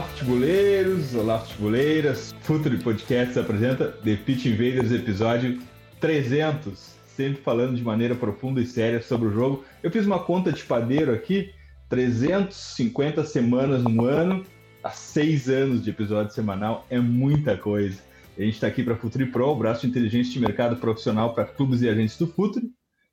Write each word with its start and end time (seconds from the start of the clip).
Olá, 0.00 0.08
futeboleiros! 0.08 1.14
Olá, 1.14 1.38
futeboleiras! 1.40 2.34
Futuri 2.40 2.78
Podcast 2.78 3.38
apresenta 3.38 3.88
The 3.88 4.16
Pitch 4.16 4.46
Invaders, 4.46 4.92
episódio 4.92 5.60
300. 6.00 6.96
Sempre 7.04 7.42
falando 7.42 7.76
de 7.76 7.84
maneira 7.84 8.14
profunda 8.14 8.62
e 8.62 8.66
séria 8.66 9.02
sobre 9.02 9.28
o 9.28 9.30
jogo. 9.30 9.62
Eu 9.82 9.90
fiz 9.90 10.06
uma 10.06 10.18
conta 10.18 10.50
de 10.52 10.62
padeiro 10.62 11.12
aqui, 11.12 11.52
350 11.90 13.24
semanas 13.24 13.82
no 13.82 14.06
ano, 14.06 14.42
há 14.82 14.88
seis 14.88 15.50
anos 15.50 15.84
de 15.84 15.90
episódio 15.90 16.32
semanal, 16.32 16.86
é 16.88 16.98
muita 16.98 17.54
coisa. 17.58 18.00
A 18.38 18.40
gente 18.40 18.54
está 18.54 18.68
aqui 18.68 18.82
para 18.82 18.96
Futuri 18.96 19.26
Pro, 19.26 19.48
o 19.48 19.56
braço 19.56 19.82
de 19.82 19.88
inteligência 19.88 20.32
de 20.32 20.40
mercado 20.40 20.76
profissional 20.76 21.34
para 21.34 21.44
clubes 21.44 21.82
e 21.82 21.88
agentes 21.90 22.16
do 22.16 22.26
Futuri. 22.26 22.70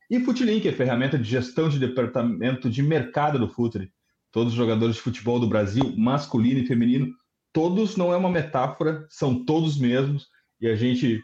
E 0.09 0.22
Futilink, 0.22 0.70
a 0.70 0.73
ferramenta 0.73 1.17
de 1.17 1.30
gestão 1.30 1.67
de 1.67 1.80
departamento 1.80 2.70
de 2.70 2.81
mercado 2.81 3.38
do 3.38 3.50
Futuri 3.50 3.92
todos 4.31 4.53
os 4.53 4.58
jogadores 4.58 4.95
de 4.95 5.02
futebol 5.02 5.39
do 5.39 5.47
Brasil, 5.47 5.94
masculino 5.97 6.59
e 6.59 6.67
feminino, 6.67 7.08
todos 7.53 7.95
não 7.95 8.14
é 8.14 8.17
uma 8.17 8.30
metáfora, 8.30 9.06
são 9.09 9.45
todos 9.45 9.78
mesmos, 9.78 10.28
e 10.59 10.67
a 10.67 10.75
gente 10.75 11.22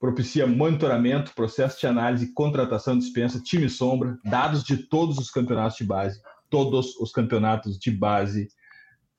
propicia 0.00 0.46
monitoramento, 0.46 1.34
processo 1.34 1.80
de 1.80 1.86
análise, 1.86 2.32
contratação, 2.32 2.98
dispensa, 2.98 3.40
time 3.40 3.68
sombra, 3.68 4.16
dados 4.24 4.62
de 4.62 4.76
todos 4.76 5.18
os 5.18 5.30
campeonatos 5.30 5.76
de 5.76 5.84
base, 5.84 6.20
todos 6.48 6.96
os 6.96 7.10
campeonatos 7.10 7.78
de 7.78 7.90
base 7.90 8.48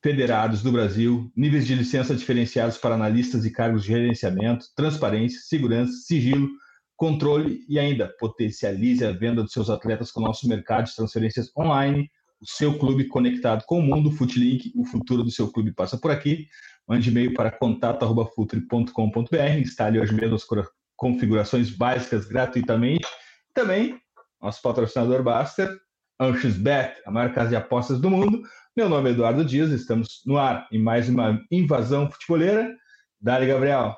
federados 0.02 0.64
do 0.64 0.72
Brasil, 0.72 1.30
níveis 1.36 1.68
de 1.68 1.76
licença 1.76 2.16
diferenciados 2.16 2.78
para 2.78 2.96
analistas 2.96 3.46
e 3.46 3.52
cargos 3.52 3.84
de 3.84 3.90
gerenciamento, 3.90 4.66
transparência, 4.76 5.42
segurança, 5.42 5.92
sigilo, 5.92 6.50
controle 6.96 7.66
e 7.68 7.78
ainda 7.78 8.14
potencialize 8.18 9.06
a 9.06 9.12
venda 9.12 9.44
dos 9.44 9.52
seus 9.52 9.70
atletas 9.70 10.12
com 10.12 10.22
o 10.22 10.24
nosso 10.26 10.48
mercado 10.48 10.86
de 10.86 10.96
transferências 10.96 11.52
online, 11.58 12.10
o 12.42 12.46
seu 12.46 12.78
clube 12.78 13.06
conectado 13.06 13.64
com 13.66 13.80
o 13.80 13.84
mundo, 13.84 14.12
Futlink, 14.12 14.72
o 14.76 14.86
futuro 14.86 15.24
do 15.24 15.32
seu 15.32 15.52
clube 15.52 15.74
passa 15.74 15.98
por 15.98 16.12
aqui. 16.12 16.48
Mande 16.88 17.10
e-mail 17.10 17.34
para 17.34 17.52
contato.futre.com.br, 17.52 19.60
instale 19.60 20.00
hoje 20.00 20.14
mesmo 20.14 20.36
as 20.36 20.46
configurações 20.96 21.70
básicas 21.70 22.26
gratuitamente. 22.26 23.08
Também, 23.54 24.00
nosso 24.42 24.62
patrocinador 24.62 25.22
Baster, 25.22 25.70
AnxosBet, 26.20 27.02
a 27.06 27.12
maior 27.12 27.34
casa 27.34 27.50
de 27.50 27.56
apostas 27.56 28.00
do 28.00 28.10
mundo. 28.10 28.42
Meu 28.76 28.90
nome 28.90 29.10
é 29.10 29.14
Eduardo 29.14 29.44
Dias, 29.44 29.72
estamos 29.72 30.22
no 30.26 30.38
ar 30.38 30.68
em 30.72 30.82
mais 30.82 31.10
uma 31.10 31.40
invasão 31.52 32.10
futeboleira. 32.10 32.74
Dali, 33.22 33.48
Gabriel. 33.48 33.98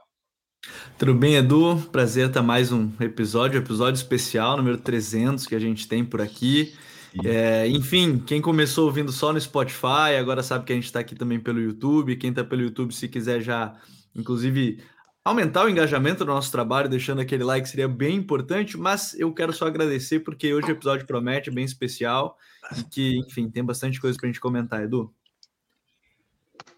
Tudo 0.97 1.15
bem, 1.15 1.35
Edu? 1.35 1.77
Prazer 1.91 2.27
estar 2.27 2.43
mais 2.43 2.71
um 2.71 2.91
episódio, 2.99 3.59
episódio 3.59 3.97
especial, 3.97 4.57
número 4.57 4.77
300 4.77 5.47
que 5.47 5.55
a 5.55 5.59
gente 5.59 5.87
tem 5.87 6.03
por 6.03 6.21
aqui. 6.21 6.73
É, 7.25 7.67
enfim, 7.67 8.19
quem 8.19 8.41
começou 8.41 8.85
ouvindo 8.85 9.11
só 9.11 9.33
no 9.33 9.39
Spotify, 9.39 10.15
agora 10.19 10.41
sabe 10.41 10.65
que 10.65 10.71
a 10.71 10.75
gente 10.75 10.85
está 10.85 10.99
aqui 10.99 11.15
também 11.15 11.39
pelo 11.39 11.59
YouTube. 11.59 12.15
Quem 12.15 12.29
está 12.29 12.43
pelo 12.43 12.61
YouTube, 12.61 12.93
se 12.93 13.07
quiser 13.07 13.41
já, 13.41 13.73
inclusive, 14.15 14.81
aumentar 15.23 15.65
o 15.65 15.69
engajamento 15.69 16.23
do 16.23 16.31
nosso 16.31 16.51
trabalho, 16.51 16.89
deixando 16.89 17.21
aquele 17.21 17.43
like, 17.43 17.67
seria 17.67 17.87
bem 17.87 18.15
importante. 18.15 18.77
Mas 18.77 19.13
eu 19.19 19.33
quero 19.33 19.51
só 19.51 19.67
agradecer, 19.67 20.21
porque 20.21 20.53
hoje 20.53 20.67
o 20.67 20.71
episódio 20.71 21.05
promete, 21.05 21.51
bem 21.51 21.65
especial, 21.65 22.37
e 22.77 22.83
que, 22.83 23.19
enfim, 23.19 23.49
tem 23.49 23.63
bastante 23.63 23.99
coisa 23.99 24.17
para 24.17 24.27
a 24.27 24.31
gente 24.31 24.39
comentar, 24.39 24.83
Edu 24.83 25.13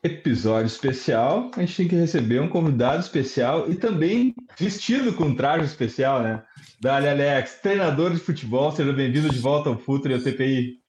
episódio 0.03 0.68
especial, 0.68 1.50
a 1.56 1.62
gente 1.62 1.78
tem 1.78 1.88
que 1.88 1.96
receber 1.96 2.41
um 2.41 2.50
convidado 2.50 3.02
especial 3.02 3.72
e 3.72 3.75
também 3.75 4.36
vestido 4.59 5.14
com 5.14 5.34
traje 5.34 5.66
especial, 5.66 6.22
né? 6.22 6.44
Dali 6.81 7.08
Alex, 7.08 7.59
treinador 7.62 8.12
de 8.12 8.19
futebol, 8.19 8.72
seja 8.72 8.91
bem-vindo 8.91 9.30
de 9.30 9.40
volta 9.40 9.69
ao 9.69 9.78
Futuro 9.78 10.12
e 10.12 10.16
ao 10.16 10.22
TPI. 10.22 10.81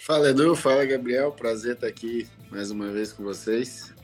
Fala 0.00 0.30
Edu, 0.30 0.54
fala 0.54 0.84
Gabriel, 0.84 1.32
prazer 1.32 1.74
estar 1.74 1.86
aqui 1.86 2.28
mais 2.50 2.70
uma 2.70 2.90
vez 2.90 3.10
com 3.10 3.24
vocês. 3.24 3.94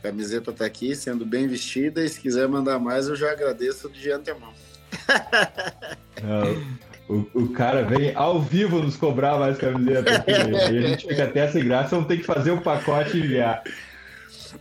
A 0.00 0.08
camiseta 0.08 0.50
está 0.50 0.66
aqui, 0.66 0.96
sendo 0.96 1.24
bem 1.24 1.46
vestida, 1.46 2.04
e 2.04 2.08
se 2.08 2.20
quiser 2.20 2.48
mandar 2.48 2.80
mais, 2.80 3.06
eu 3.06 3.14
já 3.14 3.30
agradeço 3.30 3.88
de 3.88 4.10
antemão. 4.10 4.52
O, 7.08 7.24
o, 7.34 7.48
cara 7.50 7.82
vem 7.82 8.12
ao 8.14 8.40
vivo 8.40 8.80
nos 8.80 8.96
cobrar 8.96 9.38
mais 9.38 9.56
camiseta. 9.58 10.24
e 10.26 10.78
a 10.78 10.88
gente 10.88 11.06
fica 11.06 11.24
até 11.24 11.46
sem 11.48 11.64
graça, 11.64 11.90
vamos 11.90 12.08
ter 12.08 12.16
que 12.18 12.24
fazer 12.24 12.50
o 12.50 12.60
pacote 12.60 13.16
e 13.16 13.20
enviar. 13.20 13.62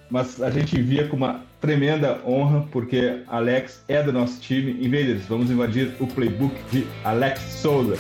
Mas 0.10 0.42
a 0.42 0.52
gente 0.52 0.80
envia 0.80 1.08
com 1.08 1.16
uma 1.16 1.42
tremenda 1.60 2.22
honra, 2.26 2.66
porque 2.72 3.22
Alex 3.28 3.84
é 3.88 4.04
do 4.04 4.14
nosso 4.14 4.40
time. 4.40 4.74
Invaders, 4.86 5.26
vamos 5.26 5.50
invadir 5.50 5.96
o 6.00 6.06
playbook 6.06 6.56
de 6.72 6.86
Alex 7.04 7.42
Souza. 7.42 7.98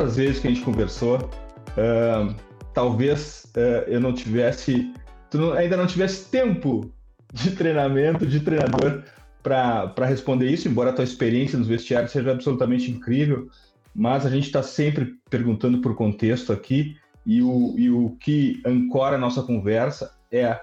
Outras 0.00 0.16
vezes 0.16 0.40
que 0.40 0.48
a 0.48 0.50
gente 0.50 0.62
conversou, 0.62 1.18
uh, 1.18 2.34
talvez 2.72 3.44
uh, 3.56 3.84
eu 3.86 4.00
não 4.00 4.14
tivesse, 4.14 4.92
não, 5.34 5.52
ainda 5.52 5.76
não 5.76 5.86
tivesse 5.86 6.30
tempo 6.30 6.90
de 7.32 7.50
treinamento, 7.50 8.26
de 8.26 8.40
treinador, 8.40 9.02
para 9.42 10.06
responder 10.06 10.50
isso, 10.50 10.68
embora 10.68 10.90
a 10.90 10.92
tua 10.92 11.04
experiência 11.04 11.58
nos 11.58 11.68
vestiários 11.68 12.12
seja 12.12 12.32
absolutamente 12.32 12.90
incrível, 12.90 13.48
mas 13.94 14.24
a 14.24 14.30
gente 14.30 14.46
está 14.46 14.62
sempre 14.62 15.16
perguntando 15.28 15.80
por 15.80 15.94
contexto 15.94 16.52
aqui, 16.52 16.96
e 17.26 17.42
o, 17.42 17.74
e 17.76 17.90
o 17.90 18.16
que 18.18 18.62
ancora 18.64 19.16
a 19.16 19.18
nossa 19.18 19.42
conversa 19.42 20.14
é 20.32 20.58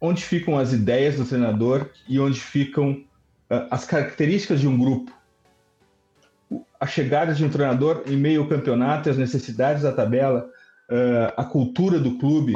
onde 0.00 0.22
ficam 0.22 0.58
as 0.58 0.72
ideias 0.72 1.16
do 1.16 1.24
treinador 1.24 1.88
e 2.06 2.20
onde 2.20 2.38
ficam 2.38 2.92
uh, 3.50 3.66
as 3.70 3.86
características 3.86 4.60
de 4.60 4.68
um 4.68 4.76
grupo 4.76 5.17
a 6.80 6.86
chegada 6.86 7.34
de 7.34 7.44
um 7.44 7.48
treinador 7.48 8.02
em 8.06 8.16
meio 8.16 8.42
ao 8.42 8.48
campeonato, 8.48 9.10
as 9.10 9.16
necessidades 9.16 9.82
da 9.82 9.92
tabela, 9.92 10.48
uh, 10.90 11.32
a 11.36 11.44
cultura 11.44 11.98
do 11.98 12.18
clube. 12.18 12.54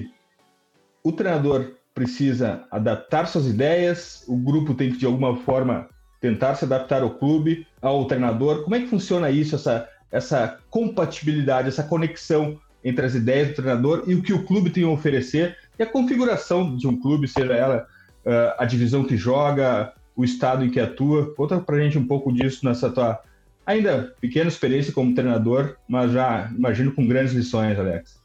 O 1.03 1.13
treinador 1.13 1.73
precisa 1.95 2.65
adaptar 2.71 3.27
suas 3.27 3.47
ideias, 3.47 4.25
o 4.27 4.37
grupo 4.37 4.75
tem 4.75 4.93
que, 4.93 4.99
de 4.99 5.07
alguma 5.07 5.37
forma, 5.39 5.89
tentar 6.21 6.55
se 6.55 6.65
adaptar 6.65 7.03
ao 7.03 7.11
clube, 7.11 7.67
ao 7.81 8.07
treinador. 8.07 8.63
Como 8.63 8.75
é 8.75 8.81
que 8.81 8.87
funciona 8.87 9.31
isso, 9.31 9.57
essa, 9.57 9.89
essa 10.11 10.59
compatibilidade, 10.71 11.69
essa 11.69 11.83
conexão 11.83 12.59
entre 12.85 13.05
as 13.05 13.15
ideias 13.15 13.49
do 13.49 13.55
treinador 13.55 14.05
e 14.07 14.15
o 14.15 14.23
que 14.23 14.33
o 14.33 14.45
clube 14.45 14.71
tem 14.71 14.85
a 14.85 14.89
oferecer 14.89 15.57
e 15.79 15.83
a 15.83 15.87
configuração 15.87 16.77
de 16.77 16.87
um 16.87 16.99
clube, 16.99 17.29
seja 17.29 17.53
ela 17.53 17.87
uh, 18.25 18.55
a 18.59 18.65
divisão 18.65 19.05
que 19.05 19.17
joga, 19.17 19.93
o 20.17 20.25
estado 20.25 20.65
em 20.65 20.71
que 20.71 20.81
atua. 20.81 21.35
Conta 21.35 21.61
pra 21.61 21.79
gente 21.79 21.99
um 21.99 22.07
pouco 22.07 22.33
disso 22.33 22.65
nessa 22.65 22.91
tua 22.91 23.21
Ainda 23.65 24.15
pequena 24.21 24.49
experiência 24.49 24.93
como 24.93 25.15
treinador, 25.15 25.77
mas 25.89 26.13
já 26.13 26.51
imagino 26.57 26.93
com 26.93 27.07
grandes 27.07 27.33
lições, 27.33 27.79
Alex. 27.79 28.21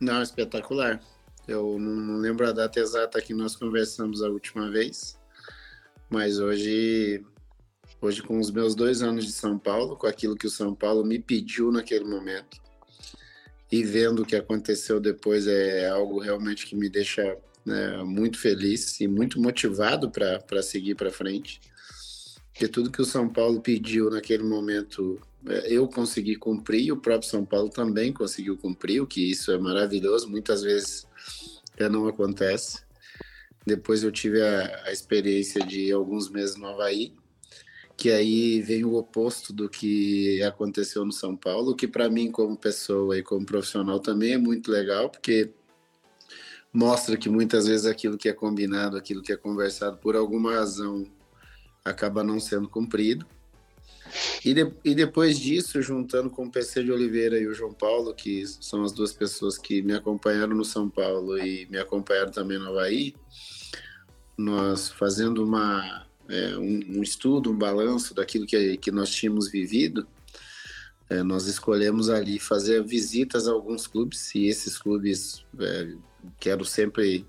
Não, 0.00 0.22
espetacular. 0.22 1.00
Eu 1.48 1.78
não 1.78 2.18
lembro 2.18 2.48
a 2.48 2.52
data 2.52 2.78
exata 2.78 3.20
que 3.20 3.34
nós 3.34 3.56
conversamos 3.56 4.22
a 4.22 4.28
última 4.28 4.70
vez, 4.70 5.18
mas 6.08 6.38
hoje, 6.38 7.24
hoje 8.00 8.22
com 8.22 8.38
os 8.38 8.50
meus 8.52 8.76
dois 8.76 9.02
anos 9.02 9.24
de 9.24 9.32
São 9.32 9.58
Paulo, 9.58 9.96
com 9.96 10.06
aquilo 10.06 10.36
que 10.36 10.46
o 10.46 10.50
São 10.50 10.72
Paulo 10.74 11.04
me 11.04 11.18
pediu 11.18 11.72
naquele 11.72 12.04
momento, 12.04 12.62
e 13.70 13.82
vendo 13.82 14.22
o 14.22 14.26
que 14.26 14.36
aconteceu 14.36 15.00
depois 15.00 15.48
é 15.48 15.88
algo 15.88 16.20
realmente 16.20 16.66
que 16.66 16.76
me 16.76 16.88
deixa 16.88 17.36
né, 17.64 17.96
muito 18.04 18.38
feliz 18.38 19.00
e 19.00 19.08
muito 19.08 19.40
motivado 19.40 20.10
para 20.10 20.62
seguir 20.62 20.94
para 20.94 21.10
frente 21.10 21.60
porque 22.52 22.68
tudo 22.68 22.90
que 22.90 23.00
o 23.00 23.06
São 23.06 23.28
Paulo 23.28 23.60
pediu 23.60 24.10
naquele 24.10 24.42
momento 24.42 25.18
é, 25.46 25.74
eu 25.74 25.88
consegui 25.88 26.36
cumprir, 26.36 26.92
o 26.92 26.96
próprio 26.96 27.28
São 27.28 27.44
Paulo 27.44 27.68
também 27.68 28.12
conseguiu 28.12 28.56
cumprir, 28.56 29.00
o 29.00 29.06
que 29.06 29.30
isso 29.30 29.50
é 29.50 29.58
maravilhoso, 29.58 30.28
muitas 30.28 30.62
vezes 30.62 31.06
não 31.90 32.06
acontece. 32.06 32.82
Depois 33.66 34.04
eu 34.04 34.12
tive 34.12 34.40
a, 34.40 34.84
a 34.84 34.92
experiência 34.92 35.66
de 35.66 35.90
alguns 35.90 36.30
meses 36.30 36.54
no 36.56 36.66
Havaí, 36.68 37.12
que 37.96 38.10
aí 38.10 38.60
vem 38.60 38.84
o 38.84 38.94
oposto 38.94 39.52
do 39.52 39.68
que 39.68 40.40
aconteceu 40.42 41.04
no 41.04 41.12
São 41.12 41.36
Paulo, 41.36 41.74
que 41.74 41.88
para 41.88 42.08
mim 42.08 42.30
como 42.30 42.56
pessoa 42.56 43.18
e 43.18 43.22
como 43.22 43.44
profissional 43.46 43.98
também 43.98 44.34
é 44.34 44.38
muito 44.38 44.70
legal, 44.70 45.10
porque 45.10 45.50
mostra 46.72 47.16
que 47.16 47.28
muitas 47.28 47.66
vezes 47.66 47.86
aquilo 47.86 48.16
que 48.16 48.28
é 48.28 48.32
combinado, 48.32 48.96
aquilo 48.96 49.22
que 49.22 49.32
é 49.32 49.36
conversado 49.36 49.98
por 49.98 50.14
alguma 50.14 50.54
razão 50.54 51.06
acaba 51.84 52.22
não 52.22 52.38
sendo 52.38 52.68
cumprido. 52.68 53.26
E, 54.44 54.52
de, 54.52 54.72
e 54.84 54.94
depois 54.94 55.38
disso, 55.38 55.80
juntando 55.80 56.28
com 56.28 56.44
o 56.44 56.50
PC 56.50 56.84
de 56.84 56.92
Oliveira 56.92 57.38
e 57.38 57.46
o 57.46 57.54
João 57.54 57.72
Paulo, 57.72 58.14
que 58.14 58.44
são 58.46 58.82
as 58.82 58.92
duas 58.92 59.12
pessoas 59.12 59.56
que 59.56 59.80
me 59.82 59.94
acompanharam 59.94 60.54
no 60.54 60.64
São 60.64 60.88
Paulo 60.88 61.38
e 61.38 61.66
me 61.70 61.78
acompanharam 61.78 62.30
também 62.30 62.58
no 62.58 62.68
Havaí, 62.68 63.14
nós 64.36 64.88
fazendo 64.88 65.44
uma, 65.44 66.06
é, 66.28 66.56
um, 66.56 66.98
um, 66.98 67.02
estudo, 67.02 67.50
um 67.50 67.56
balanço 67.56 68.14
daquilo 68.14 68.46
que, 68.46 68.76
que 68.76 68.90
nós 68.90 69.10
tínhamos 69.10 69.50
vivido, 69.50 70.06
é, 71.08 71.22
nós 71.22 71.46
escolhemos 71.46 72.10
ali 72.10 72.38
fazer 72.38 72.82
visitas 72.82 73.46
a 73.48 73.52
alguns 73.52 73.86
clubes, 73.86 74.34
e 74.34 74.46
esses 74.46 74.78
clubes 74.78 75.44
é, 75.58 75.94
quero 76.38 76.64
sempre 76.64 77.26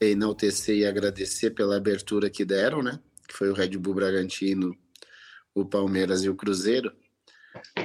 enaltecer 0.00 0.76
e 0.76 0.86
agradecer 0.86 1.50
pela 1.50 1.76
abertura 1.76 2.30
que 2.30 2.44
deram, 2.44 2.82
né? 2.82 3.00
Que 3.28 3.36
foi 3.36 3.50
o 3.50 3.54
Red 3.54 3.76
Bull 3.76 3.94
Bragantino, 3.94 4.76
o 5.54 5.64
Palmeiras 5.64 6.24
e 6.24 6.30
o 6.30 6.34
Cruzeiro, 6.34 6.92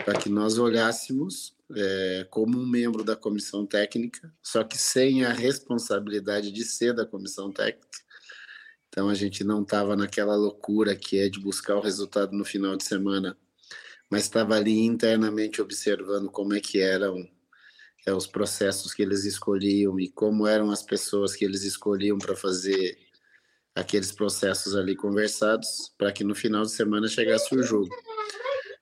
para 0.06 0.18
que 0.18 0.30
nós 0.30 0.58
olhássemos 0.58 1.56
é, 1.76 2.28
como 2.30 2.58
um 2.58 2.66
membro 2.66 3.04
da 3.04 3.16
comissão 3.16 3.66
técnica, 3.66 4.34
só 4.42 4.64
que 4.64 4.78
sem 4.78 5.26
a 5.26 5.34
responsabilidade 5.34 6.52
de 6.52 6.64
ser 6.64 6.94
da 6.94 7.06
comissão 7.06 7.52
técnica. 7.52 7.88
Então 8.88 9.10
a 9.10 9.16
gente 9.16 9.44
não 9.44 9.64
estava 9.64 9.96
naquela 9.96 10.36
loucura 10.36 10.96
que 10.96 11.18
é 11.18 11.28
de 11.28 11.40
buscar 11.40 11.76
o 11.76 11.82
resultado 11.82 12.34
no 12.34 12.46
final 12.46 12.76
de 12.78 12.84
semana, 12.84 13.36
mas 14.10 14.24
estava 14.24 14.56
ali 14.56 14.82
internamente 14.82 15.62
observando 15.62 16.30
como 16.30 16.54
é 16.54 16.60
que 16.60 16.80
eram 16.80 17.28
é, 18.06 18.14
os 18.14 18.28
processos 18.28 18.94
que 18.94 19.02
eles 19.02 19.26
escolhiam 19.26 20.00
e 20.00 20.10
como 20.10 20.46
eram 20.46 20.70
as 20.70 20.84
pessoas 20.84 21.36
que 21.36 21.44
eles 21.44 21.64
escolhiam 21.64 22.20
para 22.20 22.36
fazer 22.36 22.98
aqueles 23.76 24.12
processos 24.12 24.76
ali 24.76 24.96
conversados, 24.96 25.94
para 25.98 26.12
que 26.12 26.24
no 26.24 26.36
final 26.36 26.64
de 26.64 26.72
semana 26.72 27.08
chegasse 27.08 27.54
o 27.56 27.64
jogo. 27.64 27.90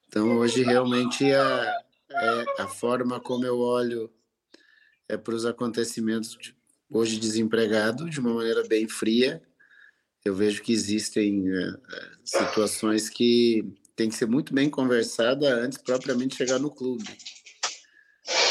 Então, 0.07 0.37
hoje, 0.37 0.63
realmente, 0.63 1.31
a, 1.31 1.81
é, 2.09 2.45
a 2.59 2.67
forma 2.67 3.19
como 3.19 3.45
eu 3.45 3.59
olho 3.59 4.11
é 5.07 5.15
para 5.15 5.35
os 5.35 5.45
acontecimentos, 5.45 6.37
de, 6.37 6.55
hoje 6.89 7.17
desempregado, 7.17 8.09
de 8.09 8.19
uma 8.19 8.33
maneira 8.33 8.67
bem 8.67 8.87
fria, 8.87 9.41
eu 10.23 10.35
vejo 10.35 10.61
que 10.61 10.73
existem 10.73 11.47
é, 11.49 11.61
é 11.61 12.11
situações 12.23 13.09
que 13.09 13.65
tem 13.95 14.09
que 14.09 14.15
ser 14.15 14.27
muito 14.27 14.53
bem 14.53 14.69
conversada 14.69 15.53
antes 15.55 15.77
propriamente 15.77 16.35
chegar 16.35 16.59
no 16.59 16.69
clube 16.69 17.05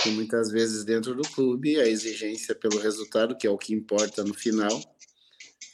e 0.06 0.10
muitas 0.10 0.50
vezes 0.50 0.84
dentro 0.84 1.14
do 1.14 1.22
clube 1.22 1.78
a 1.78 1.86
exigência 1.86 2.54
pelo 2.54 2.78
resultado, 2.78 3.36
que 3.36 3.46
é 3.46 3.50
o 3.50 3.58
que 3.58 3.74
importa 3.74 4.24
no 4.24 4.34
final, 4.34 4.80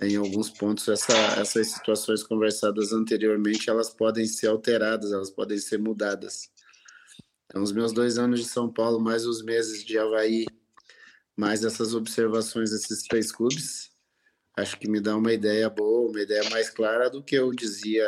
em 0.00 0.16
alguns 0.16 0.50
pontos 0.50 0.86
essa, 0.88 1.14
essas 1.40 1.68
situações 1.68 2.22
conversadas 2.22 2.92
anteriormente 2.92 3.70
elas 3.70 3.90
podem 3.90 4.26
ser 4.26 4.48
alteradas, 4.48 5.12
elas 5.12 5.30
podem 5.30 5.58
ser 5.58 5.78
mudadas. 5.78 6.50
Então, 7.46 7.62
os 7.62 7.72
meus 7.72 7.92
dois 7.92 8.18
anos 8.18 8.40
de 8.40 8.46
São 8.46 8.70
Paulo, 8.70 9.00
mais 9.00 9.24
os 9.24 9.42
meses 9.42 9.84
de 9.84 9.96
Havaí, 9.96 10.44
mais 11.36 11.64
essas 11.64 11.94
observações 11.94 12.70
desses 12.70 13.02
três 13.04 13.32
clubes, 13.32 13.90
acho 14.56 14.78
que 14.78 14.90
me 14.90 15.00
dá 15.00 15.16
uma 15.16 15.32
ideia 15.32 15.70
boa, 15.70 16.10
uma 16.10 16.20
ideia 16.20 16.48
mais 16.50 16.68
clara 16.68 17.08
do 17.08 17.22
que 17.22 17.36
eu 17.36 17.52
dizia 17.52 18.06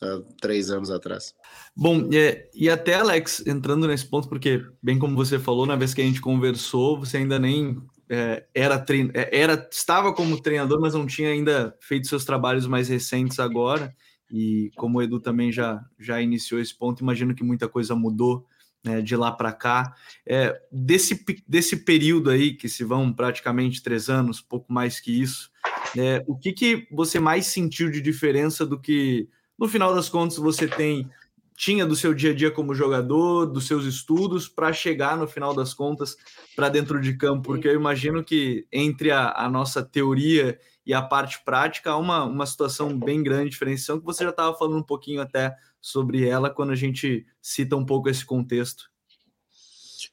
há 0.00 0.22
três 0.40 0.70
anos 0.70 0.90
atrás. 0.90 1.34
Bom, 1.74 2.08
é, 2.12 2.48
e 2.54 2.70
até, 2.70 2.94
Alex, 2.94 3.46
entrando 3.46 3.86
nesse 3.86 4.06
ponto, 4.06 4.28
porque, 4.28 4.64
bem 4.82 4.98
como 4.98 5.16
você 5.16 5.38
falou, 5.38 5.66
na 5.66 5.76
vez 5.76 5.92
que 5.92 6.00
a 6.00 6.04
gente 6.04 6.20
conversou, 6.20 6.98
você 6.98 7.18
ainda 7.18 7.38
nem 7.38 7.82
é, 8.08 8.44
era. 8.54 8.84
É, 9.14 9.40
era 9.40 9.68
estava 9.70 10.12
como 10.12 10.40
treinador, 10.40 10.80
mas 10.80 10.94
não 10.94 11.06
tinha 11.06 11.30
ainda 11.30 11.76
feito 11.80 12.06
seus 12.06 12.24
trabalhos 12.24 12.66
mais 12.66 12.88
recentes 12.88 13.38
agora. 13.38 13.94
E 14.30 14.70
como 14.76 14.98
o 14.98 15.02
Edu 15.02 15.20
também 15.20 15.52
já, 15.52 15.84
já 15.98 16.20
iniciou 16.20 16.60
esse 16.60 16.74
ponto, 16.76 17.02
imagino 17.02 17.34
que 17.34 17.44
muita 17.44 17.68
coisa 17.68 17.94
mudou 17.94 18.44
né, 18.84 19.00
de 19.00 19.16
lá 19.16 19.30
para 19.32 19.52
cá. 19.52 19.94
É, 20.24 20.60
desse, 20.70 21.24
desse 21.46 21.76
período 21.76 22.30
aí, 22.30 22.54
que 22.54 22.68
se 22.68 22.84
vão 22.84 23.12
praticamente 23.12 23.82
três 23.82 24.08
anos, 24.08 24.40
pouco 24.40 24.72
mais 24.72 25.00
que 25.00 25.20
isso, 25.20 25.50
é, 25.96 26.24
o 26.26 26.36
que, 26.36 26.52
que 26.52 26.88
você 26.90 27.18
mais 27.18 27.46
sentiu 27.46 27.90
de 27.90 28.00
diferença 28.00 28.64
do 28.64 28.80
que 28.80 29.28
no 29.58 29.68
final 29.68 29.94
das 29.94 30.08
contas 30.08 30.36
você 30.36 30.68
tem 30.68 31.08
tinha 31.56 31.86
do 31.86 31.96
seu 31.96 32.12
dia 32.12 32.32
a 32.32 32.34
dia 32.34 32.50
como 32.50 32.74
jogador, 32.74 33.46
dos 33.46 33.66
seus 33.66 33.86
estudos, 33.86 34.46
para 34.46 34.72
chegar 34.72 35.16
no 35.16 35.26
final 35.26 35.54
das 35.54 35.72
contas 35.72 36.16
para 36.54 36.68
dentro 36.68 37.00
de 37.00 37.16
campo, 37.16 37.42
porque 37.42 37.66
eu 37.66 37.74
imagino 37.74 38.22
que 38.22 38.66
entre 38.70 39.10
a, 39.10 39.32
a, 39.32 39.48
nossa 39.48 39.82
teoria 39.82 40.58
e 40.84 40.92
a 40.92 41.00
parte 41.00 41.42
prática 41.44 41.90
há 41.90 41.96
uma, 41.96 42.24
uma 42.24 42.46
situação 42.46 42.96
bem 42.98 43.22
grande, 43.22 43.50
diferenciação, 43.50 43.98
que 43.98 44.04
você 44.04 44.22
já 44.22 44.30
estava 44.30 44.56
falando 44.56 44.78
um 44.78 44.82
pouquinho 44.82 45.22
até 45.22 45.56
sobre 45.80 46.28
ela 46.28 46.50
quando 46.50 46.72
a 46.72 46.76
gente 46.76 47.26
cita 47.40 47.74
um 47.74 47.86
pouco 47.86 48.10
esse 48.10 48.24
contexto. 48.24 48.90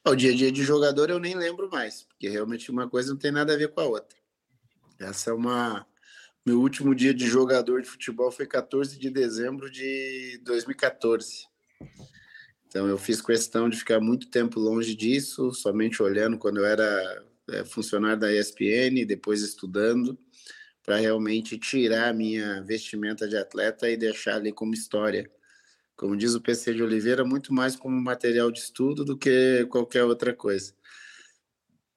O 0.07 0.15
dia 0.15 0.31
a 0.31 0.35
dia 0.35 0.51
de 0.51 0.63
jogador 0.63 1.09
eu 1.09 1.19
nem 1.19 1.35
lembro 1.35 1.69
mais, 1.69 2.03
porque 2.03 2.29
realmente 2.29 2.71
uma 2.71 2.89
coisa 2.89 3.11
não 3.11 3.19
tem 3.19 3.31
nada 3.31 3.53
a 3.53 3.57
ver 3.57 3.73
com 3.73 3.81
a 3.81 3.85
outra. 3.85 4.17
Essa 4.99 5.31
é 5.31 5.33
uma 5.33 5.85
meu 6.45 6.59
último 6.59 6.93
dia 6.93 7.13
de 7.13 7.25
jogador 7.25 7.81
de 7.81 7.87
futebol 7.87 8.29
foi 8.29 8.45
14 8.45 8.99
de 8.99 9.09
dezembro 9.09 9.71
de 9.71 10.41
2014. 10.43 11.47
Então 12.67 12.87
eu 12.87 12.97
fiz 12.97 13.21
questão 13.21 13.69
de 13.69 13.77
ficar 13.77 14.01
muito 14.01 14.29
tempo 14.29 14.59
longe 14.59 14.93
disso, 14.93 15.53
somente 15.53 16.03
olhando 16.03 16.37
quando 16.37 16.57
eu 16.57 16.65
era 16.65 17.23
é, 17.49 17.63
funcionário 17.63 18.19
da 18.19 18.33
ESPN, 18.33 19.05
depois 19.05 19.41
estudando, 19.41 20.17
para 20.83 20.97
realmente 20.97 21.57
tirar 21.57 22.09
a 22.09 22.13
minha 22.13 22.61
vestimenta 22.61 23.25
de 23.25 23.37
atleta 23.37 23.89
e 23.89 23.95
deixar 23.95 24.35
ali 24.35 24.51
como 24.51 24.73
história. 24.73 25.31
Como 25.95 26.17
diz 26.17 26.33
o 26.35 26.41
PC 26.41 26.73
de 26.73 26.83
Oliveira, 26.83 27.23
muito 27.23 27.53
mais 27.53 27.75
como 27.75 27.95
material 28.01 28.51
de 28.51 28.59
estudo 28.59 29.05
do 29.05 29.17
que 29.17 29.65
qualquer 29.69 30.03
outra 30.03 30.33
coisa. 30.33 30.73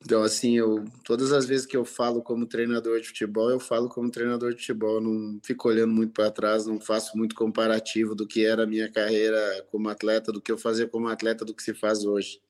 Então, 0.04 0.22
assim, 0.22 0.56
eu 0.56 0.84
todas 1.04 1.32
as 1.32 1.46
vezes 1.46 1.66
que 1.66 1.76
eu 1.76 1.84
falo 1.84 2.22
como 2.22 2.46
treinador 2.46 3.00
de 3.00 3.08
futebol, 3.08 3.50
eu 3.50 3.58
falo 3.58 3.88
como 3.88 4.10
treinador 4.10 4.50
de 4.52 4.60
futebol, 4.60 5.00
não 5.00 5.40
fico 5.42 5.68
olhando 5.68 5.92
muito 5.92 6.12
para 6.12 6.30
trás, 6.30 6.66
não 6.66 6.78
faço 6.80 7.16
muito 7.16 7.34
comparativo 7.34 8.14
do 8.14 8.26
que 8.26 8.44
era 8.44 8.64
a 8.64 8.66
minha 8.66 8.90
carreira 8.90 9.38
como 9.70 9.88
atleta, 9.88 10.32
do 10.32 10.40
que 10.40 10.52
eu 10.52 10.58
fazia 10.58 10.86
como 10.86 11.08
atleta, 11.08 11.44
do 11.44 11.54
que 11.54 11.62
se 11.62 11.74
faz 11.74 12.04
hoje. 12.04 12.40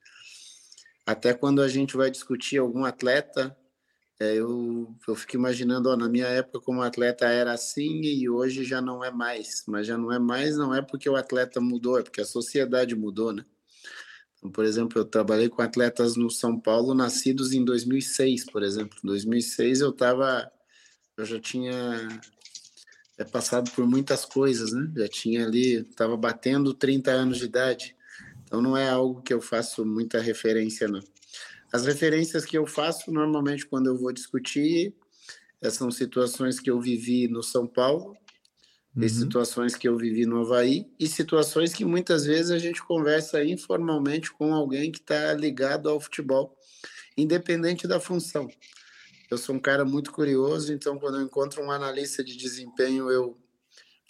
Até 1.06 1.32
quando 1.32 1.62
a 1.62 1.68
gente 1.68 1.96
vai 1.96 2.10
discutir 2.10 2.58
algum 2.58 2.84
atleta, 2.84 3.56
é, 4.18 4.34
eu, 4.34 4.94
eu 5.06 5.14
fico 5.14 5.36
imaginando, 5.36 5.90
ó, 5.90 5.96
na 5.96 6.08
minha 6.08 6.26
época 6.26 6.60
como 6.60 6.82
atleta 6.82 7.26
era 7.26 7.52
assim 7.52 8.00
e 8.02 8.28
hoje 8.28 8.64
já 8.64 8.80
não 8.80 9.04
é 9.04 9.10
mais. 9.10 9.64
Mas 9.68 9.86
já 9.86 9.96
não 9.96 10.12
é 10.12 10.18
mais, 10.18 10.56
não 10.56 10.74
é 10.74 10.82
porque 10.82 11.08
o 11.08 11.16
atleta 11.16 11.60
mudou, 11.60 11.98
é 11.98 12.02
porque 12.02 12.20
a 12.20 12.24
sociedade 12.24 12.96
mudou, 12.96 13.32
né? 13.32 13.44
Por 14.50 14.64
exemplo, 14.64 14.98
eu 15.00 15.04
trabalhei 15.04 15.48
com 15.48 15.62
atletas 15.62 16.16
no 16.16 16.30
São 16.30 16.58
Paulo 16.58 16.94
nascidos 16.94 17.52
em 17.52 17.64
2006, 17.64 18.46
por 18.46 18.62
exemplo. 18.62 18.98
Em 19.02 19.06
2006 19.06 19.80
eu 19.80 19.90
estava, 19.90 20.50
eu 21.16 21.24
já 21.24 21.40
tinha 21.40 22.08
é, 23.18 23.24
passado 23.24 23.70
por 23.72 23.86
muitas 23.86 24.24
coisas, 24.24 24.72
né? 24.72 24.90
Já 24.96 25.08
tinha 25.08 25.46
ali, 25.46 25.80
estava 25.80 26.16
batendo 26.16 26.74
30 26.74 27.10
anos 27.10 27.38
de 27.38 27.44
idade. 27.44 27.96
Então 28.44 28.62
não 28.62 28.76
é 28.76 28.88
algo 28.88 29.22
que 29.22 29.34
eu 29.34 29.40
faço 29.40 29.84
muita 29.84 30.20
referência, 30.20 30.86
não. 30.86 31.00
As 31.72 31.84
referências 31.84 32.44
que 32.44 32.56
eu 32.56 32.66
faço 32.66 33.12
normalmente 33.12 33.66
quando 33.66 33.88
eu 33.88 33.96
vou 33.96 34.12
discutir 34.12 34.94
eh, 35.60 35.70
são 35.70 35.90
situações 35.90 36.60
que 36.60 36.70
eu 36.70 36.80
vivi 36.80 37.28
no 37.28 37.42
São 37.42 37.66
Paulo 37.66 38.16
uhum. 39.02 39.08
situações 39.08 39.76
que 39.76 39.86
eu 39.86 39.96
vivi 39.96 40.24
no 40.24 40.40
Havaí 40.40 40.86
e 40.98 41.06
situações 41.06 41.72
que 41.72 41.84
muitas 41.84 42.24
vezes 42.24 42.50
a 42.50 42.58
gente 42.58 42.82
conversa 42.82 43.44
informalmente 43.44 44.32
com 44.32 44.54
alguém 44.54 44.90
que 44.90 44.98
está 44.98 45.34
ligado 45.34 45.88
ao 45.88 46.00
futebol, 46.00 46.56
independente 47.16 47.86
da 47.86 48.00
função. 48.00 48.48
Eu 49.30 49.36
sou 49.36 49.54
um 49.54 49.60
cara 49.60 49.84
muito 49.84 50.12
curioso, 50.12 50.72
então 50.72 50.98
quando 50.98 51.18
eu 51.18 51.22
encontro 51.22 51.62
um 51.62 51.70
analista 51.70 52.24
de 52.24 52.36
desempenho, 52.36 53.10
eu 53.10 53.36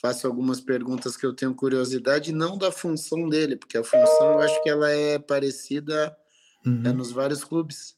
faço 0.01 0.27
algumas 0.27 0.61
perguntas 0.61 1.17
que 1.17 1.27
eu 1.27 1.35
tenho 1.35 1.55
curiosidade, 1.55 2.33
não 2.33 2.57
da 2.57 2.71
função 2.71 3.29
dele, 3.29 3.57
porque 3.57 3.79
a 3.79 3.83
função 3.83 4.33
eu 4.33 4.39
acho 4.41 4.63
que 4.63 4.69
ela 4.69 4.91
é 4.91 5.19
parecida 5.19 6.17
uhum. 6.65 6.83
é, 6.85 6.93
nos 6.93 7.11
vários 7.11 7.43
clubes, 7.43 7.97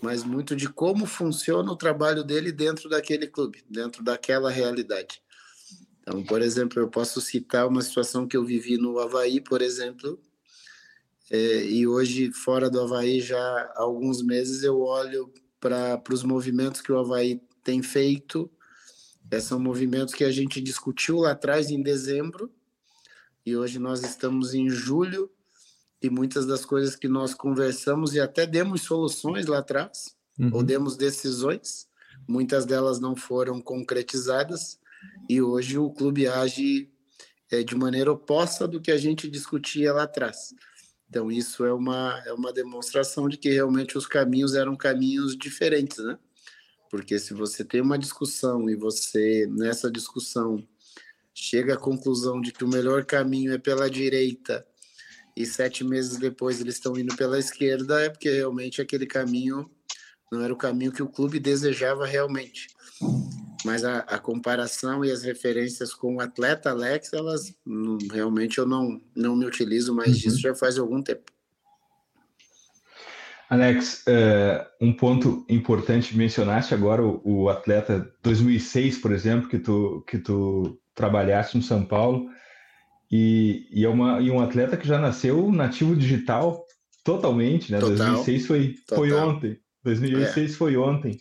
mas 0.00 0.22
muito 0.22 0.54
de 0.54 0.68
como 0.68 1.04
funciona 1.04 1.70
o 1.70 1.76
trabalho 1.76 2.22
dele 2.22 2.52
dentro 2.52 2.88
daquele 2.88 3.26
clube, 3.26 3.64
dentro 3.68 4.02
daquela 4.04 4.50
realidade. 4.50 5.20
Então, 6.06 6.22
por 6.22 6.40
exemplo, 6.40 6.80
eu 6.80 6.88
posso 6.88 7.20
citar 7.20 7.66
uma 7.66 7.82
situação 7.82 8.28
que 8.28 8.36
eu 8.36 8.44
vivi 8.44 8.78
no 8.78 8.98
Havaí, 8.98 9.40
por 9.40 9.60
exemplo, 9.60 10.20
É, 11.28 11.64
e 11.64 11.88
hoje, 11.88 12.30
fora 12.30 12.70
do 12.70 12.80
Havaí, 12.80 13.20
já 13.20 13.36
há 13.36 13.82
alguns 13.82 14.22
meses, 14.22 14.62
eu 14.62 14.80
olho 14.80 15.32
para 15.58 16.00
os 16.12 16.22
movimentos 16.22 16.80
que 16.80 16.92
o 16.92 16.98
Havaí 16.98 17.42
tem 17.64 17.82
feito. 17.82 18.48
É, 19.28 19.40
são 19.40 19.58
movimentos 19.58 20.14
que 20.14 20.22
a 20.22 20.30
gente 20.30 20.60
discutiu 20.60 21.18
lá 21.18 21.32
atrás, 21.32 21.68
em 21.68 21.82
dezembro, 21.82 22.48
e 23.44 23.56
hoje 23.56 23.80
nós 23.80 24.04
estamos 24.04 24.54
em 24.54 24.70
julho, 24.70 25.28
e 26.00 26.08
muitas 26.08 26.46
das 26.46 26.64
coisas 26.64 26.94
que 26.94 27.08
nós 27.08 27.34
conversamos 27.34 28.14
e 28.14 28.20
até 28.20 28.46
demos 28.46 28.82
soluções 28.82 29.46
lá 29.46 29.58
atrás, 29.58 30.14
uhum. 30.38 30.50
ou 30.52 30.62
demos 30.62 30.96
decisões, 30.96 31.88
muitas 32.28 32.64
delas 32.64 33.00
não 33.00 33.16
foram 33.16 33.60
concretizadas, 33.60 34.78
e 35.28 35.40
hoje 35.42 35.78
o 35.78 35.90
clube 35.90 36.26
age 36.26 36.90
é, 37.50 37.62
de 37.62 37.74
maneira 37.74 38.12
oposta 38.12 38.66
do 38.66 38.80
que 38.80 38.90
a 38.90 38.96
gente 38.96 39.28
discutia 39.28 39.92
lá 39.92 40.04
atrás. 40.04 40.54
Então, 41.08 41.30
isso 41.30 41.64
é 41.64 41.72
uma, 41.72 42.20
é 42.26 42.32
uma 42.32 42.52
demonstração 42.52 43.28
de 43.28 43.36
que 43.36 43.50
realmente 43.50 43.96
os 43.96 44.06
caminhos 44.06 44.54
eram 44.54 44.76
caminhos 44.76 45.36
diferentes, 45.36 45.98
né? 45.98 46.18
Porque 46.90 47.18
se 47.18 47.32
você 47.32 47.64
tem 47.64 47.80
uma 47.80 47.98
discussão 47.98 48.68
e 48.68 48.76
você, 48.76 49.46
nessa 49.50 49.90
discussão, 49.90 50.66
chega 51.34 51.74
à 51.74 51.78
conclusão 51.78 52.40
de 52.40 52.52
que 52.52 52.64
o 52.64 52.68
melhor 52.68 53.04
caminho 53.04 53.52
é 53.52 53.58
pela 53.58 53.90
direita 53.90 54.66
e 55.36 55.44
sete 55.44 55.84
meses 55.84 56.16
depois 56.16 56.60
eles 56.60 56.76
estão 56.76 56.96
indo 56.96 57.14
pela 57.14 57.38
esquerda, 57.38 58.00
é 58.00 58.08
porque 58.08 58.30
realmente 58.30 58.80
aquele 58.80 59.06
caminho 59.06 59.70
não 60.32 60.40
era 60.40 60.52
o 60.52 60.56
caminho 60.56 60.92
que 60.92 61.02
o 61.02 61.08
clube 61.08 61.38
desejava 61.38 62.06
realmente. 62.06 62.68
Mas 63.66 63.84
a, 63.84 63.98
a 63.98 64.16
comparação 64.16 65.04
e 65.04 65.10
as 65.10 65.24
referências 65.24 65.92
com 65.92 66.14
o 66.14 66.20
atleta 66.20 66.70
Alex, 66.70 67.12
elas 67.12 67.52
não, 67.66 67.98
realmente 68.12 68.58
eu 68.58 68.66
não, 68.66 69.00
não 69.14 69.34
me 69.34 69.44
utilizo 69.44 69.92
mais 69.92 70.12
uhum. 70.12 70.14
disso 70.14 70.38
já 70.38 70.54
faz 70.54 70.78
algum 70.78 71.02
tempo. 71.02 71.32
Alex, 73.50 74.04
uh, 74.06 74.64
um 74.80 74.92
ponto 74.92 75.44
importante, 75.48 76.16
mencionaste 76.16 76.74
agora 76.74 77.04
o, 77.04 77.20
o, 77.24 77.48
atleta 77.48 78.08
2006, 78.22 78.98
por 78.98 79.12
exemplo, 79.12 79.48
que 79.48 79.58
tu, 79.58 80.04
que 80.06 80.18
tu 80.18 80.78
trabalhaste 80.94 81.56
no 81.56 81.62
São 81.62 81.84
Paulo, 81.84 82.28
e, 83.10 83.66
e, 83.70 83.84
é 83.84 83.88
uma, 83.88 84.20
e 84.20 84.30
um 84.30 84.40
atleta 84.40 84.76
que 84.76 84.86
já 84.86 84.98
nasceu 84.98 85.50
nativo 85.50 85.94
digital 85.94 86.64
totalmente, 87.04 87.70
né? 87.72 87.80
Total. 87.80 87.96
2006 87.96 88.46
foi, 88.46 88.74
foi 88.88 89.12
ontem. 89.12 89.60
2006 89.82 90.52
é. 90.52 90.54
foi 90.56 90.76
ontem. 90.76 91.16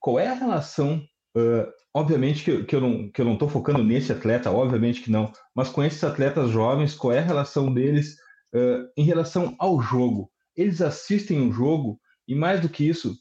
Qual 0.00 0.18
é 0.18 0.28
a 0.28 0.34
relação? 0.34 1.02
Uh, 1.36 1.70
obviamente 1.92 2.42
que, 2.42 2.64
que, 2.64 2.74
eu 2.74 2.80
não 2.80 3.10
que 3.10 3.20
eu 3.20 3.24
não 3.26 3.34
estou 3.34 3.48
focando 3.48 3.84
nesse 3.84 4.10
atleta, 4.10 4.50
obviamente 4.50 5.02
que 5.02 5.10
não, 5.10 5.30
mas 5.54 5.68
com 5.68 5.84
esses 5.84 6.02
atletas 6.02 6.50
jovens, 6.50 6.94
qual 6.94 7.12
é 7.12 7.18
a 7.18 7.22
relação 7.22 7.74
deles 7.74 8.16
uh, 8.54 8.88
em 8.96 9.04
relação 9.04 9.54
ao 9.58 9.82
jogo? 9.82 10.30
Eles 10.56 10.80
assistem 10.80 11.46
o 11.46 11.52
jogo 11.52 12.00
e 12.26 12.34
mais 12.34 12.62
do 12.62 12.70
que 12.70 12.88
isso, 12.88 13.14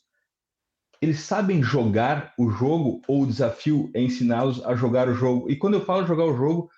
eles 1.02 1.20
sabem 1.20 1.62
jogar 1.62 2.34
o 2.40 2.50
jogo 2.50 3.02
ou 3.06 3.24
o 3.24 3.28
desafio 3.28 3.92
é 3.94 4.02
ensiná-los 4.02 4.64
a 4.66 4.76
jogar 4.76 5.10
o 5.10 5.14
jogo. 5.14 5.52
E 5.52 5.58
quando 5.58 5.74
eu 5.74 5.86
falo 5.86 6.08
jogar 6.08 6.24
o 6.24 6.38
jogo, 6.38 6.70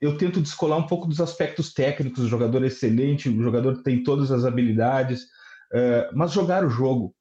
eu 0.00 0.16
tento 0.16 0.40
descolar 0.40 0.78
um 0.78 0.86
pouco 0.86 1.08
dos 1.08 1.20
aspectos 1.20 1.72
técnicos, 1.72 2.22
o 2.22 2.28
jogador 2.28 2.62
é 2.62 2.68
excelente, 2.68 3.28
o 3.28 3.42
jogador 3.42 3.82
tem 3.82 4.02
todas 4.04 4.30
as 4.30 4.44
habilidades, 4.44 5.24
uh, 5.72 6.14
mas 6.14 6.32
jogar 6.32 6.64
o 6.64 6.70
jogo, 6.70 7.12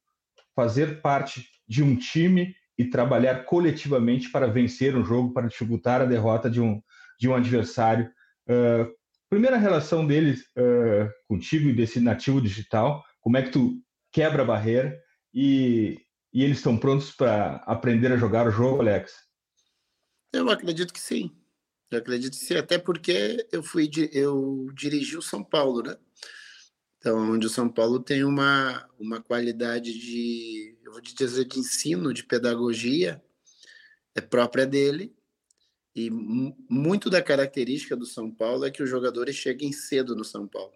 fazer 0.55 1.01
parte 1.01 1.47
de 1.67 1.81
um 1.81 1.95
time 1.95 2.53
e 2.77 2.85
trabalhar 2.85 3.45
coletivamente 3.45 4.29
para 4.29 4.47
vencer 4.47 4.95
um 4.95 5.03
jogo, 5.03 5.33
para 5.33 5.47
dificultar 5.47 6.01
a 6.01 6.05
derrota 6.05 6.49
de 6.49 6.59
um, 6.59 6.81
de 7.19 7.27
um 7.27 7.35
adversário. 7.35 8.09
Uh, 8.47 8.91
primeira 9.29 9.57
relação 9.57 10.05
deles 10.05 10.41
uh, 10.57 11.09
contigo 11.27 11.69
e 11.69 11.73
desse 11.73 11.99
nativo 11.99 12.41
digital, 12.41 13.03
como 13.21 13.37
é 13.37 13.41
que 13.41 13.51
tu 13.51 13.81
quebra 14.11 14.43
a 14.43 14.45
barreira 14.45 14.99
e, 15.33 15.99
e 16.33 16.43
eles 16.43 16.57
estão 16.57 16.77
prontos 16.77 17.11
para 17.11 17.55
aprender 17.65 18.11
a 18.11 18.17
jogar 18.17 18.47
o 18.47 18.51
jogo, 18.51 18.81
Alex? 18.81 19.13
Eu 20.31 20.49
acredito 20.49 20.93
que 20.93 20.99
sim. 20.99 21.31
Eu 21.91 21.99
acredito 21.99 22.31
que 22.31 22.43
sim, 22.43 22.55
até 22.55 22.79
porque 22.79 23.47
eu 23.51 23.61
fui 23.61 23.89
eu 24.11 24.67
dirigi 24.73 25.15
o 25.15 25.21
São 25.21 25.43
Paulo, 25.43 25.83
né? 25.83 25.95
Então, 27.03 27.33
onde 27.33 27.45
o 27.45 27.49
São 27.49 27.67
Paulo 27.67 27.99
tem 27.99 28.23
uma, 28.23 28.89
uma 28.97 29.21
qualidade 29.21 29.91
de, 29.91 30.77
eu 30.85 30.93
vou 30.93 31.01
dizer, 31.01 31.43
de 31.43 31.59
ensino, 31.59 32.13
de 32.13 32.23
pedagogia, 32.23 33.21
é 34.15 34.21
própria 34.21 34.65
dele, 34.65 35.13
e 35.93 36.09
muito 36.09 37.09
da 37.09 37.21
característica 37.21 37.93
do 37.93 38.05
São 38.05 38.31
Paulo 38.31 38.63
é 38.63 38.71
que 38.71 38.81
os 38.81 38.89
jogadores 38.89 39.35
cheguem 39.35 39.73
cedo 39.73 40.15
no 40.15 40.23
São 40.23 40.47
Paulo. 40.47 40.71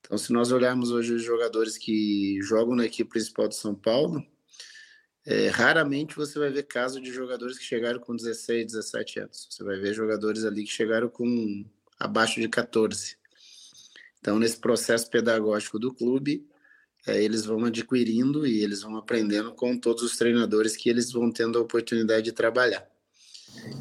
Então, 0.00 0.18
se 0.18 0.32
nós 0.32 0.50
olharmos 0.50 0.90
hoje 0.90 1.14
os 1.14 1.22
jogadores 1.22 1.78
que 1.78 2.40
jogam 2.42 2.74
na 2.74 2.86
equipe 2.86 3.08
principal 3.08 3.46
do 3.46 3.54
São 3.54 3.72
Paulo, 3.72 4.20
é, 5.24 5.46
raramente 5.46 6.16
você 6.16 6.40
vai 6.40 6.50
ver 6.50 6.64
caso 6.64 7.00
de 7.00 7.12
jogadores 7.12 7.56
que 7.56 7.64
chegaram 7.64 8.00
com 8.00 8.16
16, 8.16 8.66
17 8.72 9.20
anos. 9.20 9.46
Você 9.48 9.62
vai 9.62 9.78
ver 9.78 9.94
jogadores 9.94 10.44
ali 10.44 10.64
que 10.64 10.72
chegaram 10.72 11.08
com 11.08 11.64
abaixo 12.00 12.40
de 12.40 12.48
14. 12.48 13.16
Então, 14.26 14.40
nesse 14.40 14.58
processo 14.58 15.08
pedagógico 15.08 15.78
do 15.78 15.94
clube, 15.94 16.44
é, 17.06 17.22
eles 17.22 17.44
vão 17.44 17.64
adquirindo 17.64 18.44
e 18.44 18.60
eles 18.60 18.82
vão 18.82 18.96
aprendendo 18.96 19.54
com 19.54 19.78
todos 19.78 20.02
os 20.02 20.16
treinadores 20.16 20.76
que 20.76 20.90
eles 20.90 21.12
vão 21.12 21.30
tendo 21.30 21.56
a 21.56 21.62
oportunidade 21.62 22.24
de 22.24 22.32
trabalhar. 22.32 22.84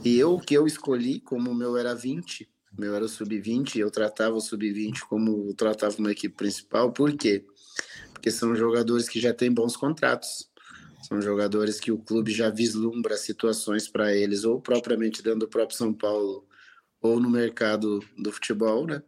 E 0.03 0.19
eu, 0.19 0.37
que 0.37 0.53
eu 0.53 0.67
escolhi, 0.67 1.19
como 1.19 1.49
o 1.49 1.55
meu 1.55 1.75
era 1.75 1.95
20, 1.95 2.47
o 2.77 2.79
meu 2.79 2.93
era 2.93 3.03
o 3.03 3.09
sub-20, 3.09 3.77
eu 3.77 3.89
tratava 3.89 4.35
o 4.35 4.39
sub-20 4.39 4.99
como 5.09 5.47
eu 5.49 5.55
tratava 5.55 5.97
uma 5.97 6.11
equipe 6.11 6.35
principal, 6.35 6.91
por 6.91 7.11
quê? 7.17 7.43
Porque 8.13 8.29
são 8.29 8.55
jogadores 8.55 9.09
que 9.09 9.19
já 9.19 9.33
têm 9.33 9.51
bons 9.51 9.75
contratos, 9.75 10.47
são 11.07 11.19
jogadores 11.19 11.79
que 11.79 11.91
o 11.91 11.97
clube 11.97 12.31
já 12.31 12.51
vislumbra 12.51 13.17
situações 13.17 13.87
para 13.87 14.15
eles, 14.15 14.43
ou 14.43 14.61
propriamente 14.61 15.23
dentro 15.23 15.39
do 15.39 15.47
próprio 15.47 15.75
São 15.75 15.91
Paulo, 15.91 16.47
ou 17.01 17.19
no 17.19 17.31
mercado 17.31 17.99
do 18.15 18.31
futebol, 18.31 18.85
né? 18.85 19.01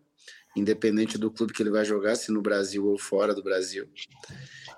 Independente 0.57 1.17
do 1.17 1.29
clube 1.29 1.53
que 1.53 1.61
ele 1.61 1.69
vai 1.69 1.85
jogar, 1.85 2.15
se 2.15 2.31
no 2.31 2.41
Brasil 2.41 2.85
ou 2.85 2.97
fora 2.97 3.33
do 3.33 3.43
Brasil. 3.43 3.87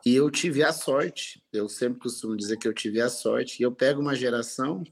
E 0.05 0.13
eu 0.15 0.29
tive 0.29 0.63
a 0.63 0.73
sorte, 0.73 1.41
eu 1.51 1.67
sempre 1.69 1.99
costumo 1.99 2.35
dizer 2.35 2.57
que 2.57 2.67
eu 2.67 2.73
tive 2.73 3.01
a 3.01 3.09
sorte, 3.09 3.59
e 3.59 3.63
eu 3.63 3.71
pego 3.71 4.01
uma 4.01 4.15
geração 4.15 4.83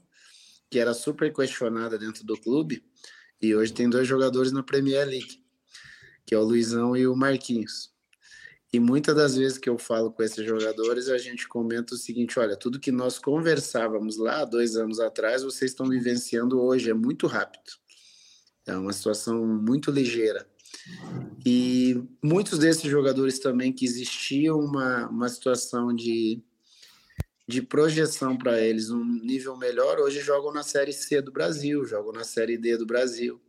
que 0.70 0.78
era 0.78 0.94
super 0.94 1.32
questionada 1.32 1.98
dentro 1.98 2.24
do 2.24 2.36
clube, 2.36 2.84
e 3.40 3.54
hoje 3.54 3.72
tem 3.72 3.88
dois 3.88 4.06
jogadores 4.06 4.50
na 4.50 4.62
Premier 4.62 5.06
League, 5.06 5.42
que 6.26 6.34
é 6.34 6.38
o 6.38 6.42
Luizão 6.42 6.96
e 6.96 7.06
o 7.06 7.14
Marquinhos. 7.14 7.90
E 8.70 8.78
muitas 8.78 9.16
das 9.16 9.34
vezes 9.34 9.56
que 9.56 9.68
eu 9.68 9.78
falo 9.78 10.12
com 10.12 10.22
esses 10.22 10.44
jogadores, 10.44 11.08
a 11.08 11.16
gente 11.16 11.48
comenta 11.48 11.94
o 11.94 11.98
seguinte: 11.98 12.38
olha, 12.38 12.54
tudo 12.54 12.78
que 12.78 12.92
nós 12.92 13.18
conversávamos 13.18 14.18
lá 14.18 14.44
dois 14.44 14.76
anos 14.76 15.00
atrás, 15.00 15.42
vocês 15.42 15.70
estão 15.70 15.88
vivenciando 15.88 16.60
hoje, 16.60 16.90
é 16.90 16.94
muito 16.94 17.26
rápido. 17.26 17.72
É 18.66 18.76
uma 18.76 18.92
situação 18.92 19.46
muito 19.46 19.90
ligeira. 19.90 20.46
E 21.44 22.02
muitos 22.22 22.58
desses 22.58 22.90
jogadores 22.90 23.38
também 23.38 23.72
que 23.72 23.84
existia 23.84 24.54
uma, 24.54 25.08
uma 25.08 25.28
situação 25.28 25.94
de, 25.94 26.42
de 27.46 27.62
projeção 27.62 28.36
para 28.36 28.60
eles, 28.60 28.90
um 28.90 29.04
nível 29.04 29.56
melhor, 29.56 29.98
hoje 29.98 30.20
jogam 30.20 30.52
na 30.52 30.62
Série 30.62 30.92
C 30.92 31.22
do 31.22 31.32
Brasil, 31.32 31.84
jogam 31.84 32.12
na 32.12 32.24
Série 32.24 32.58
D 32.58 32.76
do 32.76 32.86
Brasil. 32.86 33.40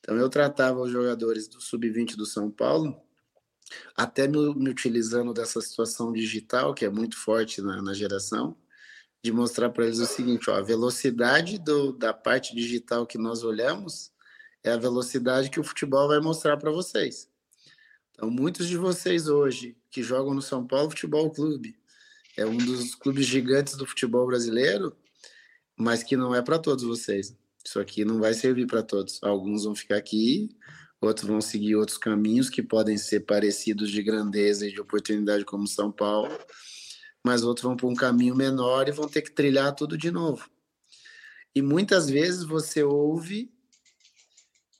Então 0.00 0.16
eu 0.16 0.28
tratava 0.28 0.80
os 0.80 0.90
jogadores 0.90 1.48
do 1.48 1.60
Sub-20 1.60 2.14
do 2.14 2.26
São 2.26 2.50
Paulo 2.50 2.94
até 3.96 4.28
me, 4.28 4.54
me, 4.54 4.70
utilizando 4.70 5.32
dessa 5.32 5.60
situação 5.60 6.12
digital, 6.12 6.74
que 6.74 6.84
é 6.84 6.90
muito 6.90 7.16
forte 7.16 7.62
na, 7.62 7.80
na 7.80 7.94
geração, 7.94 8.56
de 9.22 9.32
mostrar 9.32 9.70
para 9.70 9.86
eles 9.86 9.98
o 9.98 10.06
seguinte: 10.06 10.50
ó, 10.50 10.56
a 10.56 10.62
velocidade 10.62 11.58
do, 11.58 11.92
da 11.92 12.12
parte 12.12 12.54
digital 12.54 13.06
que 13.06 13.18
nós 13.18 13.42
olhamos 13.42 14.12
é 14.64 14.72
a 14.72 14.78
velocidade 14.78 15.50
que 15.50 15.60
o 15.60 15.64
futebol 15.64 16.08
vai 16.08 16.18
mostrar 16.20 16.56
para 16.56 16.70
vocês. 16.70 17.28
Então, 18.12 18.30
muitos 18.30 18.66
de 18.66 18.76
vocês 18.76 19.28
hoje 19.28 19.76
que 19.90 20.02
jogam 20.02 20.32
no 20.32 20.42
São 20.42 20.66
Paulo 20.66 20.90
Futebol 20.90 21.30
Clube, 21.30 21.76
é 22.36 22.44
um 22.44 22.56
dos 22.56 22.94
clubes 22.94 23.26
gigantes 23.26 23.76
do 23.76 23.86
futebol 23.86 24.26
brasileiro, 24.26 24.96
mas 25.76 26.02
que 26.02 26.16
não 26.16 26.34
é 26.34 26.42
para 26.42 26.58
todos 26.58 26.82
vocês. 26.82 27.36
Isso 27.64 27.78
aqui 27.78 28.04
não 28.04 28.18
vai 28.18 28.34
servir 28.34 28.66
para 28.66 28.82
todos. 28.82 29.22
Alguns 29.22 29.64
vão 29.64 29.74
ficar 29.74 29.96
aqui, 29.96 30.56
outros 31.00 31.28
vão 31.28 31.40
seguir 31.40 31.76
outros 31.76 31.98
caminhos 31.98 32.50
que 32.50 32.62
podem 32.62 32.96
ser 32.96 33.20
parecidos 33.20 33.90
de 33.90 34.02
grandeza 34.02 34.66
e 34.66 34.72
de 34.72 34.80
oportunidade, 34.80 35.44
como 35.44 35.66
São 35.66 35.92
Paulo, 35.92 36.36
mas 37.22 37.44
outros 37.44 37.64
vão 37.64 37.76
para 37.76 37.86
um 37.86 37.94
caminho 37.94 38.34
menor 38.34 38.88
e 38.88 38.92
vão 38.92 39.08
ter 39.08 39.22
que 39.22 39.30
trilhar 39.30 39.74
tudo 39.74 39.96
de 39.96 40.10
novo. 40.10 40.48
E 41.54 41.62
muitas 41.62 42.10
vezes 42.10 42.42
você 42.42 42.82
ouve, 42.82 43.53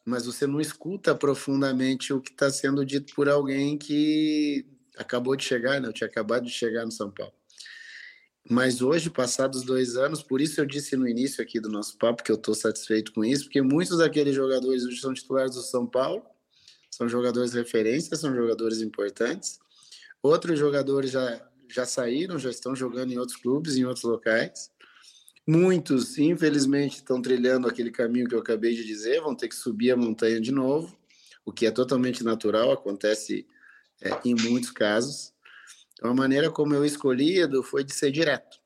mas 0.04 0.26
você 0.26 0.46
não 0.46 0.60
escuta 0.60 1.14
profundamente 1.14 2.12
o 2.12 2.20
que 2.20 2.30
está 2.30 2.50
sendo 2.50 2.84
dito 2.84 3.14
por 3.14 3.28
alguém 3.28 3.78
que 3.78 4.66
acabou 4.96 5.34
de 5.34 5.44
chegar, 5.44 5.80
né? 5.80 5.88
Eu 5.88 5.92
tinha 5.92 6.08
acabado 6.08 6.44
de 6.44 6.52
chegar 6.52 6.84
no 6.84 6.92
São 6.92 7.10
Paulo. 7.10 7.32
Mas 8.48 8.82
hoje, 8.82 9.08
passados 9.08 9.62
dois 9.62 9.96
anos, 9.96 10.22
por 10.22 10.38
isso 10.38 10.60
eu 10.60 10.66
disse 10.66 10.96
no 10.96 11.08
início 11.08 11.42
aqui 11.42 11.58
do 11.58 11.70
nosso 11.70 11.96
papo 11.96 12.22
que 12.22 12.30
eu 12.30 12.36
estou 12.36 12.54
satisfeito 12.54 13.10
com 13.14 13.24
isso, 13.24 13.44
porque 13.44 13.62
muitos 13.62 13.96
daqueles 13.96 14.34
jogadores 14.34 14.84
hoje 14.84 15.00
são 15.00 15.14
titulares 15.14 15.54
do 15.54 15.62
São 15.62 15.86
Paulo, 15.86 16.22
são 16.90 17.08
jogadores 17.08 17.54
referências, 17.54 18.20
são 18.20 18.34
jogadores 18.34 18.82
importantes. 18.82 19.58
Outros 20.22 20.58
jogadores 20.58 21.10
já, 21.10 21.50
já 21.70 21.86
saíram, 21.86 22.38
já 22.38 22.50
estão 22.50 22.76
jogando 22.76 23.12
em 23.12 23.18
outros 23.18 23.38
clubes, 23.38 23.76
em 23.76 23.84
outros 23.84 24.04
locais. 24.04 24.70
Muitos, 25.46 26.16
infelizmente, 26.16 26.96
estão 26.96 27.20
trilhando 27.20 27.68
aquele 27.68 27.90
caminho 27.90 28.26
que 28.26 28.34
eu 28.34 28.38
acabei 28.38 28.74
de 28.74 28.84
dizer, 28.84 29.20
vão 29.20 29.34
ter 29.34 29.48
que 29.48 29.54
subir 29.54 29.90
a 29.90 29.96
montanha 29.96 30.40
de 30.40 30.50
novo, 30.50 30.96
o 31.44 31.52
que 31.52 31.66
é 31.66 31.70
totalmente 31.70 32.24
natural, 32.24 32.72
acontece 32.72 33.46
é, 34.00 34.10
em 34.24 34.34
muitos 34.34 34.70
casos. 34.70 35.34
Então, 35.92 36.10
a 36.10 36.14
maneira 36.14 36.50
como 36.50 36.74
eu 36.74 36.84
escolhi, 36.84 37.40
Edu, 37.40 37.62
foi 37.62 37.84
de 37.84 37.92
ser 37.92 38.10
direto. 38.10 38.58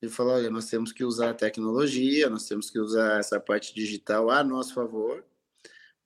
Ele 0.00 0.10
falou: 0.10 0.34
olha, 0.34 0.50
nós 0.50 0.66
temos 0.66 0.92
que 0.92 1.04
usar 1.04 1.30
a 1.30 1.34
tecnologia, 1.34 2.28
nós 2.30 2.46
temos 2.46 2.70
que 2.70 2.78
usar 2.78 3.18
essa 3.18 3.38
parte 3.38 3.74
digital 3.74 4.30
a 4.30 4.42
nosso 4.42 4.74
favor, 4.74 5.24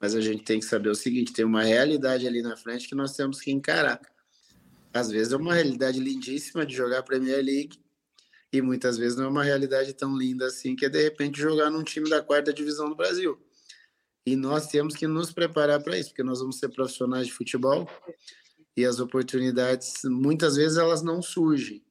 mas 0.01 0.15
a 0.15 0.21
gente 0.21 0.45
tem 0.45 0.61
que 0.61 0.67
saber 0.67 0.89
o 0.89 0.95
seguinte: 0.95 1.33
tem 1.33 1.45
uma 1.45 1.63
realidade 1.63 2.27
ali 2.27 2.43
na 2.43 2.57
frente 2.57 2.89
que 2.89 2.95
nós 2.95 3.15
temos 3.15 3.41
que 3.41 3.51
encarar. 3.51 4.01
Às 4.93 5.11
vezes 5.11 5.33
é 5.33 5.37
uma 5.37 5.55
realidade 5.55 6.01
lindíssima 6.01 6.65
de 6.65 6.75
jogar 6.75 7.03
Premier 7.03 7.45
League, 7.45 7.79
e 8.53 8.63
muitas 8.63 8.97
vezes 8.97 9.17
não 9.17 9.25
é 9.25 9.29
uma 9.29 9.45
realidade 9.45 9.93
tão 9.93 10.17
linda 10.17 10.47
assim 10.47 10.75
que 10.75 10.87
é 10.87 10.89
de 10.89 11.03
repente 11.03 11.41
jogar 11.41 11.71
num 11.71 11.83
time 11.83 12.09
da 12.09 12.23
quarta 12.23 12.53
divisão 12.53 12.89
do 12.89 12.97
Brasil. 12.97 13.39
E 14.27 14.37
nós 14.37 14.67
temos 14.67 14.95
que 14.95 15.07
nos 15.07 15.33
preparar 15.33 15.83
para 15.83 15.99
isso, 15.99 16.11
porque 16.11 16.23
nós 16.23 16.41
vamos 16.41 16.59
ser 16.59 16.69
profissionais 16.69 17.27
de 17.27 17.33
futebol 17.33 17.89
e 18.77 18.85
as 18.85 19.01
oportunidades 19.01 20.03
muitas 20.05 20.57
vezes 20.57 20.79
elas 20.79 21.03
não 21.03 21.21
surgem. 21.21 21.83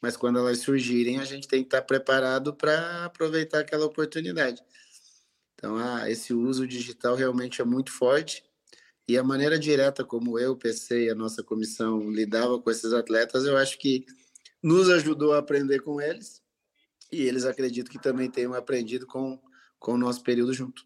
Mas 0.00 0.16
quando 0.16 0.38
elas 0.38 0.58
surgirem, 0.58 1.18
a 1.18 1.24
gente 1.24 1.48
tem 1.48 1.62
que 1.62 1.68
estar 1.68 1.82
preparado 1.82 2.54
para 2.54 3.06
aproveitar 3.06 3.60
aquela 3.60 3.86
oportunidade. 3.86 4.62
Então, 5.54 5.76
ah, 5.76 6.10
esse 6.10 6.34
uso 6.34 6.66
digital 6.66 7.14
realmente 7.14 7.62
é 7.62 7.64
muito 7.64 7.90
forte. 7.90 8.44
E 9.08 9.16
a 9.18 9.24
maneira 9.24 9.58
direta 9.58 10.04
como 10.04 10.38
eu, 10.38 10.52
o 10.52 10.56
PC 10.56 11.06
e 11.06 11.10
a 11.10 11.14
nossa 11.14 11.42
comissão 11.42 12.10
lidava 12.10 12.60
com 12.60 12.70
esses 12.70 12.92
atletas, 12.92 13.44
eu 13.44 13.56
acho 13.56 13.78
que 13.78 14.04
nos 14.64 14.88
ajudou 14.88 15.34
a 15.34 15.38
aprender 15.38 15.80
com 15.80 16.00
eles 16.00 16.42
e 17.12 17.20
eles 17.22 17.44
acredito 17.44 17.90
que 17.90 18.00
também 18.00 18.30
tenham 18.30 18.54
aprendido 18.54 19.06
com, 19.06 19.38
com 19.78 19.92
o 19.92 19.98
nosso 19.98 20.22
período 20.22 20.54
junto. 20.54 20.82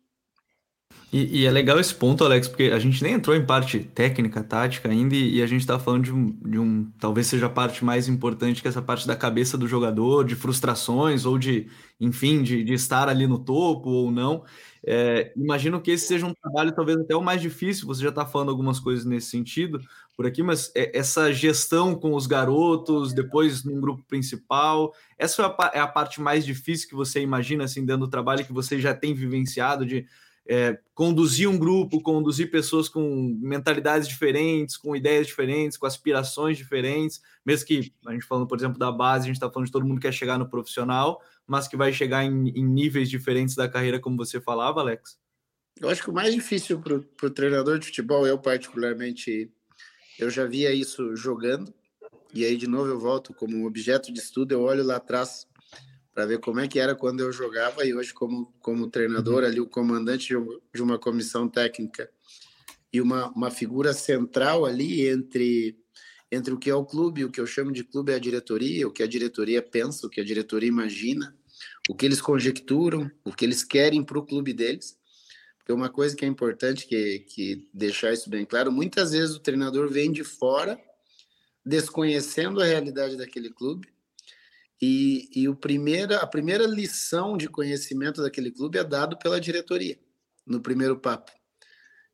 E, 1.13 1.41
e, 1.41 1.47
é 1.47 1.51
legal 1.51 1.79
esse 1.79 1.95
ponto, 1.95 2.25
Alex, 2.25 2.49
porque 2.49 2.65
a 2.65 2.79
gente 2.79 3.03
nem 3.03 3.15
entrou 3.15 3.35
em 3.35 3.47
parte 3.47 3.79
técnica, 3.79 4.43
tática 4.43 4.91
ainda, 4.91 5.15
e, 5.15 5.37
e 5.37 5.43
a 5.43 5.47
gente 5.47 5.61
está 5.61 5.79
falando 5.79 6.05
de 6.05 6.13
um, 6.13 6.31
de 6.33 6.59
um, 6.59 6.91
talvez 6.99 7.29
seja 7.29 7.47
a 7.47 7.51
parte 7.51 7.83
mais 7.83 8.09
importante 8.09 8.61
que 8.61 8.69
essa 8.69 8.83
parte 8.83 9.07
da 9.07 9.17
cabeça 9.17 9.57
do 9.57 9.67
jogador, 9.67 10.25
de 10.25 10.35
frustrações, 10.35 11.25
ou 11.25 11.39
de, 11.39 11.69
enfim, 11.99 12.43
de, 12.43 12.63
de 12.65 12.75
estar 12.75 13.09
ali 13.09 13.27
no 13.27 13.39
topo 13.39 13.89
ou 13.89 14.11
não. 14.11 14.45
É, 14.85 15.33
imagino 15.37 15.81
que 15.81 15.93
esse 15.93 16.07
seja 16.07 16.27
um 16.27 16.35
trabalho 16.35 16.73
talvez 16.73 16.99
até 16.99 17.17
o 17.17 17.23
mais 17.23 17.41
difícil, 17.41 17.87
você 17.87 18.03
já 18.03 18.11
está 18.11 18.27
falando 18.27 18.51
algumas 18.51 18.81
coisas 18.81 19.05
nesse 19.05 19.31
sentido 19.31 19.81
por 20.19 20.27
aqui, 20.27 20.43
mas 20.43 20.73
é, 20.75 20.99
essa 20.99 21.33
gestão 21.33 21.95
com 21.95 22.13
os 22.13 22.27
garotos, 22.27 23.15
depois 23.15 23.63
num 23.63 23.81
grupo 23.81 24.03
principal, 24.03 24.93
essa 25.17 25.41
é 25.41 25.45
a, 25.45 25.71
é 25.75 25.79
a 25.79 25.87
parte 25.87 26.21
mais 26.21 26.45
difícil 26.45 26.89
que 26.89 26.95
você 26.97 27.21
imagina, 27.21 27.63
assim, 27.63 27.87
dando 27.87 28.03
o 28.03 28.09
trabalho 28.09 28.45
que 28.45 28.53
você 28.53 28.81
já 28.81 28.93
tem 28.93 29.15
vivenciado 29.15 29.87
de 29.87 30.09
é, 30.45 30.77
conduzir 30.93 31.49
um 31.49 31.57
grupo, 31.57 32.03
conduzir 32.03 32.51
pessoas 32.51 32.89
com 32.89 33.39
mentalidades 33.41 34.09
diferentes, 34.09 34.77
com 34.77 34.97
ideias 34.97 35.25
diferentes, 35.25 35.79
com 35.79 35.87
aspirações 35.87 36.59
diferentes, 36.59 37.23
mesmo 37.47 37.69
que 37.69 37.93
a 38.05 38.13
gente 38.13 38.27
falando, 38.27 38.49
por 38.49 38.59
exemplo, 38.59 38.77
da 38.77 38.91
base, 38.91 39.23
a 39.23 39.27
gente 39.29 39.37
está 39.37 39.49
falando 39.49 39.67
de 39.67 39.73
todo 39.73 39.87
mundo 39.87 40.01
que 40.01 40.09
quer 40.09 40.13
chegar 40.13 40.37
no 40.37 40.51
profissional, 40.51 41.23
mas 41.47 41.69
que 41.69 41.77
vai 41.77 41.93
chegar 41.93 42.25
em, 42.25 42.49
em 42.49 42.65
níveis 42.65 43.09
diferentes 43.09 43.55
da 43.55 43.69
carreira, 43.69 44.01
como 44.01 44.17
você 44.17 44.41
falava, 44.41 44.81
Alex? 44.81 45.17
Eu 45.81 45.89
acho 45.89 46.03
que 46.03 46.11
o 46.11 46.13
mais 46.13 46.35
difícil 46.35 46.81
para 46.81 46.97
o 46.97 47.31
treinador 47.31 47.79
de 47.79 47.87
futebol, 47.87 48.27
eu 48.27 48.37
particularmente, 48.37 49.49
eu 50.19 50.31
já 50.31 50.45
via 50.45 50.73
isso 50.73 51.15
jogando, 51.15 51.73
e 52.35 52.45
aí 52.45 52.57
de 52.57 52.67
novo 52.67 52.91
eu 52.91 52.99
volto 52.99 53.33
como 53.33 53.67
objeto 53.67 54.13
de 54.13 54.19
estudo, 54.19 54.53
eu 54.53 54.61
olho 54.63 54.83
lá 54.83 54.97
atrás 54.97 55.47
para 56.13 56.27
ver 56.27 56.41
como 56.41 56.59
é 56.61 56.67
que 56.67 56.81
era 56.81 56.95
quando 56.95 57.21
eu 57.21 57.31
jogava 57.31 57.87
e 57.87 57.95
hoje 57.95 58.13
como 58.13 58.53
como 58.61 58.91
treinador 58.91 59.45
ali 59.45 59.61
o 59.61 59.67
comandante 59.69 60.35
de 60.75 60.83
uma 60.83 60.99
comissão 60.99 61.49
técnica 61.49 62.11
e 62.93 63.01
uma, 63.01 63.29
uma 63.31 63.51
figura 63.51 63.93
central 63.93 64.67
ali 64.67 65.07
entre 65.07 65.79
entre 66.31 66.53
o 66.53 66.59
que 66.59 66.69
é 66.69 66.75
o 66.75 66.85
clube, 66.85 67.25
o 67.25 67.31
que 67.31 67.41
eu 67.41 67.47
chamo 67.47 67.73
de 67.73 67.83
clube 67.83 68.13
é 68.13 68.17
a 68.17 68.19
diretoria, 68.19 68.87
o 68.87 68.91
que 68.91 69.03
a 69.03 69.07
diretoria 69.07 69.63
pensa, 69.63 70.07
o 70.07 70.11
que 70.11 70.21
a 70.21 70.25
diretoria 70.25 70.69
imagina, 70.69 71.35
o 71.89 71.95
que 71.95 72.05
eles 72.05 72.21
conjecturam, 72.21 73.11
o 73.25 73.33
que 73.33 73.45
eles 73.45 73.65
querem 73.65 74.05
para 74.05 74.19
o 74.19 74.27
clube 74.27 74.53
deles. 74.53 74.99
Porque 75.69 75.75
uma 75.75 75.91
coisa 75.91 76.17
que 76.17 76.25
é 76.25 76.29
importante 76.29 76.87
que, 76.87 77.19
que 77.29 77.69
deixar 77.75 78.11
isso 78.11 78.31
bem 78.31 78.47
claro, 78.47 78.73
muitas 78.73 79.11
vezes 79.11 79.37
o 79.37 79.41
treinador 79.41 79.91
vem 79.91 80.11
de 80.11 80.25
fora, 80.25 80.81
desconhecendo 81.63 82.63
a 82.63 82.65
realidade 82.65 83.19
daquele 83.19 83.51
clube, 83.51 83.87
e, 84.81 85.29
e 85.37 85.47
o 85.47 85.55
primeira, 85.55 86.21
a 86.21 86.27
primeira 86.27 86.67
lição 86.67 87.37
de 87.37 87.49
conhecimento 87.49 88.23
daquele 88.23 88.51
clube 88.51 88.79
é 88.79 88.85
dado 88.85 89.19
pela 89.19 89.39
diretoria, 89.39 89.99
no 90.47 90.59
primeiro 90.59 90.99
papo. 90.99 91.31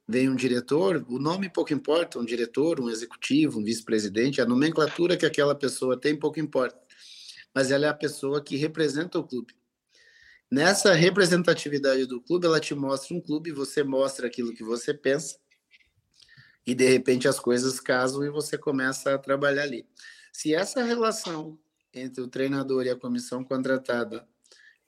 Vem 0.09 0.29
um 0.29 0.35
diretor, 0.35 1.07
o 1.09 1.21
nome 1.21 1.49
pouco 1.49 1.73
importa, 1.73 2.19
um 2.19 2.25
diretor, 2.25 2.81
um 2.81 2.91
executivo, 2.91 3.61
um 3.61 3.65
vice-presidente, 3.65 4.41
a 4.41 4.47
nomenclatura 4.47 5.17
que 5.17 5.27
aquela 5.27 5.55
pessoa 5.55 5.97
tem 5.97 6.19
pouco 6.19 6.41
importa, 6.41 6.77
mas 7.55 7.71
ela 7.71 7.87
é 7.87 7.89
a 7.89 7.95
pessoa 7.95 8.43
que 8.43 8.57
representa 8.57 9.17
o 9.17 9.23
clube. 9.23 9.55
Nessa 10.51 10.93
representatividade 10.93 12.07
do 12.07 12.21
clube, 12.21 12.47
ela 12.47 12.61
te 12.61 12.75
mostra 12.75 13.17
um 13.17 13.21
clube, 13.21 13.51
você 13.51 13.83
mostra 13.83 14.27
aquilo 14.27 14.55
que 14.55 14.63
você 14.63 14.95
pensa, 14.95 15.39
e 16.67 16.75
de 16.75 16.89
repente 16.89 17.29
as 17.29 17.39
coisas 17.39 17.81
casam 17.81 18.25
e 18.25 18.31
você 18.31 18.57
começa 18.57 19.15
a 19.15 19.19
trabalhar 19.19 19.63
ali. 19.63 19.87
Se 20.33 20.55
essa 20.55 20.83
relação 20.83 21.59
entre 21.93 22.23
o 22.23 22.29
treinador 22.29 22.87
e 22.87 22.91
a 22.91 22.97
comissão 22.97 23.45
contratada 23.45 24.27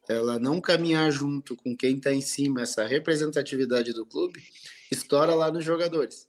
ela 0.08 0.38
não 0.38 0.60
caminhar 0.60 1.10
junto 1.10 1.56
com 1.56 1.76
quem 1.76 1.96
está 1.96 2.12
em 2.12 2.20
cima, 2.20 2.62
essa 2.62 2.86
representatividade 2.86 3.92
do 3.92 4.06
clube, 4.06 4.42
estoura 4.90 5.34
lá 5.34 5.50
nos 5.50 5.64
jogadores. 5.64 6.28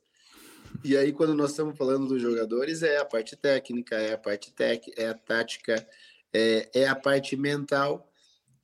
E 0.84 0.98
aí, 0.98 1.12
quando 1.12 1.34
nós 1.34 1.52
estamos 1.52 1.78
falando 1.78 2.08
dos 2.08 2.22
jogadores, 2.22 2.84
é 2.84 2.98
a 2.98 3.06
parte 3.06 3.36
técnica, 3.36 3.96
é 3.96 4.14
a 4.14 4.18
parte 4.18 4.52
tec, 4.52 4.84
é 4.98 5.08
a 5.08 5.14
tática, 5.14 5.88
é, 6.34 6.70
é 6.74 6.88
a 6.88 6.96
parte 6.96 7.36
mental 7.36 8.12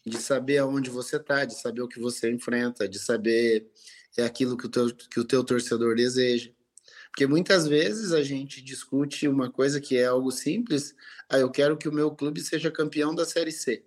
de 0.05 0.17
saber 0.17 0.57
aonde 0.57 0.89
você 0.89 1.17
está, 1.17 1.45
de 1.45 1.59
saber 1.59 1.81
o 1.81 1.87
que 1.87 1.99
você 1.99 2.31
enfrenta, 2.31 2.87
de 2.87 2.99
saber 2.99 3.69
é 4.17 4.23
aquilo 4.23 4.57
que 4.57 4.65
o 4.65 4.69
teu, 4.69 4.93
que 4.93 5.19
o 5.19 5.25
teu 5.25 5.43
torcedor 5.43 5.95
deseja. 5.95 6.51
Porque 7.09 7.25
muitas 7.27 7.67
vezes 7.67 8.11
a 8.11 8.23
gente 8.23 8.61
discute 8.61 9.27
uma 9.27 9.51
coisa 9.51 9.79
que 9.79 9.95
é 9.97 10.05
algo 10.05 10.31
simples, 10.31 10.95
ah, 11.29 11.37
eu 11.37 11.49
quero 11.49 11.77
que 11.77 11.87
o 11.87 11.93
meu 11.93 12.11
clube 12.11 12.41
seja 12.41 12.71
campeão 12.71 13.13
da 13.13 13.25
Série 13.25 13.51
C. 13.51 13.85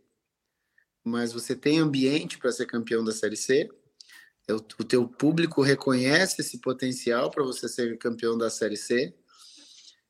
Mas 1.04 1.32
você 1.32 1.54
tem 1.54 1.78
ambiente 1.78 2.38
para 2.38 2.52
ser 2.52 2.66
campeão 2.66 3.04
da 3.04 3.12
Série 3.12 3.36
C, 3.36 3.68
é 4.48 4.54
o 4.54 4.60
teu 4.60 5.08
público 5.08 5.60
reconhece 5.60 6.40
esse 6.40 6.60
potencial 6.60 7.30
para 7.30 7.42
você 7.42 7.68
ser 7.68 7.98
campeão 7.98 8.38
da 8.38 8.48
Série 8.48 8.76
C. 8.76 9.12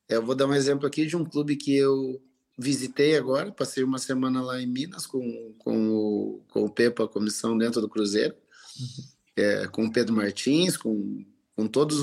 Eu 0.07 0.23
vou 0.23 0.35
dar 0.35 0.45
um 0.45 0.53
exemplo 0.53 0.85
aqui 0.85 1.07
de 1.07 1.17
um 1.17 1.25
clube 1.25 1.55
que 1.55 1.75
eu 1.75 2.21
visitei 2.57 3.15
agora, 3.15 3.51
passei 3.51 3.83
uma 3.83 3.99
semana 3.99 4.41
lá 4.41 4.61
em 4.61 4.67
Minas 4.67 5.05
com, 5.05 5.53
com, 5.59 5.89
o, 5.89 6.41
com 6.49 6.65
o 6.65 6.69
Pepa, 6.69 7.05
a 7.05 7.07
comissão 7.07 7.57
dentro 7.57 7.79
do 7.81 7.89
Cruzeiro, 7.89 8.35
uhum. 8.79 9.03
é, 9.35 9.67
com 9.67 9.85
o 9.85 9.91
Pedro 9.91 10.15
Martins, 10.15 10.75
com 10.75 11.23
com 11.57 11.67
todas 11.67 11.97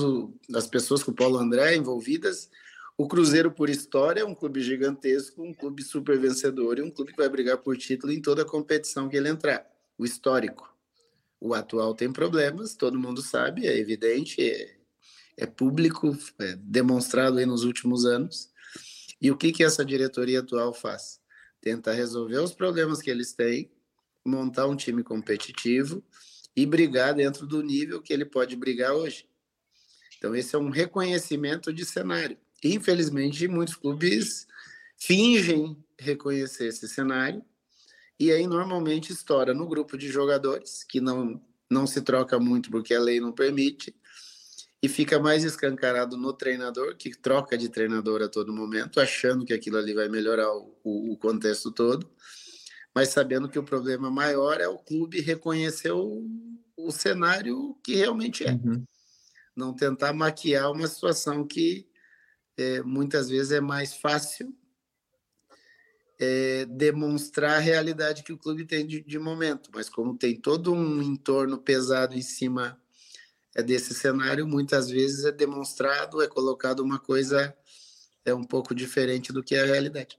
as 0.53 0.67
pessoas 0.67 1.01
com 1.01 1.11
o 1.11 1.15
Paulo 1.15 1.37
André 1.37 1.77
envolvidas. 1.77 2.49
O 2.97 3.07
Cruzeiro, 3.07 3.49
por 3.49 3.69
história, 3.69 4.19
é 4.19 4.25
um 4.25 4.35
clube 4.35 4.61
gigantesco, 4.61 5.41
um 5.41 5.53
clube 5.53 5.81
super 5.81 6.19
vencedor 6.19 6.77
e 6.77 6.81
um 6.81 6.91
clube 6.91 7.13
que 7.13 7.17
vai 7.17 7.29
brigar 7.29 7.57
por 7.59 7.77
título 7.77 8.11
em 8.11 8.21
toda 8.21 8.41
a 8.41 8.45
competição 8.45 9.07
que 9.07 9.15
ele 9.15 9.29
entrar. 9.29 9.65
O 9.97 10.03
histórico. 10.03 10.75
O 11.39 11.53
atual 11.53 11.95
tem 11.95 12.11
problemas, 12.11 12.75
todo 12.75 12.99
mundo 12.99 13.21
sabe, 13.21 13.65
é 13.65 13.77
evidente, 13.77 14.41
é, 14.41 14.75
é 15.37 15.45
público, 15.45 16.17
é 16.39 16.57
demonstrado 16.57 17.37
aí 17.37 17.45
nos 17.45 17.63
últimos 17.63 18.05
anos. 18.05 18.49
E 19.25 19.31
o 19.31 19.35
que, 19.35 19.51
que 19.51 19.63
essa 19.63 19.83
diretoria 19.83 20.41
atual 20.41 20.71
faz? 20.71 21.19
Tenta 21.59 21.91
resolver 21.91 22.37
os 22.37 22.53
problemas 22.53 23.01
que 23.01 23.09
eles 23.09 23.33
têm, 23.33 23.71
montar 24.23 24.67
um 24.67 24.75
time 24.75 25.01
competitivo 25.01 26.03
e 26.55 26.63
brigar 26.63 27.15
dentro 27.15 27.47
do 27.47 27.63
nível 27.63 28.03
que 28.03 28.13
ele 28.13 28.23
pode 28.23 28.55
brigar 28.55 28.93
hoje. 28.93 29.27
Então, 30.15 30.35
esse 30.35 30.55
é 30.55 30.59
um 30.59 30.69
reconhecimento 30.69 31.73
de 31.73 31.83
cenário. 31.83 32.37
Infelizmente, 32.63 33.47
muitos 33.47 33.75
clubes 33.75 34.45
fingem 34.95 35.75
reconhecer 35.97 36.67
esse 36.67 36.87
cenário 36.87 37.43
e 38.19 38.31
aí 38.31 38.45
normalmente 38.45 39.11
estoura 39.11 39.55
no 39.55 39.67
grupo 39.67 39.97
de 39.97 40.07
jogadores, 40.07 40.83
que 40.83 41.01
não, 41.01 41.41
não 41.67 41.87
se 41.87 41.99
troca 41.99 42.39
muito 42.39 42.69
porque 42.69 42.93
a 42.93 43.01
lei 43.01 43.19
não 43.19 43.31
permite, 43.31 43.91
e 44.85 44.87
fica 44.87 45.19
mais 45.19 45.43
escancarado 45.43 46.15
no 46.15 46.31
treinador, 46.31 46.95
que 46.95 47.09
troca 47.09 47.57
de 47.57 47.69
treinador 47.69 48.21
a 48.21 48.29
todo 48.29 48.53
momento, 48.53 48.99
achando 48.99 49.43
que 49.43 49.51
aquilo 49.51 49.77
ali 49.77 49.95
vai 49.95 50.07
melhorar 50.07 50.47
o, 50.55 50.77
o 50.83 51.17
contexto 51.17 51.71
todo, 51.71 52.07
mas 52.93 53.09
sabendo 53.09 53.49
que 53.49 53.57
o 53.57 53.63
problema 53.63 54.11
maior 54.11 54.61
é 54.61 54.67
o 54.67 54.77
clube 54.77 55.21
reconhecer 55.21 55.91
o, 55.91 56.23
o 56.77 56.91
cenário 56.91 57.75
que 57.83 57.95
realmente 57.95 58.43
é. 58.43 58.51
Uhum. 58.51 58.85
não 59.55 59.73
tentar 59.73 60.13
maquiar 60.13 60.71
uma 60.71 60.87
situação 60.87 61.47
que 61.47 61.87
é, 62.55 62.83
muitas 62.83 63.27
vezes 63.27 63.53
é 63.53 63.59
mais 63.59 63.95
fácil 63.95 64.55
é, 66.19 66.63
demonstrar 66.65 67.55
a 67.55 67.59
realidade 67.59 68.21
que 68.21 68.31
o 68.31 68.37
clube 68.37 68.65
tem 68.65 68.85
de, 68.85 69.01
de, 69.01 69.17
momento, 69.17 69.71
mas 69.73 69.89
como 69.89 70.15
tem 70.15 70.39
todo 70.39 70.71
um 70.71 71.01
entorno 71.01 71.57
pesado 71.57 72.15
em 72.15 72.21
cima 72.21 72.79
é, 73.55 73.63
desse 73.63 73.93
cenário, 73.93 74.45
muitas 74.45 74.89
vezes 74.89 75.25
é 75.25 75.31
demonstrado, 75.31 76.21
é 76.21 76.27
colocado 76.27 76.81
uma 76.81 76.99
coisa 76.99 77.55
é 78.25 78.33
um 78.33 78.43
pouco 78.43 78.73
diferente 78.73 79.31
do 79.31 79.43
que 79.43 79.55
é 79.55 79.61
a 79.61 79.65
realidade. 79.65 80.17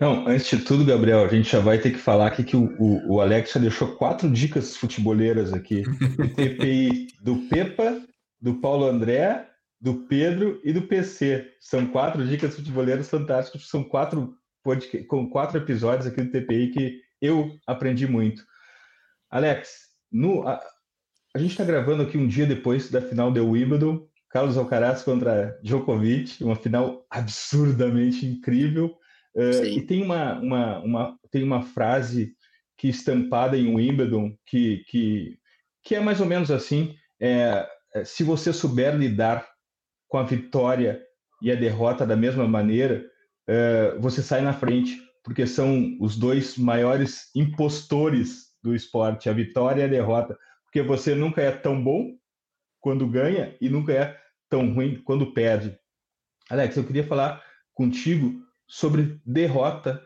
Não, 0.00 0.28
antes 0.28 0.48
de 0.48 0.64
tudo, 0.64 0.84
Gabriel, 0.84 1.24
a 1.24 1.28
gente 1.28 1.50
já 1.50 1.58
vai 1.58 1.78
ter 1.78 1.90
que 1.90 1.98
falar 1.98 2.28
aqui 2.28 2.44
que 2.44 2.56
o, 2.56 2.72
o, 2.78 3.14
o 3.14 3.20
Alex 3.20 3.52
já 3.52 3.60
deixou 3.60 3.96
quatro 3.96 4.30
dicas 4.30 4.76
futeboleiras 4.76 5.52
aqui. 5.52 5.82
Do 5.82 6.28
TPI 6.34 7.08
do 7.20 7.36
Pepa, 7.48 8.00
do 8.40 8.60
Paulo 8.60 8.86
André, 8.86 9.48
do 9.80 10.06
Pedro 10.06 10.60
e 10.64 10.72
do 10.72 10.82
PC. 10.82 11.52
São 11.60 11.86
quatro 11.86 12.26
dicas 12.26 12.54
futeboleiras 12.54 13.08
fantásticas, 13.08 13.68
são 13.68 13.82
quatro 13.82 14.36
com 15.06 15.30
quatro 15.30 15.56
episódios 15.56 16.06
aqui 16.06 16.22
do 16.22 16.30
TPI 16.30 16.70
que 16.70 17.00
eu 17.22 17.56
aprendi 17.66 18.06
muito. 18.06 18.44
Alex, 19.30 19.88
no, 20.12 20.44
a 21.34 21.38
gente 21.38 21.50
está 21.50 21.64
gravando 21.64 22.02
aqui 22.02 22.16
um 22.16 22.26
dia 22.26 22.46
depois 22.46 22.90
da 22.90 23.00
final 23.00 23.30
do 23.30 23.50
Wimbledon, 23.50 24.06
Carlos 24.30 24.56
Alcaraz 24.56 25.02
contra 25.02 25.58
Djokovic, 25.62 26.42
uma 26.42 26.56
final 26.56 27.06
absurdamente 27.10 28.26
incrível. 28.26 28.94
Uh, 29.34 29.64
e 29.64 29.82
tem 29.82 30.02
uma, 30.02 30.38
uma, 30.38 30.78
uma, 30.80 31.18
tem 31.30 31.42
uma 31.42 31.62
frase 31.62 32.34
que 32.76 32.88
estampada 32.88 33.56
em 33.56 33.74
Wimbledon 33.74 34.36
que, 34.46 34.84
que, 34.88 35.38
que 35.82 35.94
é 35.94 36.00
mais 36.00 36.20
ou 36.20 36.26
menos 36.26 36.50
assim: 36.50 36.94
é, 37.20 37.66
se 38.04 38.22
você 38.24 38.52
souber 38.52 38.96
lidar 38.96 39.46
com 40.08 40.18
a 40.18 40.22
vitória 40.22 41.02
e 41.42 41.50
a 41.52 41.54
derrota 41.54 42.06
da 42.06 42.16
mesma 42.16 42.46
maneira, 42.48 43.04
uh, 43.48 44.00
você 44.00 44.22
sai 44.22 44.40
na 44.40 44.52
frente, 44.52 44.98
porque 45.22 45.46
são 45.46 45.96
os 46.00 46.16
dois 46.16 46.56
maiores 46.56 47.30
impostores 47.34 48.48
do 48.62 48.74
esporte, 48.74 49.28
a 49.28 49.32
vitória 49.32 49.82
e 49.82 49.84
a 49.84 49.88
derrota, 49.88 50.36
porque 50.78 50.82
você 50.82 51.14
nunca 51.14 51.42
é 51.42 51.50
tão 51.50 51.82
bom 51.82 52.16
quando 52.80 53.08
ganha 53.08 53.56
e 53.60 53.68
nunca 53.68 53.92
é 53.92 54.20
tão 54.48 54.72
ruim 54.72 55.02
quando 55.02 55.32
perde. 55.32 55.76
Alex, 56.48 56.76
eu 56.76 56.86
queria 56.86 57.06
falar 57.06 57.42
contigo 57.74 58.40
sobre 58.66 59.20
derrota, 59.24 60.00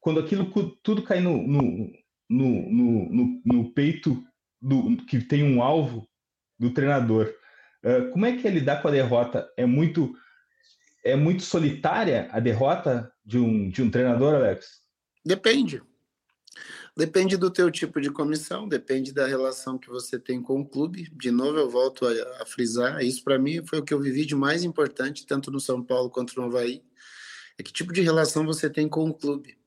quando 0.00 0.20
aquilo 0.20 0.50
tudo 0.82 1.02
cai 1.02 1.20
no, 1.20 1.46
no, 1.46 1.92
no, 2.28 2.70
no, 2.70 3.42
no 3.44 3.72
peito 3.72 4.24
do, 4.60 4.96
que 5.04 5.20
tem 5.20 5.42
um 5.42 5.62
alvo 5.62 6.08
do 6.58 6.70
treinador. 6.70 7.34
Uh, 7.84 8.10
como 8.12 8.24
é 8.24 8.36
que 8.36 8.46
é 8.46 8.50
lidar 8.50 8.80
com 8.80 8.88
a 8.88 8.92
derrota? 8.92 9.46
É 9.56 9.66
muito 9.66 10.14
é 11.04 11.14
muito 11.14 11.42
solitária 11.42 12.28
a 12.32 12.40
derrota 12.40 13.12
de 13.24 13.38
um, 13.38 13.68
de 13.68 13.80
um 13.82 13.90
treinador, 13.90 14.34
Alex? 14.34 14.80
Depende. 15.24 15.80
Depende 16.96 17.36
do 17.36 17.50
teu 17.50 17.70
tipo 17.70 18.00
de 18.00 18.10
comissão, 18.10 18.66
depende 18.66 19.12
da 19.12 19.26
relação 19.26 19.76
que 19.76 19.88
você 19.88 20.18
tem 20.18 20.40
com 20.40 20.60
o 20.60 20.66
clube. 20.66 21.10
De 21.12 21.30
novo, 21.30 21.58
eu 21.58 21.68
volto 21.68 22.06
a, 22.06 22.42
a 22.42 22.46
frisar, 22.46 23.04
isso 23.04 23.22
para 23.22 23.38
mim 23.38 23.64
foi 23.66 23.80
o 23.80 23.84
que 23.84 23.92
eu 23.92 24.00
vivi 24.00 24.24
de 24.24 24.34
mais 24.34 24.64
importante, 24.64 25.26
tanto 25.26 25.50
no 25.50 25.60
São 25.60 25.82
Paulo 25.82 26.08
quanto 26.08 26.34
no 26.40 26.46
Havaí, 26.46 26.82
é 27.58 27.62
que 27.62 27.70
tipo 27.70 27.92
de 27.92 28.00
relação 28.00 28.46
você 28.46 28.70
tem 28.70 28.88
com 28.88 29.04
o 29.10 29.14
clube. 29.14 29.58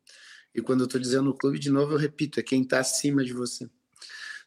E 0.56 0.62
quando 0.62 0.80
eu 0.80 0.86
estou 0.86 1.00
dizendo 1.00 1.30
o 1.30 1.38
clube, 1.38 1.60
de 1.60 1.70
novo, 1.70 1.94
eu 1.94 1.98
repito, 1.98 2.40
é 2.40 2.44
quem 2.44 2.64
está 2.64 2.80
acima 2.80 3.24
de 3.24 3.32
você. 3.32 3.70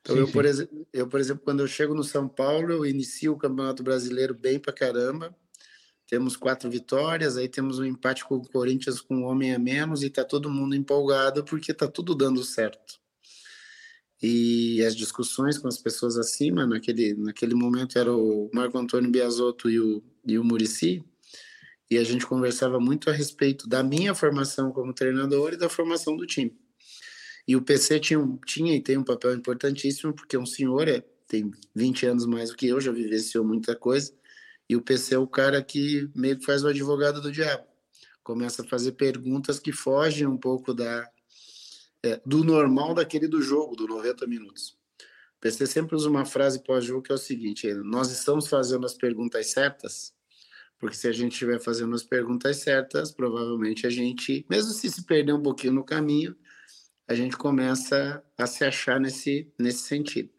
Então, 0.00 0.16
sim, 0.16 0.22
eu, 0.22 0.28
por 0.28 0.44
exemplo, 0.44 0.86
eu, 0.92 1.06
por 1.06 1.20
exemplo, 1.20 1.44
quando 1.44 1.60
eu 1.60 1.68
chego 1.68 1.94
no 1.94 2.02
São 2.02 2.28
Paulo, 2.28 2.72
eu 2.72 2.84
inicio 2.84 3.32
o 3.32 3.38
Campeonato 3.38 3.84
Brasileiro 3.84 4.34
bem 4.34 4.58
pra 4.58 4.72
caramba. 4.72 5.32
Temos 6.12 6.36
quatro 6.36 6.68
vitórias, 6.68 7.38
aí 7.38 7.48
temos 7.48 7.78
um 7.78 7.86
empate 7.86 8.22
com 8.22 8.34
o 8.34 8.46
Corinthians 8.46 9.00
com 9.00 9.16
um 9.16 9.24
homem 9.24 9.54
a 9.54 9.58
menos 9.58 10.02
e 10.02 10.10
tá 10.10 10.22
todo 10.22 10.50
mundo 10.50 10.76
empolgado 10.76 11.42
porque 11.42 11.72
tá 11.72 11.88
tudo 11.88 12.14
dando 12.14 12.44
certo. 12.44 13.00
E 14.22 14.82
as 14.84 14.94
discussões 14.94 15.56
com 15.56 15.68
as 15.68 15.78
pessoas 15.78 16.18
acima, 16.18 16.66
naquele, 16.66 17.14
naquele 17.14 17.54
momento 17.54 17.98
era 17.98 18.12
o 18.14 18.50
Marco 18.52 18.76
Antônio 18.76 19.10
Biasotto 19.10 19.70
e 19.70 19.80
o, 19.80 20.02
e 20.26 20.38
o 20.38 20.44
Murici, 20.44 21.02
e 21.90 21.96
a 21.96 22.04
gente 22.04 22.26
conversava 22.26 22.78
muito 22.78 23.08
a 23.08 23.12
respeito 23.14 23.66
da 23.66 23.82
minha 23.82 24.14
formação 24.14 24.70
como 24.70 24.92
treinador 24.92 25.54
e 25.54 25.56
da 25.56 25.70
formação 25.70 26.14
do 26.14 26.26
time. 26.26 26.54
E 27.48 27.56
o 27.56 27.62
PC 27.62 27.98
tinha, 28.00 28.38
tinha 28.44 28.76
e 28.76 28.82
tem 28.82 28.98
um 28.98 29.02
papel 29.02 29.34
importantíssimo, 29.34 30.12
porque 30.12 30.36
um 30.36 30.44
senhor 30.44 30.88
é, 30.88 31.00
tem 31.26 31.50
20 31.74 32.04
anos 32.04 32.26
mais 32.26 32.50
do 32.50 32.56
que 32.56 32.66
eu, 32.66 32.82
já 32.82 32.92
vivenciou 32.92 33.42
muita 33.42 33.74
coisa, 33.74 34.12
e 34.72 34.76
o 34.76 34.82
PC 34.82 35.14
é 35.14 35.18
o 35.18 35.26
cara 35.26 35.62
que 35.62 36.10
meio 36.14 36.38
que 36.38 36.44
faz 36.44 36.64
o 36.64 36.68
advogado 36.68 37.20
do 37.20 37.30
diabo. 37.30 37.64
Começa 38.22 38.62
a 38.62 38.66
fazer 38.66 38.92
perguntas 38.92 39.58
que 39.58 39.72
fogem 39.72 40.26
um 40.26 40.36
pouco 40.36 40.72
da, 40.72 41.08
é, 42.02 42.20
do 42.24 42.42
normal 42.42 42.94
daquele 42.94 43.28
do 43.28 43.42
jogo, 43.42 43.76
do 43.76 43.86
90 43.86 44.26
minutos. 44.26 44.78
O 45.36 45.40
PC 45.40 45.66
sempre 45.66 45.96
usa 45.96 46.08
uma 46.08 46.24
frase 46.24 46.62
pós-jogo 46.62 47.02
que 47.02 47.12
é 47.12 47.14
o 47.14 47.18
seguinte: 47.18 47.72
nós 47.74 48.10
estamos 48.10 48.48
fazendo 48.48 48.86
as 48.86 48.94
perguntas 48.94 49.48
certas 49.48 50.14
porque 50.82 50.96
se 50.96 51.06
a 51.06 51.12
gente 51.12 51.30
estiver 51.30 51.60
fazendo 51.60 51.94
as 51.94 52.02
perguntas 52.02 52.56
certas, 52.56 53.12
provavelmente 53.12 53.86
a 53.86 53.90
gente, 53.90 54.44
mesmo 54.50 54.72
se 54.72 54.90
se 54.90 55.04
perder 55.04 55.32
um 55.32 55.40
pouquinho 55.40 55.74
no 55.74 55.84
caminho, 55.84 56.34
a 57.06 57.14
gente 57.14 57.36
começa 57.36 58.20
a 58.36 58.46
se 58.48 58.64
achar 58.64 58.98
nesse, 58.98 59.48
nesse 59.56 59.82
sentido. 59.82 60.31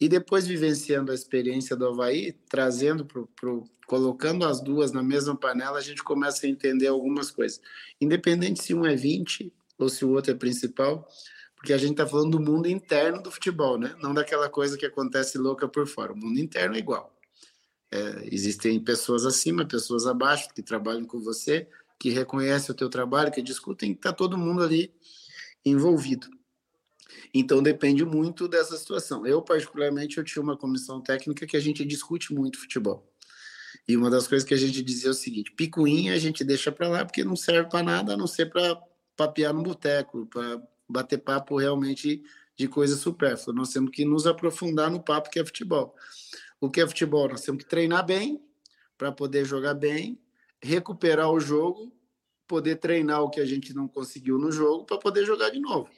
E 0.00 0.08
depois 0.08 0.46
vivenciando 0.46 1.12
a 1.12 1.14
experiência 1.14 1.76
do 1.76 1.86
Havaí, 1.86 2.32
trazendo 2.48 3.04
pro, 3.04 3.26
pro, 3.28 3.64
colocando 3.86 4.44
as 4.44 4.60
duas 4.60 4.92
na 4.92 5.02
mesma 5.02 5.36
panela, 5.36 5.78
a 5.78 5.82
gente 5.82 6.02
começa 6.02 6.46
a 6.46 6.48
entender 6.48 6.88
algumas 6.88 7.30
coisas. 7.30 7.60
Independente 8.00 8.62
se 8.62 8.74
um 8.74 8.84
é 8.84 8.96
20 8.96 9.52
ou 9.78 9.88
se 9.88 10.04
o 10.04 10.10
outro 10.10 10.32
é 10.32 10.34
principal, 10.34 11.08
porque 11.56 11.72
a 11.72 11.78
gente 11.78 11.92
está 11.92 12.06
falando 12.06 12.32
do 12.32 12.40
mundo 12.40 12.68
interno 12.68 13.22
do 13.22 13.30
futebol, 13.30 13.78
né? 13.78 13.94
Não 14.02 14.12
daquela 14.12 14.48
coisa 14.48 14.76
que 14.76 14.84
acontece 14.84 15.38
louca 15.38 15.66
por 15.66 15.86
fora. 15.86 16.12
O 16.12 16.16
mundo 16.16 16.38
interno 16.38 16.76
é 16.76 16.78
igual. 16.78 17.14
É, 17.90 18.28
existem 18.30 18.78
pessoas 18.82 19.24
acima, 19.24 19.64
pessoas 19.64 20.06
abaixo 20.06 20.48
que 20.52 20.62
trabalham 20.62 21.04
com 21.04 21.20
você, 21.20 21.68
que 21.98 22.10
reconhecem 22.10 22.72
o 22.72 22.76
teu 22.76 22.90
trabalho, 22.90 23.32
que 23.32 23.40
discutem, 23.40 23.92
está 23.92 24.12
todo 24.12 24.36
mundo 24.36 24.62
ali 24.62 24.92
envolvido. 25.64 26.28
Então 27.34 27.60
depende 27.60 28.04
muito 28.04 28.46
dessa 28.46 28.76
situação. 28.76 29.26
Eu 29.26 29.42
particularmente 29.42 30.18
eu 30.18 30.24
tinha 30.24 30.40
uma 30.40 30.56
comissão 30.56 31.00
técnica 31.00 31.44
que 31.44 31.56
a 31.56 31.60
gente 31.60 31.84
discute 31.84 32.32
muito 32.32 32.60
futebol. 32.60 33.10
E 33.88 33.96
uma 33.96 34.08
das 34.08 34.28
coisas 34.28 34.46
que 34.46 34.54
a 34.54 34.56
gente 34.56 34.80
dizia 34.80 35.08
é 35.08 35.10
o 35.10 35.14
seguinte: 35.14 35.50
picuinha 35.50 36.14
a 36.14 36.18
gente 36.18 36.44
deixa 36.44 36.70
para 36.70 36.88
lá 36.88 37.04
porque 37.04 37.24
não 37.24 37.34
serve 37.34 37.68
para 37.68 37.82
nada, 37.82 38.14
a 38.14 38.16
não 38.16 38.28
ser 38.28 38.46
para 38.46 38.80
papear 39.16 39.52
no 39.52 39.62
boteco, 39.62 40.26
para 40.26 40.62
bater 40.88 41.18
papo 41.18 41.58
realmente 41.58 42.22
de 42.56 42.68
coisa 42.68 42.96
supérflua. 42.96 43.54
Nós 43.54 43.70
temos 43.70 43.90
que 43.90 44.04
nos 44.04 44.28
aprofundar 44.28 44.88
no 44.88 45.02
papo 45.02 45.28
que 45.28 45.40
é 45.40 45.44
futebol. 45.44 45.94
O 46.60 46.70
que 46.70 46.80
é 46.80 46.86
futebol? 46.86 47.28
Nós 47.28 47.42
temos 47.42 47.64
que 47.64 47.68
treinar 47.68 48.06
bem 48.06 48.40
para 48.96 49.10
poder 49.10 49.44
jogar 49.44 49.74
bem, 49.74 50.20
recuperar 50.62 51.30
o 51.30 51.40
jogo, 51.40 51.92
poder 52.46 52.76
treinar 52.76 53.22
o 53.22 53.28
que 53.28 53.40
a 53.40 53.44
gente 53.44 53.74
não 53.74 53.88
conseguiu 53.88 54.38
no 54.38 54.52
jogo 54.52 54.84
para 54.84 54.98
poder 54.98 55.24
jogar 55.24 55.50
de 55.50 55.58
novo. 55.58 55.90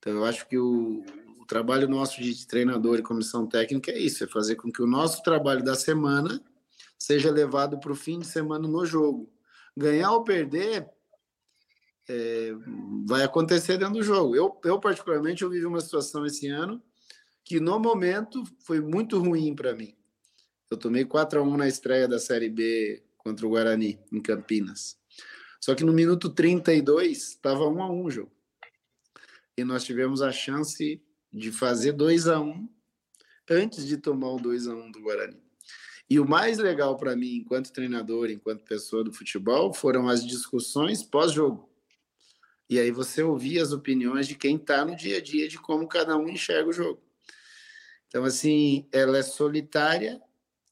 Então, 0.00 0.14
eu 0.14 0.24
acho 0.24 0.48
que 0.48 0.58
o, 0.58 1.04
o 1.38 1.44
trabalho 1.46 1.88
nosso 1.88 2.20
de 2.20 2.46
treinador 2.46 2.98
e 2.98 3.02
comissão 3.02 3.46
técnica 3.46 3.92
é 3.92 3.98
isso: 3.98 4.24
é 4.24 4.26
fazer 4.26 4.56
com 4.56 4.72
que 4.72 4.82
o 4.82 4.86
nosso 4.86 5.22
trabalho 5.22 5.62
da 5.62 5.76
semana 5.76 6.42
seja 6.98 7.30
levado 7.30 7.78
para 7.78 7.92
o 7.92 7.96
fim 7.96 8.18
de 8.18 8.26
semana 8.26 8.66
no 8.66 8.84
jogo. 8.84 9.30
Ganhar 9.76 10.10
ou 10.12 10.24
perder 10.24 10.88
é, 12.08 12.52
vai 13.06 13.22
acontecer 13.22 13.78
dentro 13.78 13.94
do 13.94 14.02
jogo. 14.02 14.34
Eu, 14.34 14.58
eu, 14.64 14.80
particularmente, 14.80 15.42
eu 15.42 15.50
vivi 15.50 15.66
uma 15.66 15.80
situação 15.80 16.26
esse 16.26 16.48
ano 16.48 16.82
que 17.44 17.60
no 17.60 17.78
momento 17.78 18.42
foi 18.60 18.80
muito 18.80 19.18
ruim 19.18 19.54
para 19.54 19.74
mim. 19.74 19.94
Eu 20.70 20.76
tomei 20.76 21.04
4 21.04 21.40
a 21.40 21.42
1 21.42 21.56
na 21.56 21.68
estreia 21.68 22.06
da 22.06 22.18
Série 22.18 22.48
B 22.48 23.02
contra 23.18 23.46
o 23.46 23.50
Guarani, 23.50 23.98
em 24.12 24.20
Campinas. 24.20 24.96
Só 25.60 25.74
que 25.74 25.84
no 25.84 25.92
minuto 25.92 26.30
32 26.30 27.30
estava 27.30 27.68
1 27.68 27.82
a 27.82 27.90
1 27.90 28.04
o 28.04 28.10
jogo. 28.10 28.32
E 29.60 29.64
nós 29.64 29.84
tivemos 29.84 30.22
a 30.22 30.32
chance 30.32 31.02
de 31.30 31.52
fazer 31.52 31.92
2 31.92 32.28
a 32.28 32.40
1 32.40 32.66
antes 33.50 33.86
de 33.86 33.98
tomar 33.98 34.30
o 34.30 34.40
2 34.40 34.66
a 34.68 34.74
1 34.74 34.90
do 34.90 35.02
Guarani. 35.02 35.36
E 36.08 36.18
o 36.18 36.26
mais 36.26 36.56
legal 36.56 36.96
para 36.96 37.14
mim, 37.14 37.36
enquanto 37.36 37.70
treinador, 37.70 38.30
enquanto 38.30 38.64
pessoa 38.64 39.04
do 39.04 39.12
futebol, 39.12 39.70
foram 39.74 40.08
as 40.08 40.26
discussões 40.26 41.02
pós-jogo. 41.02 41.70
E 42.70 42.78
aí 42.78 42.90
você 42.90 43.22
ouvia 43.22 43.62
as 43.62 43.70
opiniões 43.70 44.26
de 44.26 44.34
quem 44.34 44.56
está 44.56 44.82
no 44.82 44.96
dia 44.96 45.18
a 45.18 45.20
dia 45.20 45.46
de 45.46 45.58
como 45.58 45.86
cada 45.86 46.16
um 46.16 46.26
enxerga 46.26 46.70
o 46.70 46.72
jogo. 46.72 47.02
Então, 48.08 48.24
assim, 48.24 48.88
ela 48.90 49.18
é 49.18 49.22
solitária 49.22 50.22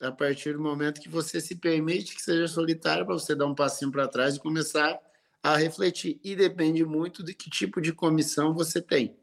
a 0.00 0.10
partir 0.10 0.54
do 0.54 0.60
momento 0.60 1.00
que 1.00 1.10
você 1.10 1.42
se 1.42 1.56
permite 1.56 2.14
que 2.14 2.22
seja 2.22 2.48
solitária 2.48 3.04
para 3.04 3.14
você 3.14 3.34
dar 3.34 3.46
um 3.46 3.54
passinho 3.54 3.92
para 3.92 4.08
trás 4.08 4.36
e 4.36 4.40
começar 4.40 4.98
a 5.42 5.56
refletir. 5.56 6.20
E 6.22 6.34
depende 6.34 6.84
muito 6.84 7.22
de 7.22 7.34
que 7.34 7.50
tipo 7.50 7.80
de 7.80 7.92
comissão 7.92 8.54
você 8.54 8.80
tem. 8.80 9.16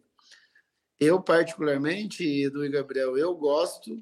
Eu, 0.99 1.21
particularmente, 1.21 2.23
Edu 2.23 2.65
e 2.65 2.69
Gabriel, 2.69 3.17
eu 3.17 3.36
gosto 3.36 4.01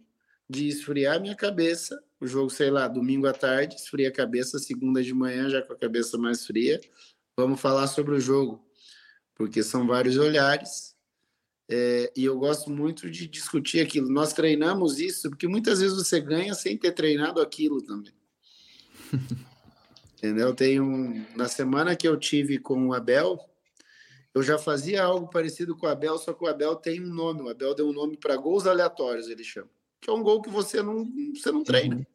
de 0.50 0.68
esfriar 0.68 1.20
minha 1.20 1.36
cabeça. 1.36 2.02
O 2.20 2.28
jogo, 2.28 2.50
sei 2.50 2.70
lá, 2.70 2.88
domingo 2.88 3.28
à 3.28 3.34
tarde, 3.34 3.76
esfria 3.76 4.10
a 4.10 4.12
cabeça, 4.12 4.60
segunda 4.60 5.04
de 5.04 5.14
manhã, 5.14 5.50
já 5.50 5.62
com 5.62 5.74
a 5.74 5.78
cabeça 5.78 6.18
mais 6.18 6.46
fria. 6.46 6.80
Vamos 7.36 7.60
falar 7.60 7.88
sobre 7.88 8.14
o 8.14 8.20
jogo, 8.20 8.64
porque 9.34 9.64
são 9.64 9.88
vários 9.88 10.18
olhares. 10.18 10.94
É, 11.70 12.12
e 12.16 12.26
eu 12.26 12.38
gosto 12.38 12.70
muito 12.70 13.10
de 13.10 13.28
discutir 13.28 13.80
aquilo. 13.80 14.10
Nós 14.10 14.34
treinamos 14.34 15.00
isso 15.00 15.30
porque 15.30 15.48
muitas 15.48 15.80
vezes 15.80 15.98
você 15.98 16.22
ganha 16.22 16.54
sem 16.54 16.78
ter 16.78 16.92
treinado 16.92 17.42
aquilo 17.42 17.82
também. 17.82 18.14
Entendeu? 20.24 20.56
Tem 20.56 20.80
um, 20.80 21.26
na 21.36 21.50
semana 21.50 21.98
que 21.98 22.08
eu 22.08 22.18
tive 22.18 22.58
com 22.58 22.88
o 22.88 22.94
Abel, 22.94 23.38
eu 24.34 24.42
já 24.42 24.58
fazia 24.58 25.04
algo 25.04 25.28
parecido 25.28 25.76
com 25.76 25.86
o 25.86 25.90
Abel, 25.90 26.18
só 26.18 26.32
que 26.32 26.46
o 26.46 26.48
Abel 26.48 26.78
tem 26.78 27.02
um 27.02 27.14
nome. 27.14 27.42
O 27.42 27.50
Abel 27.50 27.76
deu 27.76 27.90
um 27.90 27.92
nome 27.92 28.16
para 28.16 28.38
gols 28.38 28.66
aleatórios, 28.66 29.28
ele 29.28 29.44
chama. 29.44 29.70
Que 30.00 30.10
é 30.10 30.14
um 30.14 30.24
gol 30.24 30.42
que 30.42 30.50
você 30.50 30.82
não, 30.82 31.06
você 31.36 31.52
não 31.52 31.62
treina. 31.62 32.08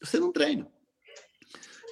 Você 0.00 0.20
não 0.20 0.30
treina. 0.30 0.70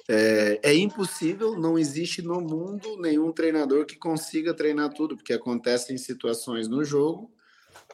É, 0.07 0.61
é, 0.63 0.73
impossível, 0.73 1.59
não 1.59 1.77
existe 1.77 2.21
no 2.21 2.39
mundo 2.39 2.95
nenhum 3.01 3.33
treinador 3.33 3.85
que 3.85 3.97
consiga 3.97 4.53
treinar 4.53 4.93
tudo, 4.93 5.17
porque 5.17 5.33
acontecem 5.33 5.97
situações 5.97 6.69
no 6.69 6.85
jogo 6.85 7.34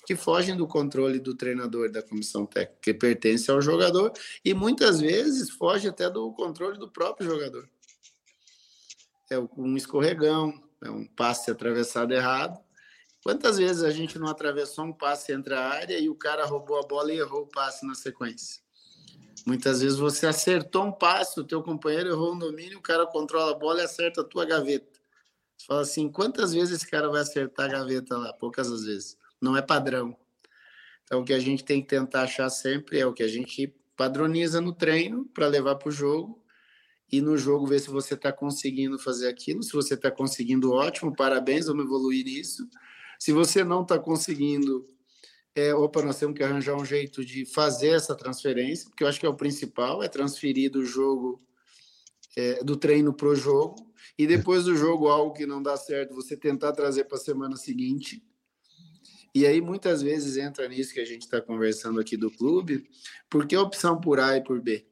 que 0.05 0.15
fogem 0.15 0.55
do 0.55 0.67
controle 0.67 1.19
do 1.19 1.35
treinador 1.35 1.91
da 1.91 2.01
comissão 2.01 2.45
técnica, 2.45 2.79
que 2.81 2.93
pertence 2.93 3.49
ao 3.51 3.61
jogador, 3.61 4.11
e 4.43 4.53
muitas 4.53 4.99
vezes 4.99 5.49
foge 5.49 5.87
até 5.87 6.09
do 6.09 6.31
controle 6.33 6.77
do 6.77 6.89
próprio 6.89 7.29
jogador. 7.29 7.69
É 9.29 9.37
um 9.57 9.77
escorregão, 9.77 10.53
é 10.83 10.89
um 10.89 11.05
passe 11.05 11.51
atravessado 11.51 12.13
errado. 12.13 12.59
Quantas 13.23 13.57
vezes 13.57 13.83
a 13.83 13.91
gente 13.91 14.17
não 14.17 14.27
atravessou 14.27 14.85
um 14.85 14.93
passe 14.93 15.31
entre 15.31 15.53
a 15.53 15.69
área 15.69 15.97
e 15.99 16.09
o 16.09 16.15
cara 16.15 16.45
roubou 16.45 16.79
a 16.79 16.83
bola 16.83 17.13
e 17.13 17.19
errou 17.19 17.43
o 17.43 17.47
passe 17.47 17.85
na 17.85 17.93
sequência? 17.93 18.61
Muitas 19.45 19.81
vezes 19.81 19.97
você 19.97 20.27
acertou 20.27 20.83
um 20.85 20.91
passe, 20.91 21.39
o 21.39 21.43
teu 21.43 21.63
companheiro 21.63 22.09
errou 22.09 22.33
um 22.33 22.37
domínio, 22.37 22.79
o 22.79 22.81
cara 22.81 23.05
controla 23.07 23.51
a 23.51 23.57
bola 23.57 23.81
e 23.81 23.85
acerta 23.85 24.21
a 24.21 24.23
tua 24.23 24.45
gaveta. 24.45 24.99
Você 25.57 25.65
fala 25.65 25.81
assim, 25.81 26.11
quantas 26.11 26.53
vezes 26.53 26.77
esse 26.77 26.89
cara 26.89 27.09
vai 27.09 27.21
acertar 27.21 27.67
a 27.67 27.73
gaveta 27.73 28.17
lá? 28.17 28.33
Poucas 28.33 28.71
as 28.71 28.83
vezes. 28.83 29.17
Não 29.41 29.57
é 29.57 29.61
padrão. 29.61 30.15
Então, 31.03 31.21
o 31.21 31.25
que 31.25 31.33
a 31.33 31.39
gente 31.39 31.63
tem 31.63 31.81
que 31.81 31.87
tentar 31.87 32.23
achar 32.23 32.49
sempre 32.49 32.99
é 32.99 33.05
o 33.05 33.13
que 33.13 33.23
a 33.23 33.27
gente 33.27 33.73
padroniza 33.97 34.61
no 34.61 34.73
treino 34.73 35.25
para 35.33 35.47
levar 35.47 35.75
para 35.75 35.89
o 35.89 35.91
jogo 35.91 36.41
e 37.11 37.19
no 37.19 37.37
jogo 37.37 37.67
ver 37.67 37.79
se 37.79 37.89
você 37.89 38.13
está 38.13 38.31
conseguindo 38.31 38.97
fazer 38.97 39.27
aquilo. 39.27 39.61
Se 39.61 39.73
você 39.73 39.95
está 39.95 40.09
conseguindo, 40.09 40.71
ótimo, 40.71 41.13
parabéns, 41.13 41.65
vamos 41.65 41.83
evoluir 41.85 42.23
nisso. 42.23 42.67
Se 43.19 43.33
você 43.33 43.63
não 43.63 43.81
está 43.81 43.99
conseguindo, 43.99 44.87
é, 45.53 45.75
opa, 45.75 46.01
nós 46.01 46.17
temos 46.17 46.37
que 46.37 46.43
arranjar 46.43 46.75
um 46.75 46.85
jeito 46.85 47.25
de 47.25 47.45
fazer 47.45 47.89
essa 47.89 48.15
transferência, 48.15 48.89
porque 48.89 49.03
eu 49.03 49.07
acho 49.07 49.19
que 49.19 49.25
é 49.25 49.29
o 49.29 49.35
principal, 49.35 50.01
é 50.01 50.07
transferir 50.07 50.71
do 50.71 50.85
jogo, 50.85 51.43
é, 52.37 52.63
do 52.63 52.77
treino 52.77 53.13
para 53.13 53.27
o 53.27 53.35
jogo, 53.35 53.75
e 54.17 54.25
depois 54.25 54.63
do 54.63 54.75
jogo, 54.75 55.09
algo 55.09 55.33
que 55.33 55.45
não 55.45 55.61
dá 55.61 55.75
certo, 55.75 56.15
você 56.15 56.37
tentar 56.37 56.71
trazer 56.71 57.03
para 57.03 57.17
a 57.17 57.21
semana 57.21 57.57
seguinte. 57.57 58.23
E 59.33 59.45
aí, 59.45 59.61
muitas 59.61 60.01
vezes, 60.01 60.35
entra 60.35 60.67
nisso 60.67 60.93
que 60.93 60.99
a 60.99 61.05
gente 61.05 61.21
está 61.21 61.39
conversando 61.39 61.99
aqui 61.99 62.17
do 62.17 62.29
clube, 62.29 62.89
porque 63.29 63.55
a 63.55 63.61
opção 63.61 63.99
por 63.99 64.19
A 64.19 64.35
e 64.35 64.43
por 64.43 64.61
B, 64.61 64.85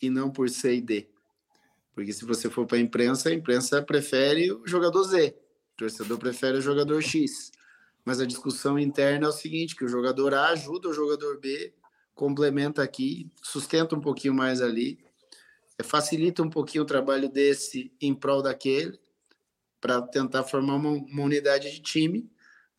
e 0.00 0.08
não 0.08 0.30
por 0.30 0.48
C 0.48 0.76
e 0.76 0.80
D. 0.80 1.08
Porque 1.92 2.12
se 2.12 2.24
você 2.24 2.48
for 2.48 2.64
para 2.64 2.78
a 2.78 2.80
imprensa, 2.80 3.28
a 3.28 3.34
imprensa 3.34 3.82
prefere 3.82 4.52
o 4.52 4.66
jogador 4.66 5.02
Z, 5.02 5.36
o 5.74 5.76
torcedor 5.76 6.18
prefere 6.18 6.58
o 6.58 6.62
jogador 6.62 7.02
X. 7.02 7.50
Mas 8.04 8.20
a 8.20 8.26
discussão 8.26 8.78
interna 8.78 9.26
é 9.26 9.28
o 9.28 9.32
seguinte, 9.32 9.76
que 9.76 9.84
o 9.84 9.88
jogador 9.88 10.32
A 10.32 10.50
ajuda 10.50 10.88
o 10.88 10.94
jogador 10.94 11.38
B, 11.40 11.74
complementa 12.14 12.82
aqui, 12.82 13.30
sustenta 13.42 13.96
um 13.96 14.00
pouquinho 14.00 14.32
mais 14.32 14.62
ali, 14.62 14.98
é, 15.78 15.82
facilita 15.82 16.42
um 16.42 16.50
pouquinho 16.50 16.84
o 16.84 16.86
trabalho 16.86 17.28
desse 17.28 17.92
em 18.00 18.14
prol 18.14 18.42
daquele, 18.42 18.98
para 19.80 20.00
tentar 20.02 20.44
formar 20.44 20.76
uma, 20.76 20.90
uma 20.90 21.22
unidade 21.22 21.70
de 21.70 21.80
time, 21.80 22.30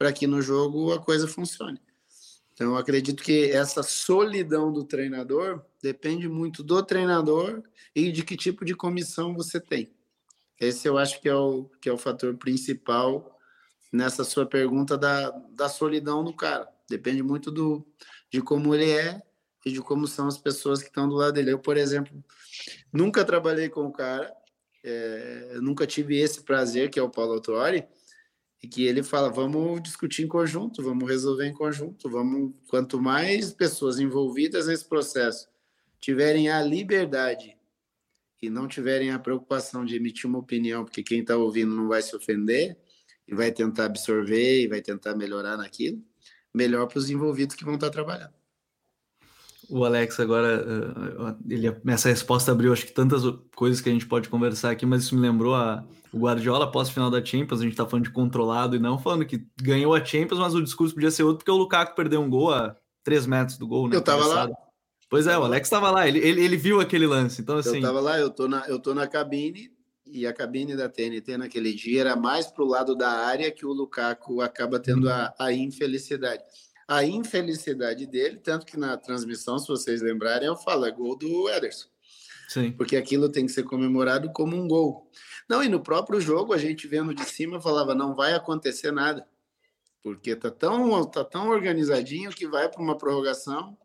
para 0.02 0.12
que 0.12 0.26
no 0.26 0.42
jogo 0.42 0.92
a 0.92 1.00
coisa 1.00 1.28
funcione. 1.28 1.80
Então, 2.56 2.76
acredito 2.76 3.22
que 3.22 3.52
essa 3.52 3.84
solidão 3.84 4.74
do 4.74 4.84
treinador 4.84 5.64
depende 5.80 6.28
muito 6.28 6.64
do 6.64 6.82
treinador 6.82 7.62
e 7.96 8.12
de 8.12 8.24
que 8.24 8.36
tipo 8.36 8.66
de 8.66 8.74
comissão 8.74 9.36
você 9.36 9.60
tem. 9.60 9.94
Esse 10.60 10.88
eu 10.88 10.98
acho 10.98 11.22
que 11.22 11.30
é 11.30 11.36
o, 11.36 11.70
que 11.80 11.88
é 11.88 11.94
o 11.94 12.00
fator 12.00 12.36
principal 12.36 13.40
nessa 13.94 14.24
sua 14.24 14.44
pergunta 14.44 14.98
da, 14.98 15.30
da 15.52 15.70
solidão 15.70 16.24
do 16.24 16.34
cara. 16.34 16.68
Depende 16.90 17.22
muito 17.22 17.52
do, 17.52 17.86
de 18.32 18.42
como 18.42 18.74
ele 18.74 18.90
é 18.90 19.22
e 19.64 19.72
de 19.72 19.82
como 19.82 20.08
são 20.08 20.28
as 20.28 20.40
pessoas 20.40 20.82
que 20.82 20.88
estão 20.88 21.08
do 21.08 21.14
lado 21.14 21.34
dele. 21.34 21.54
Eu, 21.54 21.60
por 21.60 21.78
exemplo, 21.78 22.12
nunca 22.92 23.24
trabalhei 23.24 23.70
com 23.70 23.86
o 23.86 23.92
cara, 23.92 24.34
é, 24.84 25.60
nunca 25.62 25.86
tive 25.86 26.18
esse 26.18 26.42
prazer, 26.42 26.90
que 26.90 26.98
é 26.98 27.04
o 27.04 27.10
Paulo 27.12 27.34
Autori, 27.34 27.88
e 28.62 28.68
que 28.68 28.86
ele 28.86 29.02
fala, 29.02 29.30
vamos 29.30 29.82
discutir 29.82 30.24
em 30.24 30.28
conjunto, 30.28 30.84
vamos 30.84 31.10
resolver 31.10 31.48
em 31.48 31.54
conjunto, 31.54 32.10
vamos 32.10 32.54
quanto 32.68 33.02
mais 33.02 33.54
pessoas 33.54 34.00
envolvidas 34.00 34.68
nesse 34.68 34.86
processo 34.86 35.50
tiverem 36.00 36.50
a 36.50 36.62
liberdade 36.62 37.58
e 38.42 38.50
não 38.50 38.68
tiverem 38.68 39.12
a 39.12 39.20
preocupação 39.20 39.86
de 39.86 39.96
emitir 39.96 40.28
uma 40.28 40.40
opinião, 40.40 40.84
porque 40.84 41.04
quem 41.04 41.22
está 41.22 41.38
ouvindo 41.38 41.76
não 41.76 41.88
vai 41.88 42.02
se 42.02 42.16
ofender 42.16 42.76
e 43.28 43.36
vai 43.36 43.52
tentar 43.52 43.86
absorver 43.86 44.64
e 44.64 44.68
vai 44.68 44.82
tentar 44.82 45.16
melhorar 45.16 45.58
naquilo, 45.58 46.04
melhor 46.54 46.88
para 46.88 46.98
os 46.98 47.10
envolvidos 47.10 47.56
que 47.56 47.64
vão 47.64 47.76
estar 47.76 47.88
tá 47.88 47.94
trabalhando 47.94 48.41
o 49.72 49.86
Alex 49.86 50.20
agora, 50.20 50.66
eh, 50.68 51.36
ele, 51.50 51.76
essa 51.88 52.10
resposta 52.10 52.52
abriu 52.52 52.74
acho 52.74 52.86
que 52.86 52.92
tantas 52.92 53.24
coisas 53.56 53.80
que 53.80 53.90
a 53.90 53.92
gente 53.92 54.06
pode 54.06 54.28
conversar 54.28 54.70
aqui, 54.70 54.86
mas 54.86 55.04
isso 55.04 55.16
me 55.16 55.22
lembrou 55.22 55.56
a, 55.56 55.86
o 56.12 56.20
Guardiola 56.20 56.66
após 56.66 56.90
final 56.90 57.10
da 57.10 57.24
Champions, 57.24 57.62
a 57.62 57.64
gente 57.64 57.76
tá 57.76 57.86
falando 57.86 58.04
de 58.04 58.12
controlado 58.12 58.76
e 58.76 58.80
não 58.80 59.00
falando 59.00 59.26
que 59.26 59.48
ganhou 59.62 59.96
a 59.96 60.04
Champions, 60.04 60.40
mas 60.40 60.54
o 60.54 60.62
discurso 60.62 60.94
podia 60.94 61.10
ser 61.10 61.24
outro 61.24 61.38
porque 61.38 61.52
o 61.52 61.56
Lukaku 61.56 61.96
perdeu 61.96 62.22
um 62.22 62.30
gol 62.30 62.54
a 62.54 62.76
3 63.04 63.26
metros 63.26 63.58
do 63.58 63.66
gol, 63.66 63.88
né? 63.88 63.96
Eu 63.96 64.02
tava 64.02 64.26
lá. 64.28 64.50
Pois 65.10 65.26
é, 65.26 65.38
o 65.38 65.44
Alex 65.44 65.68
estava 65.68 65.90
lá, 65.90 66.08
ele, 66.08 66.20
ele, 66.20 66.44
ele, 66.44 66.58
viu 66.58 66.80
aquele 66.80 67.08
lance, 67.08 67.42
então 67.42 67.58
assim... 67.58 67.78
Eu 67.78 67.82
tava 67.82 68.02
lá, 68.02 68.20
eu 68.20 68.30
tô 68.30 68.48
na, 68.48 68.66
eu 68.68 68.80
tô 68.80 68.94
na 68.94 69.08
cabine 69.08 69.72
e 70.06 70.28
a 70.28 70.34
cabine 70.34 70.76
da 70.76 70.90
TNT 70.90 71.38
naquele 71.38 71.74
dia 71.74 72.02
era 72.02 72.16
mais 72.16 72.48
pro 72.48 72.66
lado 72.66 72.96
da 72.96 73.10
área 73.10 73.52
que 73.52 73.66
o 73.66 73.72
Lukaku 73.72 74.42
acaba 74.42 74.80
tendo 74.80 75.10
a, 75.10 75.34
a 75.40 75.54
infelicidade 75.54 76.44
a 76.92 77.06
infelicidade 77.06 78.06
dele, 78.06 78.36
tanto 78.36 78.66
que 78.66 78.76
na 78.76 78.98
transmissão, 78.98 79.58
se 79.58 79.66
vocês 79.66 80.02
lembrarem, 80.02 80.46
eu 80.46 80.58
falo, 80.58 80.86
é 80.86 80.92
gol 80.92 81.18
do 81.18 81.50
Ederson. 81.50 81.88
Sim. 82.50 82.74
Porque 82.74 82.98
aquilo 82.98 83.30
tem 83.30 83.46
que 83.46 83.54
ser 83.54 83.64
comemorado 83.64 84.30
como 84.34 84.58
um 84.58 84.68
gol. 84.68 85.10
Não, 85.48 85.64
e 85.64 85.70
no 85.70 85.82
próprio 85.82 86.20
jogo, 86.20 86.52
a 86.52 86.58
gente 86.58 86.90
vendo 86.90 87.16
de 87.16 87.24
cima, 87.24 87.62
falava, 87.62 87.96
não 87.96 88.14
vai 88.14 88.34
acontecer 88.34 88.92
nada. 88.92 89.26
Porque 90.04 90.36
tá 90.36 90.52
tão, 90.52 91.06
tá 91.06 91.24
tão 91.24 91.48
organizadinho 91.48 92.30
que 92.30 92.46
vai 92.46 92.68
para 92.68 92.82
uma 92.82 92.98
prorrogação. 92.98 93.78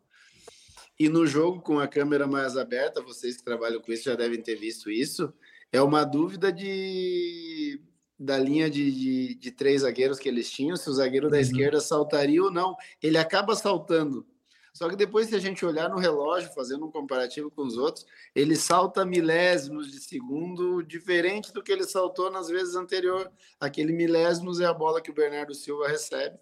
E 0.99 1.07
no 1.07 1.25
jogo, 1.25 1.61
com 1.61 1.79
a 1.79 1.87
câmera 1.87 2.27
mais 2.27 2.57
aberta, 2.57 3.01
vocês 3.01 3.37
que 3.37 3.43
trabalham 3.43 3.81
com 3.81 3.93
isso 3.93 4.03
já 4.03 4.15
devem 4.15 4.41
ter 4.41 4.55
visto 4.55 4.91
isso, 4.91 5.33
é 5.71 5.81
uma 5.81 6.03
dúvida 6.03 6.51
de 6.51 7.81
da 8.19 8.37
linha 8.37 8.69
de, 8.69 8.91
de, 8.91 9.35
de, 9.35 9.51
três 9.51 9.81
zagueiros 9.81 10.17
que 10.17 10.27
eles 10.27 10.49
tinham, 10.49 10.75
se 10.75 10.89
o 10.89 10.93
zagueiro 10.93 11.29
da 11.29 11.37
uhum. 11.37 11.41
esquerda 11.41 11.79
saltaria 11.79 12.43
ou 12.43 12.51
não. 12.51 12.75
Ele 13.01 13.17
acaba 13.17 13.55
saltando. 13.55 14.25
Só 14.73 14.87
que 14.87 14.95
depois, 14.95 15.27
se 15.27 15.35
a 15.35 15.39
gente 15.39 15.65
olhar 15.65 15.89
no 15.89 15.97
relógio, 15.97 16.53
fazendo 16.53 16.85
um 16.85 16.91
comparativo 16.91 17.49
com 17.49 17.63
os 17.63 17.77
outros, 17.77 18.05
ele 18.35 18.55
salta 18.55 19.03
milésimos 19.03 19.91
de 19.91 19.99
segundo, 19.99 20.83
diferente 20.83 21.51
do 21.51 21.63
que 21.63 21.71
ele 21.71 21.83
saltou 21.83 22.29
nas 22.29 22.47
vezes 22.47 22.75
anteriores. 22.75 23.31
Aquele 23.59 23.91
milésimos 23.91 24.59
é 24.59 24.65
a 24.65 24.73
bola 24.73 25.01
que 25.01 25.09
o 25.09 25.15
Bernardo 25.15 25.55
Silva 25.55 25.87
recebe. 25.87 26.37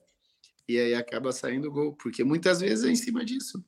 E 0.68 0.78
aí 0.78 0.94
acaba 0.94 1.32
saindo 1.32 1.72
gol, 1.72 1.94
porque 1.94 2.26
muitas 2.26 2.60
vezes 2.60 2.84
é 2.84 2.92
em 2.92 2.96
cima 2.96 3.24
disso. 3.24 3.64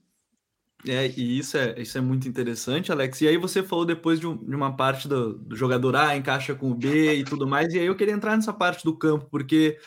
É, 0.86 1.08
e 1.08 1.40
isso 1.40 1.58
é, 1.58 1.82
isso 1.82 1.98
é 1.98 2.02
muito 2.02 2.28
interessante, 2.28 2.92
Alex. 2.92 3.22
E 3.22 3.28
aí 3.28 3.38
você 3.38 3.64
falou 3.64 3.86
depois 3.86 4.20
de, 4.20 4.28
um, 4.28 4.38
de 4.38 4.56
uma 4.56 4.76
parte 4.76 5.08
do, 5.08 5.34
do, 5.34 5.56
jogador 5.56 5.96
A 5.96 6.16
encaixa 6.16 6.54
com 6.54 6.72
o 6.72 6.76
B 6.76 7.16
e 7.16 7.24
tudo 7.24 7.48
mais, 7.48 7.74
e 7.74 7.80
aí 7.80 7.86
eu 7.86 7.96
queria 7.96 8.14
entrar 8.14 8.36
nessa 8.36 8.54
parte 8.54 8.84
do 8.84 8.96
campo, 8.96 9.28
porque 9.32 9.78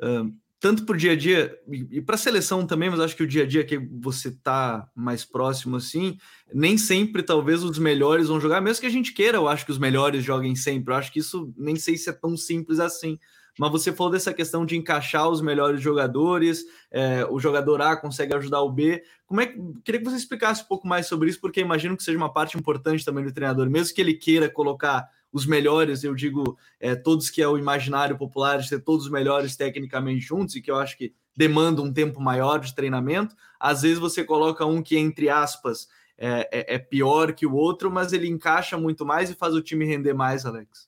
uh, 0.00 0.32
tanto 0.58 0.84
para 0.84 0.94
o 0.94 0.98
dia 0.98 1.12
a 1.12 1.16
dia 1.16 1.56
e, 1.70 1.98
e 1.98 2.00
para 2.00 2.14
a 2.14 2.18
seleção 2.18 2.66
também, 2.66 2.88
mas 2.88 2.98
acho 2.98 3.14
que 3.14 3.22
o 3.22 3.26
dia 3.26 3.44
a 3.44 3.46
dia 3.46 3.64
que 3.64 3.78
você 3.78 4.28
está 4.28 4.88
mais 4.96 5.24
próximo 5.24 5.76
assim, 5.76 6.16
nem 6.52 6.78
sempre 6.78 7.22
talvez 7.22 7.62
os 7.62 7.78
melhores 7.78 8.28
vão 8.28 8.40
jogar, 8.40 8.60
mesmo 8.60 8.80
que 8.80 8.86
a 8.86 8.90
gente 8.90 9.12
queira, 9.12 9.36
eu 9.36 9.48
acho 9.48 9.66
que 9.66 9.72
os 9.72 9.78
melhores 9.78 10.24
joguem 10.24 10.56
sempre. 10.56 10.92
Eu 10.92 10.98
acho 10.98 11.12
que 11.12 11.20
isso 11.20 11.52
nem 11.56 11.76
sei 11.76 11.96
se 11.96 12.08
é 12.08 12.12
tão 12.12 12.36
simples 12.36 12.80
assim 12.80 13.18
mas 13.58 13.70
você 13.70 13.92
falou 13.92 14.12
dessa 14.12 14.32
questão 14.32 14.64
de 14.64 14.76
encaixar 14.76 15.28
os 15.28 15.40
melhores 15.40 15.80
jogadores, 15.80 16.64
é, 16.90 17.26
o 17.28 17.38
jogador 17.38 17.82
A 17.82 17.96
consegue 17.96 18.34
ajudar 18.34 18.62
o 18.62 18.70
B. 18.70 19.02
Como 19.26 19.40
é 19.40 19.46
que 19.46 19.58
queria 19.84 20.00
que 20.00 20.08
você 20.08 20.16
explicasse 20.16 20.62
um 20.62 20.66
pouco 20.66 20.86
mais 20.86 21.06
sobre 21.06 21.28
isso, 21.28 21.40
porque 21.40 21.60
imagino 21.60 21.96
que 21.96 22.02
seja 22.02 22.16
uma 22.16 22.32
parte 22.32 22.56
importante 22.56 23.04
também 23.04 23.24
do 23.24 23.32
treinador, 23.32 23.68
mesmo 23.68 23.94
que 23.94 24.00
ele 24.00 24.14
queira 24.14 24.48
colocar 24.48 25.08
os 25.32 25.44
melhores, 25.44 26.04
eu 26.04 26.14
digo 26.14 26.56
é, 26.80 26.94
todos 26.94 27.28
que 27.28 27.42
é 27.42 27.48
o 27.48 27.58
imaginário 27.58 28.16
popular 28.16 28.58
de 28.58 28.68
ter 28.68 28.80
todos 28.80 29.06
os 29.06 29.10
melhores 29.10 29.56
tecnicamente 29.56 30.20
juntos, 30.24 30.54
e 30.54 30.62
que 30.62 30.70
eu 30.70 30.76
acho 30.76 30.96
que 30.96 31.12
demanda 31.36 31.82
um 31.82 31.92
tempo 31.92 32.20
maior 32.20 32.58
de 32.58 32.74
treinamento. 32.74 33.36
Às 33.60 33.82
vezes 33.82 33.98
você 33.98 34.24
coloca 34.24 34.64
um 34.64 34.82
que, 34.82 34.96
entre 34.96 35.28
aspas, 35.28 35.88
é, 36.16 36.48
é, 36.50 36.74
é 36.74 36.78
pior 36.78 37.32
que 37.32 37.46
o 37.46 37.54
outro, 37.54 37.90
mas 37.90 38.12
ele 38.12 38.28
encaixa 38.28 38.76
muito 38.76 39.04
mais 39.04 39.30
e 39.30 39.34
faz 39.34 39.54
o 39.54 39.62
time 39.62 39.84
render 39.84 40.14
mais, 40.14 40.44
Alex. 40.44 40.87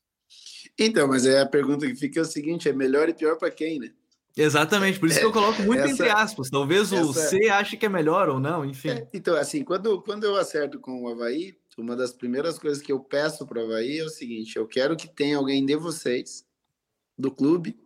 Então, 0.78 1.08
mas 1.08 1.26
é 1.26 1.40
a 1.40 1.46
pergunta 1.46 1.86
que 1.86 1.94
fica 1.94 2.20
é 2.20 2.22
o 2.22 2.26
seguinte: 2.26 2.68
é 2.68 2.72
melhor 2.72 3.08
e 3.08 3.14
pior 3.14 3.36
para 3.36 3.50
quem, 3.50 3.78
né? 3.78 3.92
Exatamente, 4.36 4.98
por 4.98 5.08
isso 5.08 5.18
é, 5.18 5.20
que 5.20 5.26
eu 5.26 5.32
coloco 5.32 5.62
muito 5.62 5.82
essa, 5.82 5.92
entre 5.92 6.08
aspas. 6.08 6.48
Talvez 6.48 6.92
o 6.92 7.12
C 7.12 7.48
ache 7.48 7.76
que 7.76 7.86
é 7.86 7.88
melhor 7.88 8.28
ou 8.28 8.38
não, 8.38 8.64
enfim. 8.64 8.90
É, 8.90 9.08
então, 9.12 9.36
assim, 9.36 9.64
quando, 9.64 10.00
quando 10.02 10.24
eu 10.24 10.36
acerto 10.36 10.78
com 10.78 11.02
o 11.02 11.08
Havaí, 11.08 11.56
uma 11.76 11.96
das 11.96 12.12
primeiras 12.12 12.58
coisas 12.58 12.82
que 12.82 12.92
eu 12.92 13.00
peço 13.00 13.46
para 13.46 13.60
o 13.60 13.64
Havaí 13.64 13.98
é 13.98 14.04
o 14.04 14.08
seguinte: 14.08 14.56
eu 14.56 14.66
quero 14.66 14.96
que 14.96 15.08
tenha 15.08 15.36
alguém 15.36 15.64
de 15.64 15.76
vocês, 15.76 16.44
do 17.18 17.30
clube, 17.30 17.78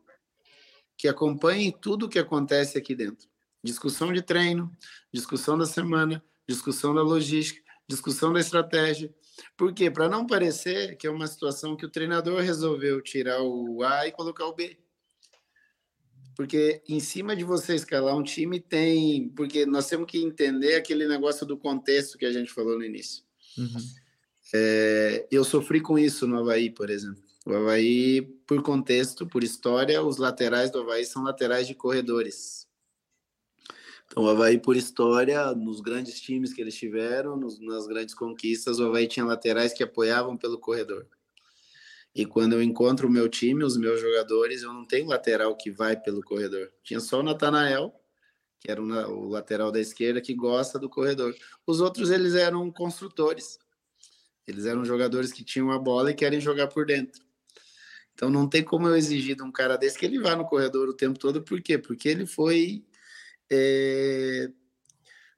que 0.96 1.08
acompanhe 1.08 1.74
tudo 1.80 2.06
o 2.06 2.08
que 2.08 2.18
acontece 2.18 2.76
aqui 2.78 2.94
dentro. 2.94 3.28
Discussão 3.62 4.12
de 4.12 4.20
treino, 4.20 4.70
discussão 5.12 5.56
da 5.56 5.66
semana, 5.66 6.22
discussão 6.46 6.94
da 6.94 7.02
logística, 7.02 7.62
discussão 7.88 8.32
da 8.32 8.40
estratégia. 8.40 9.12
Por 9.56 9.72
quê? 9.72 9.90
Para 9.90 10.08
não 10.08 10.26
parecer 10.26 10.96
que 10.96 11.06
é 11.06 11.10
uma 11.10 11.26
situação 11.26 11.76
que 11.76 11.86
o 11.86 11.90
treinador 11.90 12.40
resolveu 12.40 13.02
tirar 13.02 13.42
o 13.42 13.82
A 13.82 14.06
e 14.06 14.12
colocar 14.12 14.46
o 14.46 14.54
B 14.54 14.78
porque 16.36 16.82
em 16.88 17.00
cima 17.00 17.36
de 17.36 17.44
você 17.44 17.74
escalar 17.74 18.16
um 18.16 18.22
time 18.22 18.60
tem. 18.60 19.28
Porque 19.30 19.64
nós 19.64 19.86
temos 19.86 20.06
que 20.06 20.18
entender 20.18 20.74
aquele 20.74 21.06
negócio 21.06 21.46
do 21.46 21.56
contexto 21.56 22.18
que 22.18 22.26
a 22.26 22.32
gente 22.32 22.52
falou 22.52 22.76
no 22.76 22.84
início. 22.84 23.22
Uhum. 23.56 23.76
É, 24.52 25.26
eu 25.30 25.44
sofri 25.44 25.80
com 25.80 25.98
isso 25.98 26.26
no 26.26 26.38
Havaí, 26.38 26.70
por 26.70 26.90
exemplo. 26.90 27.22
O 27.46 27.52
Havaí, 27.52 28.22
por 28.46 28.62
contexto, 28.62 29.26
por 29.26 29.44
história, 29.44 30.02
os 30.02 30.16
laterais 30.16 30.70
do 30.70 30.80
Havaí 30.80 31.04
são 31.04 31.22
laterais 31.22 31.66
de 31.66 31.74
corredores. 31.74 32.63
Então, 34.06 34.24
o 34.24 34.28
Havaí, 34.28 34.58
por 34.58 34.76
história, 34.76 35.52
nos 35.54 35.80
grandes 35.80 36.20
times 36.20 36.52
que 36.52 36.60
eles 36.60 36.76
tiveram, 36.76 37.36
nos, 37.36 37.58
nas 37.60 37.86
grandes 37.86 38.14
conquistas, 38.14 38.78
o 38.78 38.86
Havaí 38.86 39.06
tinha 39.06 39.24
laterais 39.24 39.72
que 39.72 39.82
apoiavam 39.82 40.36
pelo 40.36 40.58
corredor. 40.58 41.06
E 42.14 42.24
quando 42.24 42.52
eu 42.52 42.62
encontro 42.62 43.08
o 43.08 43.10
meu 43.10 43.28
time, 43.28 43.64
os 43.64 43.76
meus 43.76 44.00
jogadores, 44.00 44.62
eu 44.62 44.72
não 44.72 44.86
tenho 44.86 45.08
lateral 45.08 45.56
que 45.56 45.70
vai 45.70 46.00
pelo 46.00 46.22
corredor. 46.22 46.70
Tinha 46.82 47.00
só 47.00 47.20
o 47.20 47.22
Natanael, 47.24 47.92
que 48.60 48.70
era 48.70 48.80
o 48.80 49.28
lateral 49.28 49.72
da 49.72 49.80
esquerda, 49.80 50.20
que 50.20 50.32
gosta 50.32 50.78
do 50.78 50.88
corredor. 50.88 51.34
Os 51.66 51.80
outros, 51.80 52.10
eles 52.10 52.34
eram 52.34 52.70
construtores. 52.70 53.58
Eles 54.46 54.64
eram 54.64 54.84
jogadores 54.84 55.32
que 55.32 55.42
tinham 55.42 55.72
a 55.72 55.78
bola 55.78 56.12
e 56.12 56.14
querem 56.14 56.40
jogar 56.40 56.68
por 56.68 56.86
dentro. 56.86 57.20
Então 58.14 58.30
não 58.30 58.48
tem 58.48 58.62
como 58.62 58.86
eu 58.86 58.96
exigir 58.96 59.34
de 59.34 59.42
um 59.42 59.50
cara 59.50 59.76
desse 59.76 59.98
que 59.98 60.06
ele 60.06 60.20
vá 60.20 60.36
no 60.36 60.44
corredor 60.44 60.88
o 60.88 60.94
tempo 60.94 61.18
todo. 61.18 61.42
Por 61.42 61.60
quê? 61.60 61.78
Porque 61.78 62.08
ele 62.08 62.26
foi 62.26 62.84
é, 63.50 64.50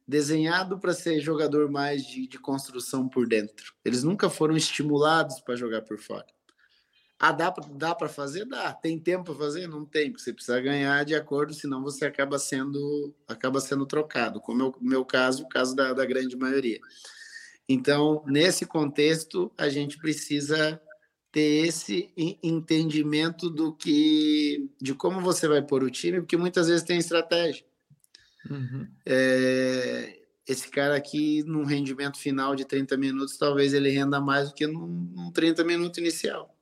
desenhado 0.07 0.79
para 0.79 0.93
ser 0.93 1.21
jogador 1.21 1.71
mais 1.71 2.05
de, 2.07 2.27
de 2.27 2.39
construção 2.39 3.09
por 3.09 3.27
dentro. 3.27 3.75
Eles 3.85 4.03
nunca 4.03 4.31
foram 4.31 4.57
estimulados 4.57 5.41
para 5.41 5.57
jogar 5.57 5.83
por 5.83 5.99
fora. 5.99 6.27
Ah, 7.19 7.33
dá 7.33 7.51
para 7.51 7.67
dá 7.95 8.09
fazer? 8.09 8.45
Dá. 8.45 8.75
Tem 8.75 8.99
tempo 8.99 9.25
para 9.25 9.47
fazer? 9.47 9.67
Não 9.67 9.87
tem, 9.87 10.13
você 10.13 10.35
precisa 10.35 10.61
ganhar 10.61 11.03
de 11.05 11.15
acordo, 11.15 11.55
senão 11.55 11.83
você 11.83 12.05
acaba 12.05 12.39
sendo 12.39 13.15
acaba 13.27 13.59
sendo 13.59 13.87
trocado, 13.87 14.39
como 14.41 14.63
é 14.63 14.67
o 14.67 14.75
meu 14.83 15.05
caso, 15.05 15.45
o 15.45 15.49
caso 15.49 15.75
da, 15.75 15.95
da 15.95 16.05
grande 16.05 16.37
maioria. 16.37 16.79
Então, 17.69 18.23
nesse 18.27 18.67
contexto, 18.67 19.51
a 19.57 19.69
gente 19.69 19.99
precisa 19.99 20.81
ter 21.33 21.67
esse 21.67 22.13
entendimento 22.43 23.51
do 23.51 23.73
que 23.73 24.71
de 24.81 24.95
como 24.95 25.21
você 25.21 25.49
vai 25.49 25.63
pôr 25.63 25.83
o 25.83 25.91
time, 25.91 26.21
porque 26.21 26.37
muitas 26.37 26.69
vezes 26.69 26.85
tem 26.85 26.99
estratégia. 26.99 27.65
Uhum. 28.51 28.89
É, 29.05 30.21
esse 30.47 30.69
cara 30.69 30.95
aqui, 30.95 31.43
num 31.45 31.65
rendimento 31.65 32.19
final 32.19 32.55
de 32.55 32.65
30 32.65 32.97
minutos, 32.97 33.37
talvez 33.37 33.75
ele 33.75 33.91
renda 33.91 34.21
mais 34.21 34.49
do 34.49 34.55
que 34.55 34.67
num, 34.67 34.87
num 34.87 35.33
30 35.33 35.65
minutos 35.65 35.99
inicial. 35.99 36.57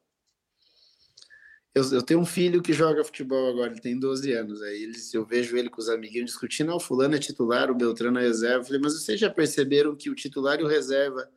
Eu, 1.74 1.82
eu, 1.90 2.02
tenho 2.02 2.20
um 2.20 2.26
filho 2.26 2.62
que 2.62 2.72
joga 2.72 3.04
futebol 3.04 3.50
agora, 3.50 3.72
ele 3.72 3.80
tem 3.80 3.98
12 3.98 4.32
anos. 4.32 4.62
Aí 4.62 4.84
eles, 4.84 5.12
eu 5.12 5.24
vejo 5.26 5.56
ele 5.56 5.68
com 5.68 5.80
os 5.80 5.88
amiguinhos 5.88 6.30
discutindo: 6.30 6.70
ah, 6.70 6.76
o 6.76 6.80
fulano 6.80 7.16
é 7.16 7.18
titular, 7.18 7.68
o 7.70 7.74
Beltrano 7.74 8.18
é 8.20 8.22
reserva. 8.22 8.60
Eu 8.60 8.64
falei, 8.64 8.80
mas 8.80 8.94
vocês 8.94 9.18
já 9.18 9.28
perceberam 9.28 9.96
que 9.96 10.08
o 10.08 10.14
titular 10.14 10.60
e 10.60 10.62
o 10.62 10.68
reserva, 10.68 11.28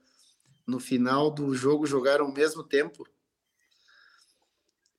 no 0.66 0.80
final 0.80 1.32
do 1.32 1.56
jogo, 1.56 1.88
jogaram 1.88 2.26
ao 2.26 2.34
mesmo 2.34 2.64
tempo? 2.64 3.04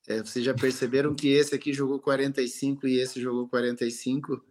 É, 0.09 0.23
vocês 0.23 0.45
já 0.45 0.55
perceberam 0.55 1.15
que 1.15 1.29
esse 1.29 1.55
aqui 1.55 1.73
jogou 1.73 2.01
45 2.01 2.89
e 2.89 2.99
esse 2.99 3.21
jogou 3.21 3.49
45? 3.49 4.43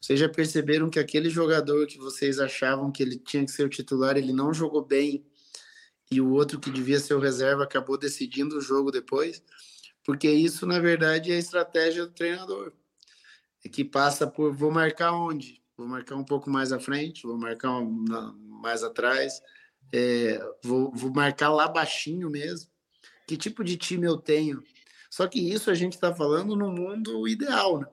Vocês 0.00 0.20
já 0.20 0.28
perceberam 0.28 0.88
que 0.88 0.98
aquele 0.98 1.28
jogador 1.28 1.86
que 1.86 1.98
vocês 1.98 2.38
achavam 2.38 2.92
que 2.92 3.02
ele 3.02 3.18
tinha 3.18 3.44
que 3.44 3.50
ser 3.50 3.64
o 3.64 3.68
titular, 3.68 4.16
ele 4.16 4.32
não 4.32 4.54
jogou 4.54 4.84
bem 4.84 5.26
e 6.10 6.20
o 6.20 6.30
outro 6.30 6.58
que 6.60 6.70
devia 6.70 7.00
ser 7.00 7.14
o 7.14 7.20
reserva 7.20 7.64
acabou 7.64 7.98
decidindo 7.98 8.56
o 8.56 8.60
jogo 8.60 8.90
depois? 8.90 9.42
porque 10.08 10.30
isso, 10.30 10.64
na 10.64 10.78
verdade, 10.78 11.30
é 11.30 11.34
a 11.34 11.38
estratégia 11.38 12.06
do 12.06 12.12
treinador, 12.14 12.72
é 13.62 13.68
que 13.68 13.84
passa 13.84 14.26
por 14.26 14.54
vou 14.54 14.70
marcar 14.70 15.12
onde? 15.12 15.62
Vou 15.76 15.86
marcar 15.86 16.16
um 16.16 16.24
pouco 16.24 16.48
mais 16.48 16.72
à 16.72 16.80
frente, 16.80 17.26
vou 17.26 17.36
marcar 17.36 17.78
mais 17.82 18.82
atrás, 18.82 19.42
é, 19.92 20.40
vou, 20.64 20.90
vou 20.94 21.12
marcar 21.12 21.50
lá 21.50 21.68
baixinho 21.68 22.30
mesmo. 22.30 22.70
Que 23.26 23.36
tipo 23.36 23.62
de 23.62 23.76
time 23.76 24.06
eu 24.06 24.16
tenho? 24.16 24.62
Só 25.10 25.28
que 25.28 25.38
isso 25.40 25.70
a 25.70 25.74
gente 25.74 25.92
está 25.92 26.14
falando 26.14 26.56
no 26.56 26.72
mundo 26.72 27.28
ideal, 27.28 27.78
né? 27.78 27.86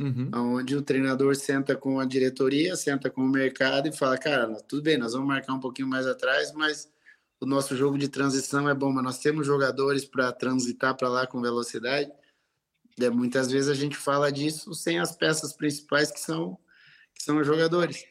Uhum. 0.00 0.30
Onde 0.56 0.74
o 0.74 0.80
treinador 0.80 1.36
senta 1.36 1.76
com 1.76 2.00
a 2.00 2.06
diretoria, 2.06 2.74
senta 2.74 3.10
com 3.10 3.20
o 3.20 3.28
mercado 3.28 3.86
e 3.86 3.92
fala: 3.92 4.16
Cara, 4.16 4.46
tudo 4.62 4.82
bem, 4.82 4.96
nós 4.96 5.12
vamos 5.12 5.28
marcar 5.28 5.52
um 5.52 5.60
pouquinho 5.60 5.86
mais 5.86 6.06
atrás, 6.06 6.52
mas 6.52 6.90
o 7.38 7.44
nosso 7.44 7.76
jogo 7.76 7.98
de 7.98 8.08
transição 8.08 8.66
é 8.66 8.74
bom, 8.74 8.90
mas 8.90 9.04
nós 9.04 9.18
temos 9.18 9.46
jogadores 9.46 10.06
para 10.06 10.32
transitar 10.32 10.96
para 10.96 11.08
lá 11.08 11.26
com 11.26 11.42
velocidade. 11.42 12.10
É, 12.98 13.10
muitas 13.10 13.50
vezes 13.50 13.68
a 13.68 13.74
gente 13.74 13.96
fala 13.96 14.32
disso 14.32 14.74
sem 14.74 14.98
as 14.98 15.14
peças 15.14 15.52
principais 15.52 16.10
que 16.10 16.20
são 16.20 16.58
que 17.14 17.22
são 17.22 17.38
os 17.38 17.46
jogadores. 17.46 18.02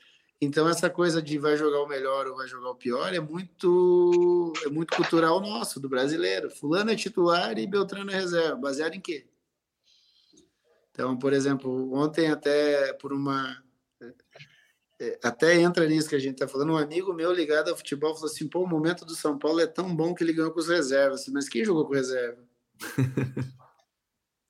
Então 0.42 0.70
essa 0.70 0.90
coisa 0.90 1.22
de 1.22 1.38
vai 1.40 1.58
jogar 1.58 1.82
o 1.82 1.88
melhor 1.88 2.28
ou 2.28 2.36
vai 2.38 2.48
jogar 2.48 2.70
o 2.70 2.76
pior 2.76 3.14
é 3.14 3.20
muito 3.20 4.54
é 4.66 4.70
muito 4.70 4.96
cultural 4.96 5.42
nosso 5.42 5.80
do 5.80 5.90
brasileiro. 5.90 6.52
Fulano 6.52 6.92
é 6.92 6.96
titular 6.96 7.58
e 7.58 7.68
Beltrano 7.68 8.12
é 8.12 8.16
reserva. 8.16 8.56
Baseado 8.56 8.94
em 8.94 9.02
quê? 9.02 9.29
Então, 11.00 11.18
por 11.18 11.32
exemplo, 11.32 11.94
ontem 11.94 12.30
até 12.30 12.92
por 12.92 13.14
uma 13.14 13.64
é, 15.00 15.18
até 15.24 15.56
entra 15.56 15.88
nisso 15.88 16.10
que 16.10 16.16
a 16.16 16.20
gente 16.20 16.34
está 16.34 16.46
falando. 16.46 16.74
Um 16.74 16.78
amigo 16.78 17.14
meu 17.14 17.32
ligado 17.32 17.70
ao 17.70 17.78
futebol 17.78 18.14
falou 18.14 18.30
assim: 18.30 18.50
pô, 18.50 18.66
o 18.66 18.68
momento 18.68 19.06
do 19.06 19.16
São 19.16 19.40
Paulo 19.40 19.62
é 19.62 19.66
tão 19.66 19.96
bom 19.96 20.14
que 20.14 20.26
ele 20.26 20.34
ganhou 20.34 20.52
com 20.52 20.60
os 20.60 20.68
reservas. 20.68 21.26
Mas 21.30 21.48
quem 21.48 21.64
jogou 21.64 21.86
com 21.86 21.94
reserva? 21.94 22.44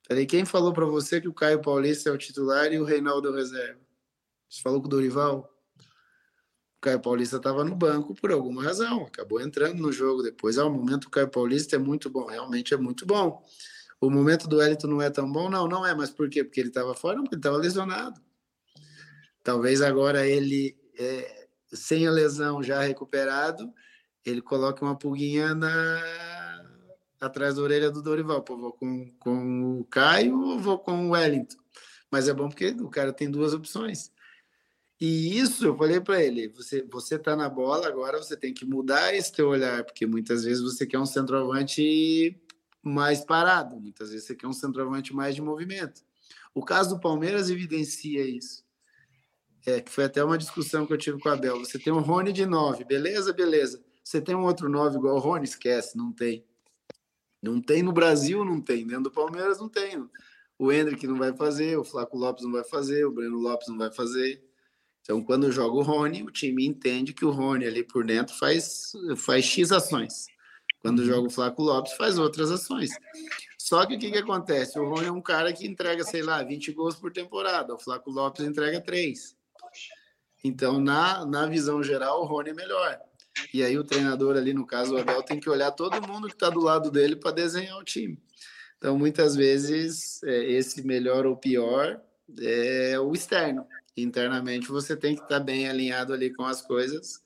Falei, 0.07 0.25
quem 0.25 0.43
falou 0.43 0.73
para 0.73 0.87
você 0.87 1.21
que 1.21 1.27
o 1.27 1.33
Caio 1.35 1.61
Paulista 1.61 2.09
é 2.09 2.11
o 2.11 2.17
titular 2.17 2.73
e 2.73 2.79
o 2.79 2.83
Reinaldo 2.83 3.27
é 3.27 3.31
o 3.31 3.35
reserva? 3.35 3.79
Você 4.49 4.59
falou 4.63 4.81
com 4.81 4.87
o 4.87 4.89
Dorival? 4.89 5.55
O 5.77 6.81
Caio 6.81 6.99
Paulista 6.99 7.37
estava 7.37 7.63
no 7.63 7.75
banco 7.75 8.15
por 8.15 8.31
alguma 8.31 8.63
razão, 8.63 9.03
acabou 9.03 9.39
entrando 9.39 9.79
no 9.79 9.91
jogo 9.91 10.23
depois. 10.23 10.57
Ah, 10.57 10.65
o 10.65 10.73
momento 10.73 11.01
do 11.01 11.09
Caio 11.11 11.29
Paulista 11.29 11.75
é 11.75 11.79
muito 11.79 12.09
bom, 12.09 12.25
realmente 12.25 12.73
é 12.73 12.77
muito 12.77 13.05
bom. 13.05 13.45
O 14.01 14.09
momento 14.09 14.47
do 14.47 14.61
Elito 14.61 14.87
não 14.87 15.01
é 15.01 15.09
tão 15.09 15.29
bom? 15.29 15.49
Não, 15.49 15.67
não 15.67 15.85
é, 15.85 15.93
mas 15.93 16.09
por 16.09 16.29
quê? 16.29 16.43
Porque 16.43 16.59
ele 16.59 16.69
estava 16.69 16.93
fora? 16.93 17.17
Porque 17.17 17.35
ele 17.35 17.39
estava 17.39 17.57
lesionado. 17.57 18.21
Talvez 19.43 19.81
agora 19.81 20.25
ele, 20.25 20.77
é, 20.97 21.47
sem 21.73 22.07
a 22.07 22.11
lesão 22.11 22.63
já 22.63 22.81
recuperado, 22.81 23.73
ele 24.25 24.41
coloque 24.41 24.81
uma 24.81 24.97
pulguinha 24.97 25.53
na, 25.53 26.01
atrás 27.19 27.55
da 27.55 27.61
orelha 27.61 27.91
do 27.91 28.01
Dorival. 28.01 28.41
Pô, 28.41 28.57
vou 28.57 28.73
com, 28.73 29.11
com 29.19 29.79
o 29.79 29.85
Caio 29.85 30.39
ou 30.39 30.59
vou 30.59 30.79
com 30.79 31.07
o 31.07 31.11
Wellington? 31.11 31.57
Mas 32.11 32.27
é 32.27 32.33
bom 32.33 32.49
porque 32.49 32.69
o 32.79 32.89
cara 32.89 33.13
tem 33.13 33.29
duas 33.29 33.53
opções. 33.53 34.11
E 34.99 35.39
isso 35.39 35.65
eu 35.65 35.77
falei 35.77 36.01
para 36.01 36.21
ele: 36.21 36.49
você 36.49 36.81
você 36.83 37.17
tá 37.17 37.35
na 37.35 37.47
bola 37.47 37.87
agora, 37.87 38.17
você 38.17 38.35
tem 38.35 38.53
que 38.53 38.65
mudar 38.65 39.15
esse 39.15 39.31
teu 39.31 39.47
olhar, 39.47 39.83
porque 39.83 40.05
muitas 40.05 40.43
vezes 40.43 40.61
você 40.61 40.85
quer 40.85 40.99
um 40.99 41.05
centroavante 41.05 42.37
mais 42.83 43.23
parado, 43.23 43.79
muitas 43.79 44.09
vezes 44.11 44.25
você 44.25 44.35
quer 44.35 44.47
um 44.47 44.53
centroavante 44.53 45.13
mais 45.13 45.35
de 45.35 45.41
movimento. 45.41 46.01
O 46.53 46.63
caso 46.63 46.95
do 46.95 47.01
Palmeiras 47.01 47.49
evidencia 47.49 48.23
isso. 48.23 48.63
É, 49.65 49.81
que 49.81 49.91
foi 49.91 50.05
até 50.05 50.23
uma 50.23 50.37
discussão 50.37 50.85
que 50.85 50.93
eu 50.93 50.97
tive 50.97 51.19
com 51.19 51.29
a 51.29 51.35
Bel. 51.35 51.59
Você 51.59 51.77
tem 51.77 51.91
um 51.91 51.99
Rony 51.99 52.31
de 52.31 52.45
9, 52.45 52.85
beleza, 52.85 53.33
beleza. 53.33 53.83
Você 54.03 54.21
tem 54.21 54.33
um 54.33 54.43
outro 54.43 54.69
9 54.69 54.97
igual 54.97 55.15
o 55.15 55.19
Rony? 55.19 55.43
Esquece, 55.43 55.97
não 55.97 56.11
tem. 56.11 56.45
Não 57.41 57.61
tem 57.61 57.83
no 57.83 57.91
Brasil, 57.91 58.43
não 58.43 58.61
tem. 58.61 58.87
Dentro 58.87 59.03
do 59.03 59.11
Palmeiras, 59.11 59.59
não 59.59 59.69
tem. 59.69 60.03
O 60.57 60.71
Hendrick 60.71 61.05
não 61.07 61.17
vai 61.17 61.33
fazer, 61.35 61.77
o 61.77 61.83
Flaco 61.83 62.17
Lopes 62.17 62.43
não 62.43 62.51
vai 62.51 62.63
fazer, 62.63 63.05
o 63.05 63.11
Breno 63.11 63.37
Lopes 63.37 63.67
não 63.69 63.77
vai 63.77 63.91
fazer. 63.91 64.43
Então, 65.01 65.23
quando 65.23 65.51
joga 65.51 65.75
o 65.75 65.81
Rony, 65.81 66.23
o 66.23 66.31
time 66.31 66.65
entende 66.65 67.13
que 67.13 67.23
o 67.23 67.31
Rony 67.31 67.65
ali 67.65 67.83
por 67.83 68.05
dentro 68.05 68.35
faz, 68.35 68.91
faz 69.17 69.45
X 69.45 69.71
ações. 69.71 70.27
Quando 70.81 70.99
uhum. 70.99 71.05
joga 71.05 71.27
o 71.27 71.29
Flaco 71.29 71.61
Lopes, 71.61 71.93
faz 71.93 72.17
outras 72.17 72.51
ações. 72.51 72.89
Só 73.57 73.85
que 73.85 73.95
o 73.95 73.99
que, 73.99 74.11
que 74.11 74.17
acontece? 74.17 74.79
O 74.79 74.87
Rony 74.87 75.07
é 75.07 75.11
um 75.11 75.21
cara 75.21 75.51
que 75.51 75.67
entrega, 75.67 76.03
sei 76.03 76.21
lá, 76.21 76.41
20 76.41 76.71
gols 76.71 76.95
por 76.95 77.11
temporada. 77.11 77.73
O 77.73 77.79
Flaco 77.79 78.09
Lopes 78.09 78.45
entrega 78.45 78.81
3. 78.81 79.35
Então, 80.43 80.79
na, 80.79 81.25
na 81.25 81.45
visão 81.45 81.83
geral, 81.83 82.21
o 82.21 82.25
Rony 82.25 82.51
é 82.51 82.53
melhor. 82.53 82.99
E 83.53 83.63
aí 83.63 83.77
o 83.77 83.83
treinador 83.83 84.37
ali, 84.37 84.53
no 84.53 84.65
caso 84.65 84.95
o 84.95 84.97
Abel, 84.97 85.21
tem 85.23 85.39
que 85.39 85.49
olhar 85.49 85.71
todo 85.71 86.05
mundo 86.07 86.27
que 86.27 86.33
está 86.33 86.49
do 86.49 86.59
lado 86.59 86.89
dele 86.89 87.15
para 87.15 87.31
desenhar 87.31 87.77
o 87.77 87.83
time. 87.83 88.17
Então, 88.77 88.97
muitas 88.97 89.35
vezes, 89.35 90.23
é, 90.23 90.51
esse 90.51 90.81
melhor 90.85 91.25
ou 91.25 91.35
pior 91.35 92.01
é 92.39 92.97
o 92.99 93.13
externo. 93.13 93.65
Internamente, 93.95 94.67
você 94.67 94.95
tem 94.95 95.15
que 95.15 95.21
estar 95.21 95.39
tá 95.39 95.43
bem 95.43 95.67
alinhado 95.67 96.13
ali 96.13 96.33
com 96.33 96.43
as 96.43 96.61
coisas 96.61 97.21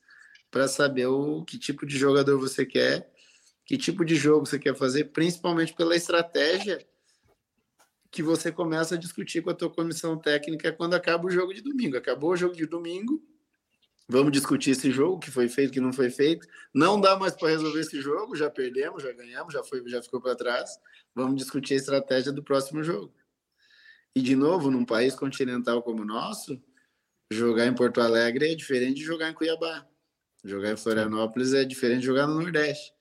para 0.50 0.66
saber 0.68 1.06
o 1.06 1.44
que 1.44 1.58
tipo 1.58 1.86
de 1.86 1.96
jogador 1.96 2.38
você 2.38 2.64
quer, 2.66 3.10
que 3.64 3.78
tipo 3.78 4.04
de 4.04 4.14
jogo 4.14 4.46
você 4.46 4.58
quer 4.58 4.76
fazer, 4.76 5.04
principalmente 5.04 5.74
pela 5.74 5.96
estratégia 5.96 6.84
que 8.10 8.22
você 8.22 8.52
começa 8.52 8.94
a 8.94 8.98
discutir 8.98 9.42
com 9.42 9.50
a 9.50 9.54
tua 9.54 9.68
comissão 9.68 10.16
técnica 10.16 10.72
quando 10.72 10.94
acaba 10.94 11.26
o 11.26 11.30
jogo 11.30 11.52
de 11.52 11.60
domingo. 11.60 11.96
Acabou 11.96 12.30
o 12.30 12.36
jogo 12.36 12.54
de 12.54 12.64
domingo, 12.64 13.20
vamos 14.08 14.30
discutir 14.30 14.70
esse 14.70 14.90
jogo, 14.90 15.18
que 15.18 15.30
foi 15.30 15.48
feito, 15.48 15.72
que 15.72 15.80
não 15.80 15.92
foi 15.92 16.10
feito. 16.10 16.46
Não 16.72 17.00
dá 17.00 17.18
mais 17.18 17.34
para 17.34 17.48
resolver 17.48 17.80
esse 17.80 18.00
jogo, 18.00 18.36
já 18.36 18.48
perdemos, 18.48 19.02
já 19.02 19.12
ganhamos, 19.12 19.52
já 19.52 19.64
foi, 19.64 19.82
já 19.88 20.00
ficou 20.00 20.20
para 20.20 20.36
trás. 20.36 20.78
Vamos 21.14 21.36
discutir 21.36 21.74
a 21.74 21.78
estratégia 21.78 22.30
do 22.30 22.42
próximo 22.42 22.84
jogo. 22.84 23.12
E 24.14 24.22
de 24.22 24.36
novo, 24.36 24.70
num 24.70 24.84
país 24.84 25.14
continental 25.16 25.82
como 25.82 26.02
o 26.02 26.06
nosso, 26.06 26.62
jogar 27.32 27.66
em 27.66 27.74
Porto 27.74 28.00
Alegre 28.00 28.52
é 28.52 28.54
diferente 28.54 28.98
de 28.98 29.02
jogar 29.02 29.30
em 29.30 29.34
Cuiabá. 29.34 29.88
Jogar 30.44 30.70
em 30.70 30.76
Florianópolis 30.76 31.52
é 31.52 31.64
diferente 31.64 32.00
de 32.00 32.06
jogar 32.06 32.28
no 32.28 32.40
Nordeste. 32.40 32.92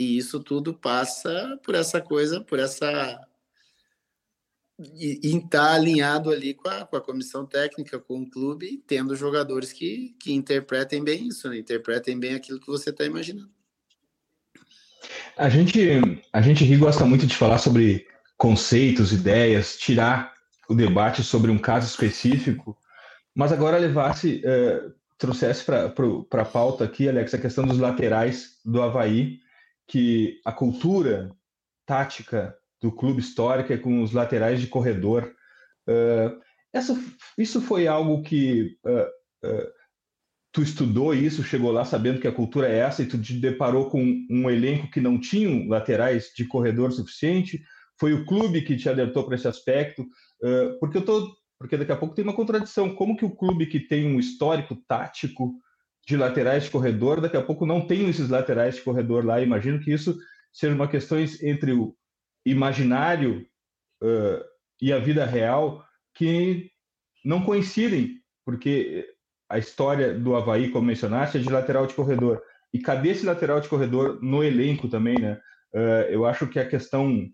E 0.00 0.16
isso 0.16 0.40
tudo 0.40 0.72
passa 0.72 1.60
por 1.62 1.74
essa 1.74 2.00
coisa, 2.00 2.40
por 2.40 2.58
essa 2.58 3.20
e 4.94 5.20
estar 5.36 5.48
tá 5.50 5.74
alinhado 5.74 6.30
ali 6.30 6.54
com 6.54 6.70
a, 6.70 6.86
com 6.86 6.96
a 6.96 7.02
comissão 7.02 7.44
técnica, 7.44 7.98
com 7.98 8.22
o 8.22 8.30
clube, 8.30 8.82
tendo 8.86 9.14
jogadores 9.14 9.74
que, 9.74 10.16
que 10.18 10.32
interpretem 10.32 11.04
bem 11.04 11.28
isso, 11.28 11.50
né? 11.50 11.58
interpretem 11.58 12.18
bem 12.18 12.34
aquilo 12.34 12.58
que 12.58 12.66
você 12.66 12.88
está 12.88 13.04
imaginando. 13.04 13.50
A 15.36 15.50
gente, 15.50 16.00
a 16.32 16.40
gente 16.40 16.64
gosta 16.78 17.04
muito 17.04 17.26
de 17.26 17.36
falar 17.36 17.58
sobre 17.58 18.06
conceitos, 18.38 19.12
ideias, 19.12 19.76
tirar 19.76 20.32
o 20.66 20.74
debate 20.74 21.22
sobre 21.22 21.50
um 21.50 21.58
caso 21.58 21.86
específico, 21.86 22.74
mas 23.34 23.52
agora 23.52 23.76
levasse, 23.76 24.42
uh, 24.46 24.94
trouxesse 25.18 25.62
para 25.62 25.92
a 26.40 26.44
pauta 26.46 26.84
aqui, 26.84 27.06
Alex, 27.06 27.34
a 27.34 27.38
questão 27.38 27.66
dos 27.66 27.76
laterais 27.76 28.58
do 28.64 28.80
Havaí, 28.80 29.40
que 29.90 30.40
a 30.44 30.52
cultura 30.52 31.34
tática 31.84 32.56
do 32.80 32.92
clube 32.92 33.18
histórico 33.18 33.72
é 33.72 33.76
com 33.76 34.02
os 34.02 34.12
laterais 34.12 34.60
de 34.60 34.68
corredor. 34.68 35.34
Uh, 35.88 36.40
essa, 36.72 36.96
isso 37.36 37.60
foi 37.60 37.88
algo 37.88 38.22
que 38.22 38.76
uh, 38.86 39.48
uh, 39.48 39.66
tu 40.52 40.62
estudou 40.62 41.12
isso, 41.12 41.42
chegou 41.42 41.72
lá 41.72 41.84
sabendo 41.84 42.20
que 42.20 42.28
a 42.28 42.32
cultura 42.32 42.68
é 42.68 42.78
essa 42.78 43.02
e 43.02 43.06
tu 43.06 43.20
te 43.20 43.34
deparou 43.34 43.90
com 43.90 44.00
um 44.30 44.48
elenco 44.48 44.88
que 44.92 45.00
não 45.00 45.18
tinha 45.20 45.68
laterais 45.68 46.30
de 46.36 46.44
corredor 46.44 46.92
suficiente? 46.92 47.60
Foi 47.98 48.12
o 48.12 48.24
clube 48.24 48.62
que 48.62 48.76
te 48.76 48.88
alertou 48.88 49.24
para 49.24 49.34
esse 49.34 49.48
aspecto? 49.48 50.06
porque 50.78 50.96
eu 50.96 51.04
tô, 51.04 51.36
porque 51.58 51.76
daqui 51.76 51.92
a 51.92 51.96
pouco 51.96 52.14
tem 52.14 52.24
uma 52.24 52.32
contradição. 52.32 52.94
Como 52.94 53.14
que 53.14 53.26
o 53.26 53.36
clube 53.36 53.66
que 53.66 53.78
tem 53.78 54.06
um 54.06 54.18
histórico 54.18 54.74
tático 54.88 55.52
de 56.06 56.16
laterais 56.16 56.64
de 56.64 56.70
corredor, 56.70 57.20
daqui 57.20 57.36
a 57.36 57.42
pouco 57.42 57.66
não 57.66 57.86
tem 57.86 58.08
esses 58.08 58.28
laterais 58.28 58.76
de 58.76 58.82
corredor 58.82 59.24
lá? 59.24 59.40
Imagino 59.40 59.80
que 59.80 59.92
isso 59.92 60.16
seja 60.52 60.74
uma 60.74 60.88
questão 60.88 61.18
entre 61.42 61.72
o, 61.72 61.94
imaginário 62.44 63.46
uh, 64.02 64.44
e 64.80 64.92
a 64.92 64.98
vida 64.98 65.24
real 65.24 65.84
que 66.14 66.70
não 67.24 67.44
coincidem, 67.44 68.20
porque 68.44 69.06
a 69.48 69.58
história 69.58 70.14
do 70.14 70.34
Havaí, 70.34 70.70
como 70.70 70.86
mencionaste, 70.86 71.38
é 71.38 71.40
de 71.40 71.50
lateral 71.50 71.86
de 71.86 71.94
corredor. 71.94 72.42
E 72.72 72.78
cadê 72.78 73.10
esse 73.10 73.26
lateral 73.26 73.60
de 73.60 73.68
corredor 73.68 74.22
no 74.22 74.44
elenco 74.44 74.88
também, 74.88 75.18
né? 75.18 75.40
Uh, 75.72 76.06
eu 76.10 76.24
acho 76.24 76.46
que 76.48 76.58
a 76.58 76.68
questão 76.68 77.28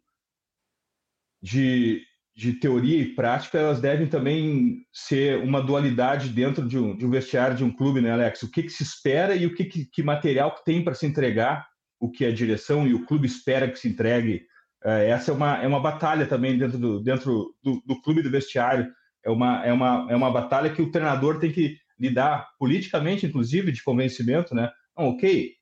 de, 1.43 2.03
de 2.37 2.53
teoria 2.53 3.01
e 3.01 3.15
prática, 3.15 3.59
elas 3.59 3.81
devem 3.81 4.07
também 4.07 4.83
ser 4.93 5.39
uma 5.43 5.63
dualidade 5.63 6.29
dentro 6.29 6.69
de 6.69 6.79
um, 6.79 6.95
de 6.97 7.07
um 7.07 7.11
vestiário 7.11 7.57
de 7.57 7.65
um 7.65 7.75
clube, 7.75 8.03
né, 8.03 8.13
Alex? 8.13 8.43
O 8.43 8.51
que, 8.51 8.65
que 8.65 8.71
se 8.71 8.83
espera 8.83 9.35
e 9.35 9.47
o 9.47 9.55
que, 9.55 9.65
que, 9.65 9.87
que 9.87 10.03
material 10.03 10.55
tem 10.65 10.85
para 10.85 10.95
se 10.95 11.07
entregar, 11.07 11.67
o 11.99 12.11
que 12.11 12.27
a 12.27 12.33
direção 12.33 12.87
e 12.87 12.93
o 12.93 13.07
clube 13.07 13.27
espera 13.27 13.71
que 13.71 13.79
se 13.79 13.89
entregue 13.89 14.45
é, 14.85 15.09
essa 15.09 15.33
é 15.33 15.35
uma, 15.35 15.63
é 15.63 15.67
uma 15.67 15.81
batalha 15.81 16.27
também 16.27 16.57
dentro, 16.57 16.79
do, 16.79 17.01
dentro 17.03 17.55
do, 17.63 17.83
do 17.85 18.01
clube 18.03 18.23
do 18.23 18.31
vestiário. 18.31 18.93
É 19.25 19.31
uma, 19.31 19.67
é, 19.67 19.73
uma, 19.73 20.07
é 20.09 20.15
uma 20.15 20.31
batalha 20.31 20.73
que 20.73 20.81
o 20.81 20.93
treinador 20.93 21.41
tem 21.41 21.51
que 21.51 21.77
lidar 21.99 22.49
politicamente, 22.59 23.27
inclusive, 23.27 23.73
de 23.73 23.83
convencimento, 23.83 24.55
né? 24.55 24.71
Não, 24.97 25.09
ok, 25.09 25.53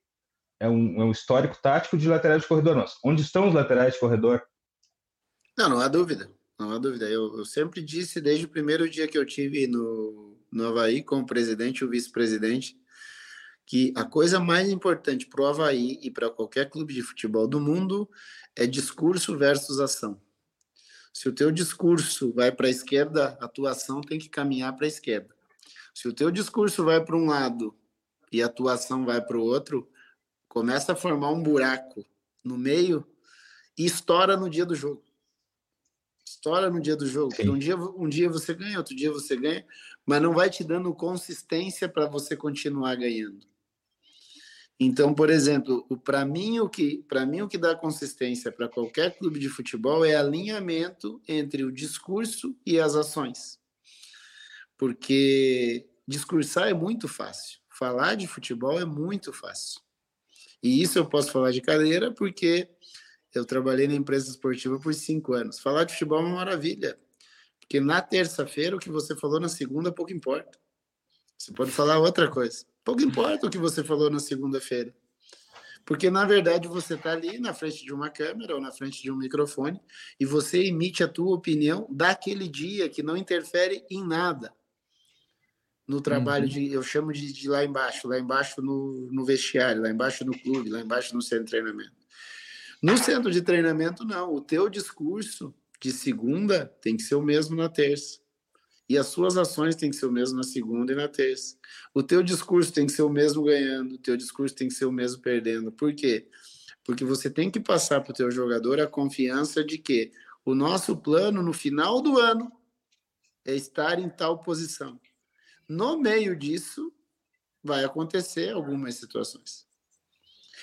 é 0.61 0.69
um, 0.69 1.01
é 1.01 1.05
um 1.05 1.11
histórico 1.11 1.57
tático 1.63 1.97
de 1.97 2.07
laterais 2.07 2.43
de 2.43 2.49
corredor. 2.49 2.77
Mas 2.77 2.97
onde 3.03 3.23
estão 3.23 3.49
os 3.49 3.55
laterais 3.55 3.95
de 3.95 4.01
corredor? 4.01 4.43
Não, 5.57 5.71
não 5.71 5.81
há 5.81 5.89
dúvida. 5.89 6.31
Não 6.59 6.73
há 6.73 6.79
dúvida. 6.79 7.09
Eu, 7.09 7.39
eu 7.39 7.45
sempre 7.45 7.83
disse 7.83 8.21
desde 8.21 8.47
o 8.47 8.49
primeiro 8.49 8.89
dia 8.89 9.09
que 9.09 9.19
eu 9.19 9.27
tive 9.27 9.67
no, 9.67 10.37
no 10.51 10.67
Havaí 10.67 11.03
com 11.03 11.21
o 11.21 11.27
presidente 11.27 11.79
e 11.79 11.85
o 11.85 11.91
vice-presidente 11.91 12.79
que 13.67 13.93
a 13.97 14.05
coisa 14.05 14.39
mais 14.39 14.69
importante 14.69 15.27
para 15.27 15.43
o 15.43 15.47
Havaí 15.47 15.99
e 16.03 16.11
para 16.11 16.31
qualquer 16.31 16.69
clube 16.69 16.93
de 16.93 17.03
futebol 17.03 17.49
do 17.49 17.61
mundo 17.61 18.09
é 18.55 18.67
discurso 18.67 19.37
versus 19.37 19.81
ação. 19.81 20.21
Se 21.13 21.29
o 21.29 21.33
teu 21.33 21.51
discurso 21.51 22.33
vai 22.33 22.51
para 22.53 22.67
a 22.67 22.71
esquerda, 22.71 23.39
a 23.41 23.49
tua 23.49 23.71
ação 23.71 24.01
tem 24.01 24.19
que 24.19 24.29
caminhar 24.29 24.75
para 24.75 24.85
a 24.85 24.89
esquerda. 24.89 25.35
Se 25.95 26.09
o 26.09 26.13
teu 26.13 26.31
discurso 26.31 26.85
vai 26.85 27.03
para 27.03 27.17
um 27.17 27.27
lado 27.27 27.75
e 28.33 28.43
a 28.43 28.49
tua 28.49 28.75
ação 28.75 29.05
vai 29.05 29.21
para 29.25 29.39
o 29.39 29.43
outro, 29.43 29.89
começa 30.49 30.93
a 30.93 30.97
formar 30.97 31.31
um 31.31 31.43
buraco 31.43 32.05
no 32.43 32.59
meio 32.59 33.07
e 33.79 33.87
estoura 33.87 34.37
no 34.37 34.51
dia 34.51 34.67
do 34.67 34.75
jogo. 34.75 35.04
Estoura 36.45 36.69
no 36.69 36.79
dia 36.79 36.95
do 36.95 37.07
jogo. 37.07 37.33
Um 37.41 37.59
dia, 37.59 37.75
um 37.75 38.07
dia 38.07 38.29
você 38.29 38.53
ganha, 38.53 38.77
outro 38.77 38.95
dia 38.95 39.11
você 39.11 39.35
ganha, 39.35 39.65
mas 40.05 40.21
não 40.21 40.35
vai 40.35 40.51
te 40.51 40.63
dando 40.63 40.95
consistência 40.95 41.89
para 41.89 42.05
você 42.05 42.37
continuar 42.37 42.97
ganhando. 42.97 43.47
Então, 44.79 45.15
por 45.15 45.31
exemplo, 45.31 45.87
para 46.05 46.23
mim 46.27 46.61
o 46.61 46.69
que 46.69 47.03
para 47.09 47.25
mim 47.25 47.41
o 47.41 47.49
que 47.49 47.57
dá 47.57 47.75
consistência 47.75 48.53
para 48.53 48.69
qualquer 48.69 49.17
clube 49.17 49.39
de 49.39 49.49
futebol 49.49 50.05
é 50.05 50.17
alinhamento 50.17 51.19
entre 51.27 51.65
o 51.65 51.73
discurso 51.73 52.55
e 52.67 52.79
as 52.79 52.95
ações. 52.95 53.59
Porque 54.77 55.89
discursar 56.07 56.69
é 56.69 56.75
muito 56.75 57.09
fácil, 57.09 57.59
falar 57.71 58.17
de 58.17 58.27
futebol 58.27 58.79
é 58.79 58.85
muito 58.85 59.33
fácil. 59.33 59.81
E 60.63 60.83
isso 60.83 60.99
eu 60.99 61.07
posso 61.07 61.33
falar 61.33 61.53
de 61.53 61.63
cadeira 61.63 62.13
porque 62.13 62.69
eu 63.35 63.45
trabalhei 63.45 63.89
na 63.89 63.95
empresa 63.95 64.31
esportiva 64.31 64.79
por 64.79 64.95
cinco 64.95 65.33
anos. 65.33 65.59
Falar 65.59 65.85
de 65.85 65.93
futebol 65.93 66.21
é 66.21 66.23
uma 66.23 66.37
maravilha, 66.37 66.99
porque 67.61 67.81
na 67.81 68.01
terça-feira 68.01 68.77
o 68.77 68.79
que 68.79 68.91
você 68.91 69.17
falou 69.17 69.41
na 69.41 69.49
segunda 69.49 69.93
pouco 69.93 70.13
importa. 70.13 70.59
Você 71.37 71.53
pode 71.53 71.71
falar 71.71 71.99
outra 71.99 72.31
coisa. 72.31 72.65
Pouco 72.85 73.03
importa 73.03 73.47
o 73.47 73.51
que 73.51 73.59
você 73.59 73.83
falou 73.83 74.11
na 74.11 74.19
segunda-feira. 74.19 74.95
Porque, 75.85 76.11
na 76.11 76.25
verdade, 76.25 76.67
você 76.67 76.95
está 76.95 77.13
ali 77.13 77.39
na 77.39 77.53
frente 77.53 77.85
de 77.85 77.93
uma 77.93 78.09
câmera 78.09 78.55
ou 78.55 78.61
na 78.61 78.73
frente 78.73 79.03
de 79.03 79.11
um 79.11 79.17
microfone 79.17 79.79
e 80.19 80.25
você 80.25 80.65
emite 80.65 81.03
a 81.03 81.09
tua 81.09 81.35
opinião 81.35 81.87
daquele 81.91 82.49
dia 82.49 82.89
que 82.89 83.03
não 83.03 83.17
interfere 83.17 83.85
em 83.91 84.07
nada 84.07 84.55
no 85.87 86.01
trabalho 86.01 86.45
uhum. 86.45 86.51
de, 86.51 86.73
eu 86.73 86.83
chamo 86.83 87.13
de, 87.13 87.33
de, 87.33 87.49
lá 87.49 87.65
embaixo, 87.65 88.09
lá 88.09 88.19
embaixo 88.19 88.63
no, 88.63 89.09
no 89.13 89.25
vestiário, 89.25 89.83
lá 89.83 89.91
embaixo 89.91 90.25
no 90.25 90.33
clube, 90.39 90.71
lá 90.71 90.81
embaixo 90.81 91.15
no 91.15 91.21
centro 91.21 91.45
de 91.45 91.51
treinamento. 91.51 91.93
No 92.85 92.99
centro 92.99 93.31
de 93.31 93.41
treinamento, 93.41 94.05
não. 94.05 94.35
O 94.35 94.43
teu 94.43 94.69
discurso 94.69 95.55
de 95.81 95.91
segunda 95.91 96.67
tem 96.83 96.99
que 96.99 97.03
ser 97.03 97.15
o 97.15 97.23
mesmo 97.23 97.57
na 97.57 97.67
terça. 97.67 98.21
E 98.87 98.99
as 98.99 99.07
suas 99.07 99.39
ações 99.39 99.75
têm 99.75 99.89
que 99.89 99.97
ser 99.97 100.05
o 100.05 100.13
mesmo 100.13 100.37
na 100.37 100.43
segunda 100.43 100.93
e 100.93 100.95
na 100.95 101.09
terça. 101.09 101.57
O 101.95 102.03
teu 102.03 102.23
discurso 102.23 102.71
tem 102.71 102.85
que 102.85 102.93
ser 102.93 103.01
o 103.01 103.09
mesmo 103.09 103.43
ganhando, 103.43 103.95
o 103.95 103.99
teu 103.99 104.19
discurso 104.19 104.55
tem 104.55 104.69
que 104.69 104.75
ser 104.75 104.85
o 104.85 104.93
mesmo 104.93 105.23
perdendo. 105.23 105.73
Por 105.73 105.95
quê? 105.95 106.29
Porque 106.85 107.07
você 107.07 107.31
tem 107.31 107.51
que 107.51 107.59
passar 107.59 108.03
para 108.03 108.11
o 108.11 108.15
teu 108.15 108.31
jogador 108.31 108.79
a 108.79 108.87
confiança 108.87 109.65
de 109.65 109.79
que 109.79 110.13
o 110.45 110.55
nosso 110.55 110.95
plano 110.95 111.43
no 111.43 111.55
final 111.55 112.03
do 112.03 112.19
ano 112.19 112.53
é 113.47 113.55
estar 113.55 113.99
em 113.99 114.11
tal 114.11 114.41
posição. 114.41 115.01
No 115.67 115.97
meio 115.97 116.37
disso, 116.37 116.93
vai 117.63 117.83
acontecer 117.83 118.51
algumas 118.51 118.97
situações. 118.97 119.67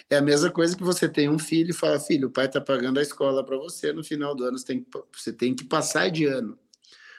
É 0.09 0.17
a 0.17 0.21
mesma 0.21 0.51
coisa 0.51 0.75
que 0.75 0.83
você 0.83 1.07
tem 1.07 1.29
um 1.29 1.39
filho 1.39 1.71
e 1.71 1.73
fala: 1.73 1.99
filho, 1.99 2.27
o 2.27 2.31
pai 2.31 2.45
está 2.45 2.59
pagando 2.59 2.99
a 2.99 3.01
escola 3.01 3.43
para 3.43 3.57
você, 3.57 3.93
no 3.93 4.03
final 4.03 4.35
do 4.35 4.43
ano 4.43 4.57
você 4.57 4.65
tem, 4.65 4.85
você 5.11 5.33
tem 5.33 5.55
que 5.55 5.63
passar 5.63 6.09
de 6.09 6.25
ano. 6.25 6.57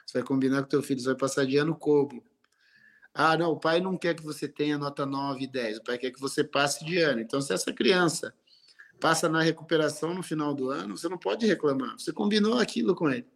Você 0.06 0.18
vai 0.18 0.22
combinar 0.26 0.62
com 0.62 0.68
teu 0.68 0.82
filho, 0.82 1.00
você 1.00 1.06
vai 1.06 1.16
passar 1.16 1.46
de 1.46 1.56
ano 1.56 1.74
como? 1.74 2.22
Ah, 3.14 3.36
não, 3.36 3.52
o 3.52 3.60
pai 3.60 3.80
não 3.80 3.96
quer 3.96 4.14
que 4.14 4.22
você 4.22 4.48
tenha 4.48 4.78
nota 4.78 5.04
9 5.04 5.44
e 5.44 5.46
10, 5.46 5.78
o 5.78 5.84
pai 5.84 5.98
quer 5.98 6.10
que 6.10 6.20
você 6.20 6.42
passe 6.42 6.84
de 6.84 6.98
ano. 6.98 7.20
Então, 7.20 7.40
se 7.40 7.52
essa 7.52 7.72
criança 7.72 8.34
passa 8.98 9.28
na 9.28 9.42
recuperação 9.42 10.14
no 10.14 10.22
final 10.22 10.54
do 10.54 10.70
ano, 10.70 10.96
você 10.96 11.08
não 11.08 11.18
pode 11.18 11.46
reclamar. 11.46 11.98
Você 11.98 12.12
combinou 12.12 12.58
aquilo 12.58 12.94
com 12.94 13.10
ele. 13.10 13.26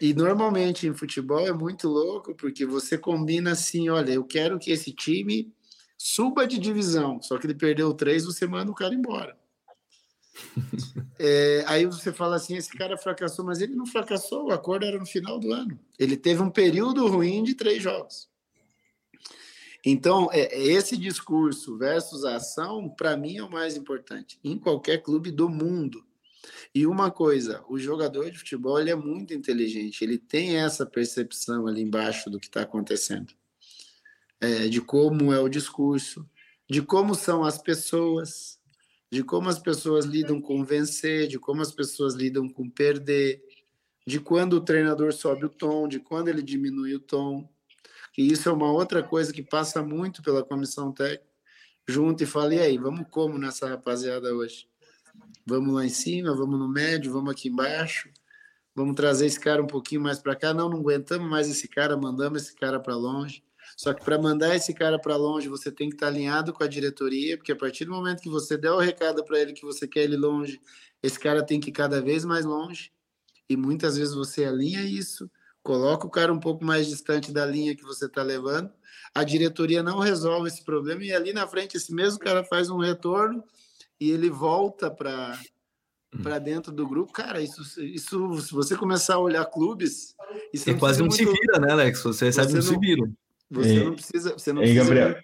E 0.00 0.14
normalmente 0.14 0.86
em 0.86 0.94
futebol 0.94 1.46
é 1.46 1.52
muito 1.52 1.86
louco, 1.88 2.34
porque 2.34 2.64
você 2.64 2.96
combina 2.96 3.52
assim: 3.52 3.88
olha, 3.90 4.12
eu 4.12 4.24
quero 4.24 4.58
que 4.58 4.70
esse 4.70 4.92
time 4.92 5.52
suba 6.02 6.46
de 6.46 6.58
divisão, 6.58 7.20
só 7.20 7.36
que 7.36 7.46
ele 7.46 7.54
perdeu 7.54 7.92
três, 7.92 8.24
você 8.24 8.46
manda 8.46 8.70
o 8.70 8.74
cara 8.74 8.94
embora. 8.94 9.36
É, 11.22 11.62
aí 11.66 11.84
você 11.84 12.14
fala 12.14 12.36
assim: 12.36 12.56
esse 12.56 12.70
cara 12.70 12.96
fracassou, 12.96 13.44
mas 13.44 13.60
ele 13.60 13.74
não 13.74 13.84
fracassou, 13.84 14.46
o 14.46 14.52
acordo 14.52 14.86
era 14.86 14.98
no 14.98 15.04
final 15.04 15.38
do 15.38 15.52
ano. 15.52 15.78
Ele 15.98 16.16
teve 16.16 16.40
um 16.40 16.48
período 16.48 17.06
ruim 17.06 17.42
de 17.42 17.54
três 17.54 17.82
jogos. 17.82 18.26
Então, 19.84 20.30
é, 20.32 20.58
esse 20.58 20.96
discurso 20.96 21.76
versus 21.76 22.24
a 22.24 22.36
ação, 22.36 22.88
para 22.88 23.18
mim, 23.18 23.36
é 23.36 23.42
o 23.42 23.50
mais 23.50 23.76
importante, 23.76 24.38
em 24.42 24.56
qualquer 24.56 25.02
clube 25.02 25.30
do 25.30 25.46
mundo. 25.46 26.02
E 26.74 26.86
uma 26.86 27.10
coisa, 27.10 27.62
o 27.68 27.78
jogador 27.78 28.30
de 28.30 28.38
futebol 28.38 28.80
ele 28.80 28.88
é 28.88 28.96
muito 28.96 29.34
inteligente, 29.34 30.02
ele 30.02 30.16
tem 30.16 30.56
essa 30.56 30.86
percepção 30.86 31.66
ali 31.66 31.82
embaixo 31.82 32.30
do 32.30 32.40
que 32.40 32.46
está 32.46 32.62
acontecendo, 32.62 33.34
é, 34.40 34.68
de 34.68 34.80
como 34.80 35.32
é 35.32 35.38
o 35.38 35.48
discurso, 35.48 36.28
de 36.68 36.80
como 36.80 37.14
são 37.14 37.44
as 37.44 37.58
pessoas, 37.58 38.58
de 39.10 39.22
como 39.22 39.48
as 39.48 39.58
pessoas 39.58 40.04
lidam 40.06 40.40
com 40.40 40.64
vencer, 40.64 41.26
de 41.26 41.38
como 41.38 41.60
as 41.60 41.72
pessoas 41.72 42.14
lidam 42.14 42.48
com 42.48 42.70
perder, 42.70 43.42
de 44.06 44.18
quando 44.18 44.54
o 44.54 44.60
treinador 44.60 45.12
sobe 45.12 45.44
o 45.44 45.48
tom, 45.48 45.86
de 45.86 46.00
quando 46.00 46.28
ele 46.28 46.42
diminui 46.42 46.94
o 46.94 47.00
tom. 47.00 47.48
E 48.16 48.32
isso 48.32 48.48
é 48.48 48.52
uma 48.52 48.72
outra 48.72 49.02
coisa 49.02 49.32
que 49.32 49.42
passa 49.42 49.82
muito 49.82 50.22
pela 50.22 50.44
comissão 50.44 50.92
técnica, 50.92 51.28
junto 51.88 52.22
e 52.22 52.26
fala: 52.26 52.54
e 52.54 52.60
aí, 52.60 52.78
vamos 52.78 53.06
como 53.10 53.38
nessa 53.38 53.68
rapaziada 53.68 54.34
hoje? 54.34 54.68
Vamos 55.46 55.74
lá 55.74 55.84
em 55.84 55.90
cima, 55.90 56.34
vamos 56.34 56.58
no 56.58 56.68
médio, 56.68 57.12
vamos 57.12 57.32
aqui 57.32 57.48
embaixo, 57.48 58.08
vamos 58.74 58.94
trazer 58.94 59.26
esse 59.26 59.40
cara 59.40 59.62
um 59.62 59.66
pouquinho 59.66 60.00
mais 60.00 60.18
para 60.18 60.36
cá. 60.36 60.54
Não, 60.54 60.68
não 60.68 60.78
aguentamos 60.78 61.28
mais 61.28 61.48
esse 61.48 61.66
cara, 61.68 61.96
mandamos 61.96 62.42
esse 62.42 62.54
cara 62.54 62.78
para 62.78 62.94
longe. 62.94 63.42
Só 63.80 63.94
que 63.94 64.04
para 64.04 64.18
mandar 64.18 64.54
esse 64.54 64.74
cara 64.74 64.98
para 64.98 65.16
longe, 65.16 65.48
você 65.48 65.72
tem 65.72 65.88
que 65.88 65.94
estar 65.94 66.08
tá 66.08 66.12
alinhado 66.12 66.52
com 66.52 66.62
a 66.62 66.66
diretoria, 66.66 67.38
porque 67.38 67.50
a 67.50 67.56
partir 67.56 67.86
do 67.86 67.92
momento 67.92 68.20
que 68.20 68.28
você 68.28 68.58
der 68.58 68.70
o 68.72 68.78
recado 68.78 69.24
para 69.24 69.40
ele 69.40 69.54
que 69.54 69.64
você 69.64 69.88
quer 69.88 70.02
ele 70.02 70.18
longe, 70.18 70.60
esse 71.02 71.18
cara 71.18 71.42
tem 71.42 71.58
que 71.58 71.70
ir 71.70 71.72
cada 71.72 71.98
vez 71.98 72.22
mais 72.22 72.44
longe. 72.44 72.92
E 73.48 73.56
muitas 73.56 73.96
vezes 73.96 74.12
você 74.12 74.44
alinha 74.44 74.82
isso, 74.82 75.30
coloca 75.62 76.06
o 76.06 76.10
cara 76.10 76.30
um 76.30 76.38
pouco 76.38 76.62
mais 76.62 76.88
distante 76.88 77.32
da 77.32 77.46
linha 77.46 77.74
que 77.74 77.82
você 77.82 78.04
está 78.04 78.22
levando. 78.22 78.70
A 79.14 79.24
diretoria 79.24 79.82
não 79.82 79.98
resolve 79.98 80.48
esse 80.48 80.62
problema 80.62 81.02
e 81.02 81.14
ali 81.14 81.32
na 81.32 81.46
frente 81.46 81.78
esse 81.78 81.94
mesmo 81.94 82.18
cara 82.18 82.44
faz 82.44 82.68
um 82.68 82.76
retorno 82.76 83.42
e 83.98 84.10
ele 84.10 84.28
volta 84.28 84.90
para 84.90 85.40
hum. 86.14 86.22
para 86.22 86.38
dentro 86.38 86.70
do 86.70 86.86
grupo, 86.86 87.14
cara, 87.14 87.40
isso, 87.40 87.62
isso, 87.82 88.40
se 88.42 88.52
você 88.52 88.76
começar 88.76 89.14
a 89.14 89.20
olhar 89.20 89.46
clubes, 89.46 90.14
isso 90.52 90.68
é 90.68 90.74
quase 90.74 91.00
um 91.00 91.06
muito... 91.06 91.16
se 91.16 91.24
vira, 91.24 91.58
né, 91.58 91.72
Alex? 91.72 92.02
Você 92.02 92.26
recebe 92.26 92.52
um 92.52 92.56
não, 92.56 92.62
se 92.62 92.78
vira. 92.78 93.10
Você 93.50 93.84
não 93.84 93.94
precisa. 93.94 94.32
Você 94.32 94.52
não 94.52 94.62
Ei, 94.62 94.74
precisa 94.74 94.94
Gabriel. 94.94 95.22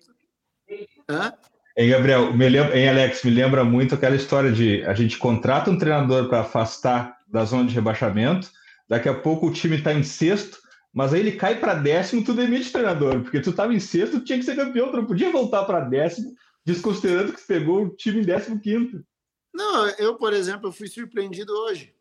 Muito... 0.69 0.97
Hã? 1.09 1.33
Ei, 1.77 1.91
Gabriel, 1.91 2.33
me 2.33 2.49
lembra, 2.49 2.79
hein, 2.79 2.89
Alex, 2.89 3.23
me 3.23 3.31
lembra 3.31 3.63
muito 3.63 3.95
aquela 3.95 4.17
história 4.17 4.51
de 4.51 4.83
a 4.85 4.95
gente 4.95 5.19
contrata 5.19 5.71
um 5.71 5.77
treinador 5.77 6.29
para 6.29 6.41
afastar 6.41 7.19
da 7.29 7.45
zona 7.45 7.69
de 7.69 7.75
rebaixamento, 7.75 8.51
daqui 8.89 9.09
a 9.09 9.15
pouco 9.15 9.47
o 9.47 9.53
time 9.53 9.77
está 9.77 9.93
em 9.93 10.03
sexto, 10.03 10.59
mas 10.91 11.13
aí 11.13 11.21
ele 11.21 11.33
cai 11.33 11.61
para 11.61 11.75
décimo, 11.75 12.25
tu 12.25 12.33
demite 12.33 12.71
o 12.71 12.73
treinador, 12.73 13.21
porque 13.21 13.41
tu 13.41 13.51
estava 13.51 13.75
em 13.75 13.81
sexto, 13.81 14.21
tu 14.21 14.25
tinha 14.25 14.39
que 14.39 14.45
ser 14.45 14.57
campeão, 14.57 14.91
tu 14.91 14.97
não 14.97 15.05
podia 15.05 15.31
voltar 15.31 15.65
para 15.65 15.81
décimo, 15.81 16.35
desconsiderando 16.65 17.35
que 17.35 17.41
você 17.41 17.59
pegou 17.59 17.85
o 17.85 17.91
time 17.91 18.21
em 18.21 18.25
décimo 18.25 18.59
quinto. 18.59 19.05
Não, 19.55 19.89
eu, 19.99 20.17
por 20.17 20.33
exemplo, 20.33 20.69
eu 20.69 20.73
fui 20.73 20.89
surpreendido 20.89 21.53
hoje. 21.53 21.95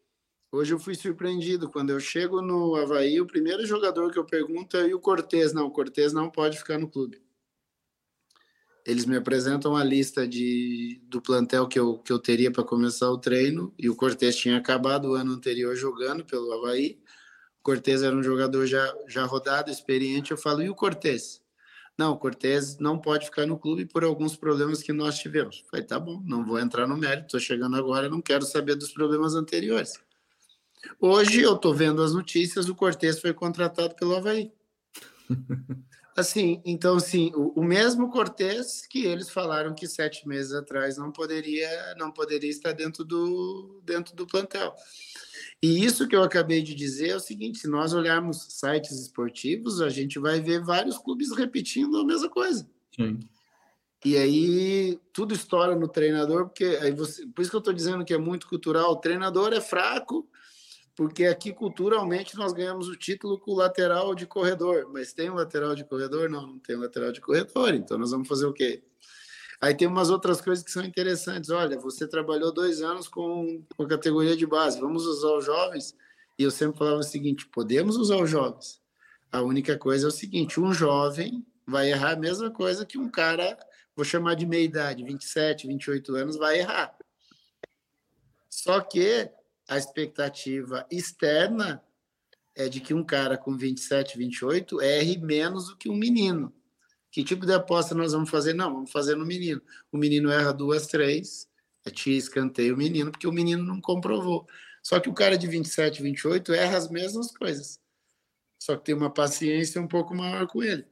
Hoje 0.56 0.74
eu 0.74 0.80
fui 0.80 0.96
surpreendido. 0.96 1.70
Quando 1.70 1.90
eu 1.90 2.00
chego 2.00 2.42
no 2.42 2.78
Havaí, 2.78 3.20
o 3.20 3.28
primeiro 3.28 3.66
jogador 3.66 4.10
que 4.10 4.18
eu 4.18 4.24
pergunto 4.24 4.78
é 4.78 4.88
e 4.88 4.94
o 4.94 5.00
Cortez. 5.02 5.52
Não, 5.52 5.66
o 5.66 5.72
Cortez 5.72 6.14
não 6.14 6.30
pode 6.30 6.58
ficar 6.58 6.80
no 6.80 6.88
clube. 6.88 7.22
Eles 8.86 9.06
me 9.06 9.18
apresentam 9.18 9.76
a 9.76 9.84
lista 9.84 10.26
de, 10.26 11.02
do 11.10 11.22
plantel 11.22 11.68
que 11.68 11.78
eu, 11.78 11.98
que 11.98 12.10
eu 12.10 12.20
teria 12.20 12.50
para 12.50 12.64
começar 12.64 13.10
o 13.10 13.18
treino, 13.18 13.74
e 13.78 13.90
o 13.90 13.96
Cortez 13.96 14.38
tinha 14.38 14.56
acabado 14.56 15.10
o 15.10 15.14
ano 15.16 15.34
anterior 15.34 15.76
jogando 15.76 16.24
pelo 16.24 16.50
Havaí. 16.54 17.02
O 17.60 17.64
Cortez 17.64 18.02
era 18.02 18.16
um 18.16 18.24
jogador 18.24 18.66
já, 18.66 18.96
já 19.10 19.26
rodado, 19.26 19.70
experiente. 19.70 20.32
Eu 20.32 20.38
falo, 20.38 20.64
e 20.64 20.70
o 20.70 20.76
Cortez? 20.76 21.44
Não, 21.98 22.14
o 22.14 22.18
Cortez 22.18 22.78
não 22.78 22.98
pode 22.98 23.26
ficar 23.26 23.46
no 23.46 23.60
clube 23.60 23.86
por 23.86 24.06
alguns 24.06 24.38
problemas 24.38 24.82
que 24.82 24.94
nós 24.94 25.20
tivemos. 25.20 25.66
Falei, 25.70 25.86
tá 25.86 26.00
bom, 26.00 26.24
não 26.26 26.46
vou 26.46 26.58
entrar 26.60 26.88
no 26.88 26.96
mérito, 26.96 27.26
estou 27.26 27.42
chegando 27.42 27.76
agora, 27.76 28.08
não 28.08 28.22
quero 28.22 28.46
saber 28.46 28.76
dos 28.76 28.94
problemas 28.94 29.36
anteriores. 29.36 30.05
Hoje 31.00 31.42
eu 31.42 31.56
estou 31.56 31.74
vendo 31.74 32.02
as 32.02 32.14
notícias, 32.14 32.70
o 32.70 32.76
Cortez 32.76 33.20
foi 33.20 33.34
contratado 33.34 33.96
pelo 33.96 34.16
Havaí. 34.16 34.52
Assim, 36.18 36.62
então, 36.64 36.96
assim, 36.96 37.30
o, 37.36 37.60
o 37.60 37.64
mesmo 37.64 38.10
Cortez 38.10 38.88
que 38.88 39.06
eles 39.06 39.30
falaram 39.30 39.76
que 39.76 39.86
sete 39.86 40.26
meses 40.26 40.54
atrás 40.54 40.98
não 40.98 41.12
poderia, 41.12 41.94
não 41.98 42.10
poderia 42.10 42.50
estar 42.50 42.72
dentro 42.72 43.04
do, 43.04 43.82
dentro 43.84 44.16
do 44.16 44.26
plantel. 44.26 44.74
E 45.62 45.84
isso 45.84 46.08
que 46.08 46.16
eu 46.16 46.24
acabei 46.24 46.62
de 46.62 46.74
dizer 46.74 47.10
é 47.10 47.16
o 47.18 47.20
seguinte: 47.20 47.60
se 47.60 47.68
nós 47.68 47.92
olharmos 47.92 48.48
sites 48.50 48.92
esportivos, 48.92 49.82
a 49.82 49.90
gente 49.90 50.18
vai 50.18 50.40
ver 50.40 50.64
vários 50.64 50.98
clubes 50.98 51.36
repetindo 51.36 51.98
a 51.98 52.06
mesma 52.06 52.30
coisa. 52.30 52.66
Sim. 52.96 53.20
E 54.06 54.16
aí 54.16 55.00
tudo 55.12 55.34
estoura 55.34 55.76
no 55.76 55.88
treinador, 55.88 56.46
porque 56.46 56.64
aí 56.82 56.92
você, 56.92 57.26
por 57.28 57.42
isso 57.42 57.50
que 57.50 57.58
eu 57.58 57.60
estou 57.60 57.74
dizendo 57.74 58.06
que 58.06 58.14
é 58.14 58.18
muito 58.18 58.48
cultural. 58.48 58.92
O 58.92 58.98
treinador 58.98 59.52
é 59.52 59.60
fraco, 59.60 60.30
porque 60.96 61.26
aqui 61.26 61.52
culturalmente 61.52 62.38
nós 62.38 62.54
ganhamos 62.54 62.88
o 62.88 62.96
título 62.96 63.38
com 63.38 63.52
o 63.52 63.56
lateral 63.56 64.16
de 64.16 64.26
corredor, 64.26 64.90
mas 64.94 65.12
tem 65.12 65.30
um 65.30 65.36
lateral 65.36 65.76
de 65.76 65.84
corredor? 65.84 66.30
Não, 66.30 66.48
não 66.48 66.60
tem 66.60 66.78
um 66.78 66.80
lateral 66.80 67.12
de 67.12 67.20
corredor, 67.20 67.74
então 67.74 67.98
nós 67.98 68.12
vamos 68.12 68.28
fazer 68.28 68.46
o 68.46 68.54
quê? 68.54 68.82
Aí 69.60 69.74
tem 69.74 69.88
umas 69.88 70.10
outras 70.10 70.40
coisas 70.42 70.64
que 70.64 70.72
são 70.72 70.84
interessantes. 70.84 71.50
Olha, 71.50 71.78
você 71.78 72.08
trabalhou 72.08 72.54
dois 72.54 72.82
anos 72.82 73.08
com, 73.08 73.64
com 73.76 73.84
a 73.84 73.88
categoria 73.88 74.36
de 74.36 74.46
base, 74.46 74.80
vamos 74.80 75.06
usar 75.06 75.34
os 75.36 75.46
jovens? 75.46 75.96
E 76.38 76.44
eu 76.44 76.52
sempre 76.52 76.78
falava 76.78 76.98
o 76.98 77.04
seguinte: 77.04 77.48
podemos 77.48 77.98
usar 77.98 78.18
os 78.18 78.30
jovens. 78.30 78.82
A 79.32 79.42
única 79.42 79.78
coisa 79.78 80.08
é 80.08 80.10
o 80.10 80.12
seguinte: 80.12 80.60
um 80.60 80.74
jovem 80.74 81.46
vai 81.68 81.90
errar 81.90 82.12
a 82.12 82.20
mesma 82.20 82.52
coisa 82.52 82.86
que 82.86 82.98
um 82.98 83.10
cara, 83.10 83.58
vou 83.96 84.06
chamar 84.06 84.36
de 84.36 84.46
meia 84.46 84.64
idade, 84.64 85.04
27, 85.04 85.68
28 85.68 86.16
anos, 86.16 86.38
vai 86.38 86.60
errar. 86.60 86.96
Só 88.50 88.80
que 88.82 89.30
a 89.68 89.78
expectativa 89.78 90.86
externa 90.92 91.84
é 92.56 92.70
de 92.70 92.80
que 92.80 92.94
um 92.94 93.04
cara 93.04 93.38
com 93.38 93.58
27, 93.58 94.18
28 94.18 94.82
erre 94.82 95.18
menos 95.18 95.68
do 95.68 95.78
que 95.78 95.90
um 95.90 95.96
menino. 95.96 96.54
Que 97.12 97.24
tipo 97.24 97.46
de 97.46 97.54
aposta 97.54 97.96
nós 97.96 98.14
vamos 98.14 98.30
fazer? 98.30 98.54
Não, 98.54 98.74
vamos 98.74 98.92
fazer 98.92 99.16
no 99.16 99.26
menino. 99.26 99.62
O 99.92 99.98
menino 99.98 100.30
erra 100.30 100.54
duas, 100.54 100.88
três, 100.88 101.48
a 101.86 101.90
tia 101.90 102.18
escanteia 102.18 102.74
o 102.74 102.78
menino, 102.78 103.12
porque 103.12 103.28
o 103.28 103.32
menino 103.32 103.64
não 103.64 103.80
comprovou. 103.82 104.48
Só 104.82 105.00
que 105.00 105.10
o 105.10 105.14
cara 105.14 105.38
de 105.38 105.48
27, 105.48 106.02
28 106.02 106.54
erra 106.54 106.78
as 106.78 106.90
mesmas 106.90 107.32
coisas. 107.36 107.80
Só 108.60 108.76
que 108.76 108.86
tem 108.86 108.96
uma 108.96 109.10
paciência 109.10 109.82
um 109.82 109.88
pouco 109.88 110.16
maior 110.16 110.48
com 110.48 110.64
ele. 110.64 110.86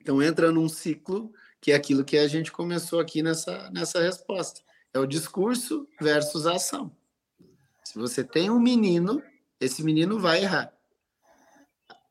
Então 0.00 0.22
entra 0.22 0.50
num 0.50 0.68
ciclo 0.68 1.32
que 1.60 1.72
é 1.72 1.74
aquilo 1.74 2.04
que 2.04 2.16
a 2.16 2.26
gente 2.26 2.50
começou 2.50 2.98
aqui 2.98 3.22
nessa, 3.22 3.70
nessa 3.70 4.00
resposta. 4.00 4.62
É 4.92 4.98
o 4.98 5.06
discurso 5.06 5.86
versus 6.00 6.46
a 6.46 6.54
ação. 6.54 6.96
Se 7.90 7.98
você 7.98 8.22
tem 8.22 8.48
um 8.48 8.60
menino, 8.60 9.20
esse 9.58 9.82
menino 9.82 10.16
vai 10.16 10.44
errar. 10.44 10.72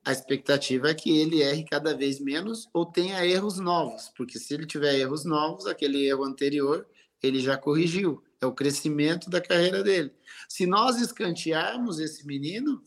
A 0.04 0.12
expectativa 0.12 0.90
é 0.90 0.94
que 0.94 1.18
ele 1.18 1.42
erre 1.42 1.64
cada 1.64 1.96
vez 1.96 2.20
menos 2.20 2.68
ou 2.74 2.86
tenha 2.86 3.26
erros 3.26 3.60
novos, 3.60 4.12
porque 4.18 4.38
se 4.38 4.54
ele 4.54 4.66
tiver 4.66 4.96
erros 4.96 5.24
novos, 5.24 5.66
aquele 5.68 6.06
erro 6.06 6.26
anterior 6.26 6.86
ele 7.24 7.40
já 7.40 7.58
corrigiu. 7.58 8.22
É 8.42 8.46
o 8.46 8.52
crescimento 8.52 9.30
da 9.30 9.40
carreira 9.40 9.82
dele. 9.82 10.12
Se 10.50 10.66
nós 10.66 11.00
escantearmos 11.00 11.98
esse 12.00 12.28
menino, 12.28 12.84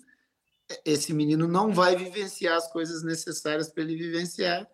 esse 0.84 1.14
menino 1.14 1.48
não 1.48 1.72
vai 1.72 1.96
vivenciar 1.96 2.58
as 2.58 2.70
coisas 2.70 3.02
necessárias 3.02 3.70
para 3.70 3.84
ele 3.84 3.96
vivenciar, 3.96 4.68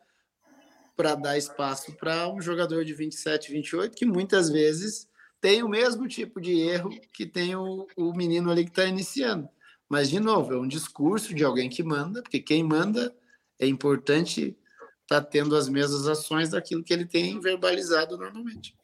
para 0.96 1.14
dar 1.14 1.38
espaço 1.38 1.92
para 1.92 2.28
um 2.28 2.40
jogador 2.40 2.84
de 2.84 2.94
27, 2.94 3.52
28, 3.52 3.96
que 3.96 4.04
muitas 4.04 4.50
vezes 4.50 5.08
tem 5.40 5.62
o 5.62 5.68
mesmo 5.68 6.06
tipo 6.08 6.40
de 6.40 6.60
erro 6.60 6.90
que 7.12 7.26
tem 7.26 7.54
o, 7.54 7.86
o 7.96 8.12
menino 8.12 8.50
ali 8.50 8.64
que 8.64 8.70
está 8.70 8.84
iniciando. 8.84 9.48
Mas, 9.88 10.10
de 10.10 10.20
novo, 10.20 10.52
é 10.52 10.58
um 10.58 10.68
discurso 10.68 11.34
de 11.34 11.44
alguém 11.44 11.68
que 11.68 11.82
manda, 11.82 12.22
porque 12.22 12.40
quem 12.40 12.62
manda 12.62 13.14
é 13.58 13.66
importante 13.66 14.56
estar 15.02 15.20
tá 15.20 15.22
tendo 15.22 15.56
as 15.56 15.68
mesmas 15.68 16.06
ações 16.06 16.50
daquilo 16.50 16.84
que 16.84 16.92
ele 16.92 17.06
tem 17.06 17.40
verbalizado 17.40 18.18
normalmente. 18.18 18.74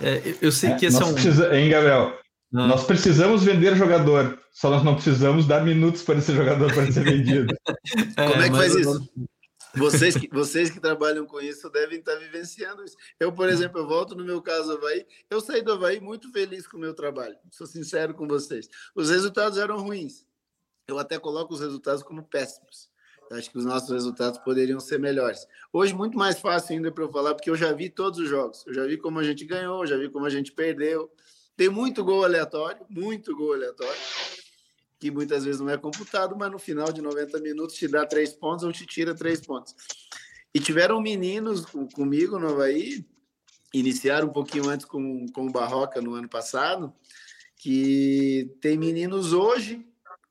É, 0.00 0.36
eu 0.42 0.52
sei 0.52 0.74
que 0.74 0.84
é, 0.84 0.88
esse 0.88 1.02
é 1.02 1.04
um. 1.04 1.14
Precisa, 1.14 1.56
hein, 1.56 1.70
Gabriel? 1.70 2.18
Não. 2.50 2.68
Nós 2.68 2.84
precisamos 2.84 3.42
vender 3.42 3.74
jogador, 3.76 4.38
só 4.52 4.68
nós 4.68 4.84
não 4.84 4.94
precisamos 4.94 5.46
dar 5.46 5.64
minutos 5.64 6.02
para 6.02 6.18
esse 6.18 6.34
jogador 6.34 6.72
para 6.74 6.92
ser 6.92 7.02
vendido. 7.02 7.54
é, 8.16 8.28
Como 8.28 8.42
é 8.42 8.50
que 8.50 8.56
faz 8.56 8.74
isso? 8.74 9.10
Vocês 9.76 10.16
que, 10.16 10.28
vocês 10.28 10.70
que 10.70 10.80
trabalham 10.80 11.24
com 11.24 11.40
isso 11.40 11.70
devem 11.70 11.98
estar 11.98 12.14
vivenciando 12.16 12.84
isso. 12.84 12.96
Eu, 13.18 13.32
por 13.32 13.48
exemplo, 13.48 13.80
eu 13.80 13.86
volto 13.86 14.14
no 14.14 14.24
meu 14.24 14.42
caso 14.42 14.72
Havaí, 14.72 15.06
eu 15.30 15.40
saí 15.40 15.62
do 15.62 15.72
Havaí 15.72 16.00
muito 16.00 16.30
feliz 16.30 16.66
com 16.66 16.76
o 16.76 16.80
meu 16.80 16.94
trabalho, 16.94 17.36
sou 17.50 17.66
sincero 17.66 18.14
com 18.14 18.26
vocês. 18.26 18.68
Os 18.94 19.10
resultados 19.10 19.58
eram 19.58 19.80
ruins. 19.80 20.26
Eu 20.86 20.98
até 20.98 21.18
coloco 21.18 21.54
os 21.54 21.60
resultados 21.60 22.02
como 22.02 22.22
péssimos. 22.24 22.90
Eu 23.30 23.38
acho 23.38 23.50
que 23.50 23.56
os 23.56 23.64
nossos 23.64 23.88
resultados 23.88 24.38
poderiam 24.40 24.78
ser 24.78 24.98
melhores. 24.98 25.46
Hoje, 25.72 25.94
muito 25.94 26.18
mais 26.18 26.38
fácil 26.38 26.76
ainda 26.76 26.92
para 26.92 27.04
eu 27.04 27.10
falar, 27.10 27.34
porque 27.34 27.48
eu 27.48 27.56
já 27.56 27.72
vi 27.72 27.88
todos 27.88 28.18
os 28.18 28.28
jogos. 28.28 28.62
Eu 28.66 28.74
já 28.74 28.84
vi 28.84 28.98
como 28.98 29.18
a 29.18 29.24
gente 29.24 29.44
ganhou, 29.46 29.86
já 29.86 29.96
vi 29.96 30.10
como 30.10 30.26
a 30.26 30.30
gente 30.30 30.52
perdeu. 30.52 31.10
Tem 31.56 31.70
muito 31.70 32.04
gol 32.04 32.24
aleatório, 32.24 32.84
muito 32.90 33.34
gol 33.34 33.54
aleatório 33.54 34.00
que 35.02 35.10
muitas 35.10 35.44
vezes 35.44 35.60
não 35.60 35.68
é 35.68 35.76
computado, 35.76 36.36
mas 36.38 36.48
no 36.48 36.60
final 36.60 36.92
de 36.92 37.02
90 37.02 37.40
minutos 37.40 37.74
te 37.74 37.88
dá 37.88 38.06
três 38.06 38.32
pontos 38.32 38.64
ou 38.64 38.70
te 38.70 38.86
tira 38.86 39.12
três 39.12 39.40
pontos. 39.40 39.74
E 40.54 40.60
tiveram 40.60 41.00
meninos 41.00 41.66
comigo 41.92 42.38
no 42.38 42.50
Havaí, 42.50 43.04
iniciaram 43.74 44.28
um 44.28 44.32
pouquinho 44.32 44.68
antes 44.68 44.86
com, 44.86 45.26
com 45.32 45.48
o 45.48 45.50
Barroca 45.50 46.00
no 46.00 46.14
ano 46.14 46.28
passado, 46.28 46.94
que 47.56 48.54
tem 48.60 48.78
meninos 48.78 49.32
hoje 49.32 49.84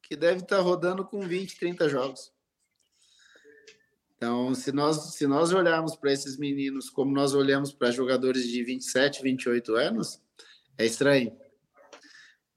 que 0.04 0.16
devem 0.16 0.42
estar 0.42 0.62
rodando 0.62 1.04
com 1.04 1.20
20, 1.20 1.60
30 1.60 1.90
jogos. 1.90 2.32
Então, 4.16 4.56
se 4.56 4.72
nós, 4.72 5.16
se 5.16 5.28
nós 5.28 5.52
olharmos 5.52 5.98
para 5.98 6.14
esses 6.14 6.38
meninos 6.38 6.90
como 6.90 7.12
nós 7.12 7.34
olhamos 7.34 7.74
para 7.74 7.92
jogadores 7.92 8.48
de 8.48 8.64
27, 8.64 9.22
28 9.22 9.76
anos, 9.76 10.22
é 10.78 10.86
estranho. 10.86 11.36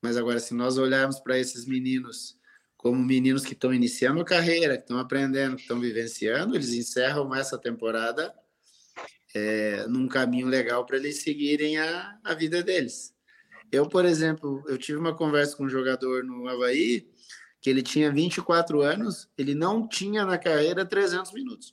Mas 0.04 0.18
agora, 0.18 0.38
se 0.38 0.52
nós 0.52 0.76
olharmos 0.76 1.18
para 1.18 1.38
esses 1.38 1.64
meninos 1.64 2.38
como 2.76 3.02
meninos 3.02 3.42
que 3.42 3.54
estão 3.54 3.72
iniciando 3.72 4.20
a 4.20 4.24
carreira, 4.24 4.76
que 4.76 4.82
estão 4.82 4.98
aprendendo, 4.98 5.56
que 5.56 5.62
estão 5.62 5.80
vivenciando, 5.80 6.54
eles 6.54 6.74
encerram 6.74 7.34
essa 7.34 7.56
temporada 7.56 8.34
é, 9.34 9.86
num 9.86 10.06
caminho 10.06 10.46
legal 10.46 10.84
para 10.84 10.98
eles 10.98 11.22
seguirem 11.22 11.78
a, 11.78 12.18
a 12.22 12.34
vida 12.34 12.62
deles. 12.62 13.14
Eu, 13.72 13.88
por 13.88 14.04
exemplo, 14.04 14.62
eu 14.68 14.76
tive 14.76 14.98
uma 14.98 15.16
conversa 15.16 15.56
com 15.56 15.64
um 15.64 15.70
jogador 15.70 16.22
no 16.22 16.46
Havaí 16.48 17.08
que 17.58 17.70
ele 17.70 17.82
tinha 17.82 18.12
24 18.12 18.82
anos, 18.82 19.26
ele 19.38 19.54
não 19.54 19.88
tinha 19.88 20.26
na 20.26 20.36
carreira 20.36 20.84
300 20.84 21.32
minutos. 21.32 21.72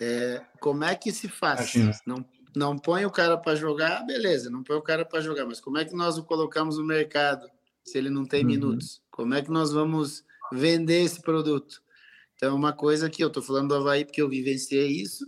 É, 0.00 0.42
como 0.60 0.82
é 0.82 0.94
que 0.94 1.12
se 1.12 1.28
faz? 1.28 1.60
Não, 2.06 2.24
não 2.54 2.78
põe 2.78 3.04
o 3.04 3.10
cara 3.10 3.36
para 3.36 3.54
jogar, 3.54 4.04
beleza, 4.06 4.50
não 4.50 4.62
põe 4.62 4.76
o 4.76 4.82
cara 4.82 5.04
para 5.04 5.20
jogar, 5.20 5.46
mas 5.46 5.60
como 5.60 5.78
é 5.78 5.84
que 5.84 5.94
nós 5.94 6.18
o 6.18 6.24
colocamos 6.24 6.78
no 6.78 6.84
mercado 6.84 7.48
se 7.84 7.98
ele 7.98 8.10
não 8.10 8.24
tem 8.24 8.42
uhum. 8.42 8.46
minutos? 8.46 9.02
Como 9.10 9.34
é 9.34 9.42
que 9.42 9.50
nós 9.50 9.72
vamos 9.72 10.24
vender 10.52 11.02
esse 11.02 11.20
produto? 11.20 11.82
Então, 12.36 12.50
é 12.50 12.52
uma 12.52 12.72
coisa 12.72 13.10
que 13.10 13.22
eu 13.22 13.28
estou 13.28 13.42
falando 13.42 13.68
do 13.68 13.74
Havaí 13.74 14.04
porque 14.04 14.22
eu 14.22 14.28
vivenciei 14.28 14.88
isso, 14.88 15.24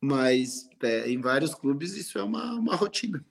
mas 0.00 0.68
é, 0.82 1.08
em 1.10 1.20
vários 1.20 1.54
clubes 1.54 1.96
isso 1.96 2.18
é 2.18 2.22
uma, 2.22 2.52
uma 2.54 2.76
rotina. 2.76 3.24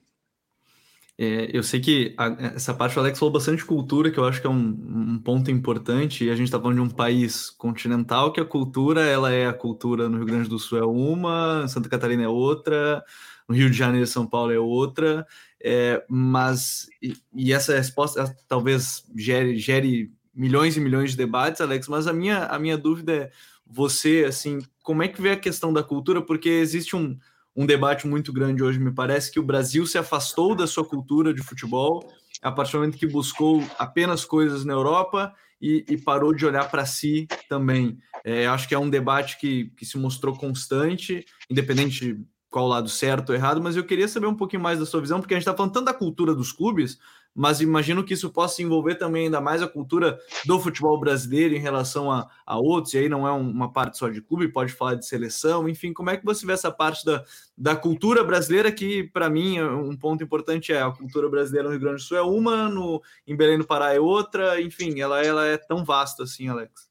É, 1.18 1.48
eu 1.56 1.62
sei 1.62 1.80
que 1.80 2.14
a, 2.18 2.26
essa 2.54 2.74
parte 2.74 2.96
o 2.96 3.00
Alex 3.00 3.18
falou 3.18 3.32
bastante 3.32 3.60
de 3.60 3.64
cultura, 3.64 4.10
que 4.10 4.18
eu 4.18 4.24
acho 4.24 4.40
que 4.40 4.46
é 4.46 4.50
um, 4.50 5.14
um 5.14 5.18
ponto 5.18 5.50
importante, 5.50 6.24
e 6.24 6.30
a 6.30 6.36
gente 6.36 6.46
está 6.46 6.60
falando 6.60 6.76
de 6.76 6.82
um 6.82 6.90
país 6.90 7.48
continental, 7.50 8.32
que 8.32 8.40
a 8.40 8.44
cultura, 8.44 9.02
ela 9.02 9.32
é 9.32 9.46
a 9.46 9.52
cultura 9.52 10.08
no 10.10 10.18
Rio 10.18 10.26
Grande 10.26 10.48
do 10.48 10.58
Sul 10.58 10.78
é 10.78 10.84
uma, 10.84 11.66
Santa 11.68 11.88
Catarina 11.88 12.24
é 12.24 12.28
outra, 12.28 13.02
no 13.48 13.54
Rio 13.54 13.70
de 13.70 13.76
Janeiro 13.76 14.04
e 14.04 14.08
São 14.08 14.26
Paulo 14.26 14.52
é 14.52 14.58
outra, 14.58 15.26
é, 15.62 16.04
mas, 16.06 16.86
e, 17.00 17.14
e, 17.34 17.52
essa 17.52 17.74
resposta 17.74 18.36
talvez 18.46 19.04
gere, 19.16 19.56
gere 19.56 20.12
milhões 20.34 20.76
e 20.76 20.80
milhões 20.80 21.12
de 21.12 21.16
debates, 21.16 21.62
Alex, 21.62 21.88
mas 21.88 22.06
a 22.06 22.12
minha, 22.12 22.44
a 22.44 22.58
minha 22.58 22.76
dúvida 22.76 23.12
é, 23.12 23.30
você, 23.66 24.24
assim, 24.28 24.58
como 24.82 25.02
é 25.02 25.08
que 25.08 25.22
vê 25.22 25.30
a 25.30 25.36
questão 25.36 25.72
da 25.72 25.82
cultura, 25.82 26.20
porque 26.20 26.48
existe 26.48 26.94
um 26.94 27.18
um 27.56 27.64
debate 27.64 28.06
muito 28.06 28.32
grande 28.32 28.62
hoje. 28.62 28.78
Me 28.78 28.92
parece 28.92 29.32
que 29.32 29.40
o 29.40 29.42
Brasil 29.42 29.86
se 29.86 29.96
afastou 29.96 30.54
da 30.54 30.66
sua 30.66 30.84
cultura 30.84 31.32
de 31.32 31.42
futebol 31.42 32.06
a 32.42 32.52
partir 32.52 32.72
do 32.72 32.80
momento 32.80 32.98
que 32.98 33.06
buscou 33.06 33.64
apenas 33.78 34.24
coisas 34.24 34.64
na 34.64 34.74
Europa 34.74 35.34
e, 35.60 35.84
e 35.88 35.96
parou 35.96 36.34
de 36.34 36.44
olhar 36.44 36.70
para 36.70 36.84
si 36.84 37.26
também. 37.48 37.98
É, 38.22 38.46
acho 38.46 38.68
que 38.68 38.74
é 38.74 38.78
um 38.78 38.90
debate 38.90 39.38
que, 39.38 39.72
que 39.76 39.86
se 39.86 39.96
mostrou 39.96 40.36
constante, 40.36 41.24
independente 41.48 42.14
de 42.14 42.24
qual 42.50 42.68
lado 42.68 42.88
certo 42.88 43.30
ou 43.30 43.34
errado, 43.34 43.62
mas 43.62 43.76
eu 43.76 43.84
queria 43.84 44.08
saber 44.08 44.26
um 44.26 44.34
pouquinho 44.34 44.62
mais 44.62 44.78
da 44.78 44.86
sua 44.86 45.00
visão, 45.00 45.20
porque 45.20 45.34
a 45.34 45.36
gente 45.36 45.46
está 45.46 45.54
falando 45.54 45.72
tanto 45.72 45.86
da 45.86 45.94
cultura 45.94 46.34
dos 46.34 46.52
clubes, 46.52 46.98
mas 47.36 47.60
imagino 47.60 48.02
que 48.02 48.14
isso 48.14 48.30
possa 48.30 48.62
envolver 48.62 48.94
também 48.94 49.26
ainda 49.26 49.42
mais 49.42 49.62
a 49.62 49.68
cultura 49.68 50.18
do 50.46 50.58
futebol 50.58 50.98
brasileiro 50.98 51.54
em 51.54 51.60
relação 51.60 52.10
a, 52.10 52.26
a 52.46 52.58
outros, 52.58 52.94
e 52.94 52.98
aí 52.98 53.08
não 53.10 53.28
é 53.28 53.30
uma 53.30 53.70
parte 53.70 53.98
só 53.98 54.08
de 54.08 54.22
clube, 54.22 54.48
pode 54.48 54.72
falar 54.72 54.94
de 54.94 55.06
seleção, 55.06 55.68
enfim, 55.68 55.92
como 55.92 56.08
é 56.08 56.16
que 56.16 56.24
você 56.24 56.46
vê 56.46 56.54
essa 56.54 56.72
parte 56.72 57.04
da, 57.04 57.22
da 57.56 57.76
cultura 57.76 58.24
brasileira, 58.24 58.72
que 58.72 59.04
para 59.04 59.28
mim 59.28 59.60
um 59.60 59.94
ponto 59.94 60.24
importante 60.24 60.72
é 60.72 60.80
a 60.80 60.90
cultura 60.90 61.28
brasileira 61.28 61.68
no 61.68 61.74
Rio 61.74 61.80
Grande 61.80 61.96
do 61.96 62.02
Sul 62.02 62.16
é 62.16 62.22
uma, 62.22 62.70
no, 62.70 63.02
em 63.26 63.36
Belém 63.36 63.58
do 63.58 63.66
Pará 63.66 63.92
é 63.92 64.00
outra, 64.00 64.58
enfim, 64.62 64.98
ela, 64.98 65.22
ela 65.22 65.44
é 65.44 65.58
tão 65.58 65.84
vasta 65.84 66.22
assim, 66.22 66.48
Alex. 66.48 66.88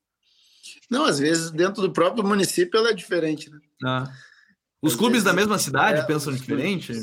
Não, 0.89 1.05
às 1.05 1.17
vezes 1.17 1.49
dentro 1.49 1.81
do 1.81 1.91
próprio 1.91 2.23
município 2.23 2.77
ela 2.77 2.89
é 2.89 2.93
diferente, 2.93 3.49
né? 3.49 3.59
Ah. 3.83 4.11
Os 4.85 4.95
clubes 4.95 5.23
da 5.23 5.33
mesma 5.33 5.57
cidade 5.57 6.01
é, 6.01 6.03
pensam 6.03 6.31
diferente? 6.31 6.93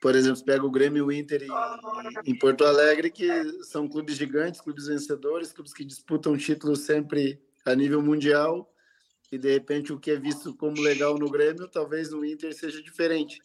Por 0.00 0.16
exemplo, 0.16 0.44
pega 0.44 0.66
o 0.66 0.70
Grêmio 0.70 0.98
e 0.98 1.02
o 1.02 1.12
Inter 1.12 1.44
em, 1.44 2.30
em, 2.32 2.36
Porto 2.36 2.64
Alegre, 2.64 3.10
que 3.10 3.28
são 3.62 3.86
clubes 3.86 4.16
gigantes, 4.16 4.60
clubes 4.60 4.86
vencedores, 4.86 5.52
clubes 5.52 5.72
que 5.72 5.84
disputam 5.84 6.36
títulos 6.36 6.80
sempre 6.80 7.40
a 7.64 7.74
nível 7.76 8.02
mundial, 8.02 8.68
e 9.30 9.38
de 9.38 9.52
repente 9.52 9.92
o 9.92 10.00
que 10.00 10.10
é 10.10 10.16
visto 10.16 10.52
como 10.54 10.80
legal 10.80 11.16
no 11.16 11.30
Grêmio, 11.30 11.68
talvez 11.68 12.10
no 12.10 12.24
Inter 12.24 12.52
seja 12.52 12.82
diferente. 12.82 13.40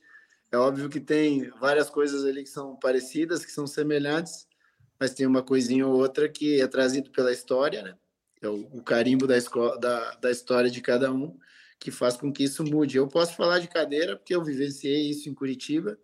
É 0.51 0.57
óbvio 0.57 0.89
que 0.89 0.99
tem 0.99 1.51
várias 1.59 1.89
coisas 1.89 2.25
ali 2.25 2.43
que 2.43 2.49
são 2.49 2.75
parecidas, 2.75 3.45
que 3.45 3.51
são 3.51 3.67
semelhantes, 3.67 4.47
mas 4.99 5.13
tem 5.13 5.27
uma 5.27 5.43
coisinha 5.43 5.85
ou 5.85 5.93
outra 5.93 6.27
que 6.27 6.59
é 6.59 6.67
trazido 6.67 7.11
pela 7.11 7.31
história, 7.31 7.83
né? 7.83 7.95
É 8.41 8.49
o, 8.49 8.67
o 8.73 8.83
carimbo 8.83 9.27
da, 9.27 9.35
da, 9.79 10.15
da 10.15 10.31
história 10.31 10.69
de 10.69 10.81
cada 10.81 11.11
um 11.11 11.37
que 11.83 11.91
faz 11.91 12.15
com 12.15 12.31
que 12.31 12.45
isso 12.45 12.63
mude. 12.63 12.95
Eu 12.95 13.09
posso 13.09 13.35
falar 13.35 13.59
de 13.59 13.67
cadeira 13.67 14.15
porque 14.15 14.33
eu 14.33 14.41
vivenciei 14.41 15.09
isso 15.09 15.27
em 15.27 15.33
Curitiba 15.33 15.99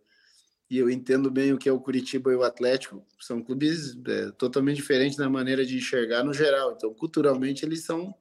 e 0.69 0.77
eu 0.77 0.89
entendo 0.89 1.31
bem 1.31 1.53
o 1.53 1.57
que 1.57 1.69
é 1.69 1.71
o 1.71 1.79
Curitiba 1.79 2.33
e 2.33 2.35
o 2.35 2.43
Atlético. 2.43 3.01
São 3.17 3.41
clubes 3.41 3.97
é, 4.05 4.29
totalmente 4.31 4.75
diferentes 4.75 5.17
na 5.17 5.29
maneira 5.29 5.65
de 5.65 5.77
enxergar 5.77 6.21
no 6.21 6.33
geral. 6.33 6.73
Então, 6.75 6.93
culturalmente, 6.93 7.63
eles 7.63 7.85
são, 7.85 8.13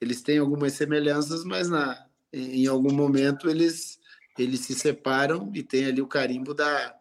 eles 0.00 0.20
têm 0.20 0.38
algumas 0.38 0.72
semelhanças, 0.72 1.44
mas 1.44 1.68
na, 1.68 2.08
em 2.32 2.66
algum 2.66 2.92
momento 2.92 3.48
eles, 3.48 4.00
eles 4.36 4.58
se 4.58 4.74
separam 4.74 5.48
e 5.54 5.62
tem 5.62 5.84
ali 5.84 6.02
o 6.02 6.08
carimbo 6.08 6.52
da, 6.52 6.92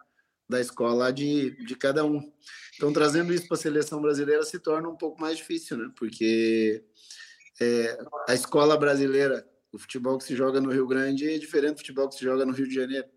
da 0.48 0.62
escola 0.62 1.12
de, 1.12 1.66
de 1.66 1.76
cada 1.76 2.06
um. 2.06 2.32
Então, 2.76 2.94
trazendo 2.94 3.34
isso 3.34 3.48
para 3.48 3.58
a 3.58 3.60
seleção 3.60 4.00
brasileira 4.00 4.44
se 4.44 4.60
torna 4.60 4.88
um 4.88 4.96
pouco 4.96 5.20
mais 5.20 5.38
difícil, 5.38 5.78
né? 5.78 5.92
Porque 5.96 6.84
é, 7.60 7.98
a 8.28 8.36
escola 8.36 8.78
brasileira 8.78 9.44
o 9.72 9.78
futebol 9.78 10.18
que 10.18 10.24
se 10.24 10.36
joga 10.36 10.60
no 10.60 10.72
Rio 10.72 10.88
Grande 10.88 11.30
é 11.30 11.38
diferente 11.38 11.76
do 11.76 11.80
futebol 11.80 12.10
que 12.10 12.16
se 12.16 12.24
joga 12.24 12.46
no 12.46 12.54
Rio 12.54 12.68
de 12.68 12.74
Janeiro. 12.74 13.08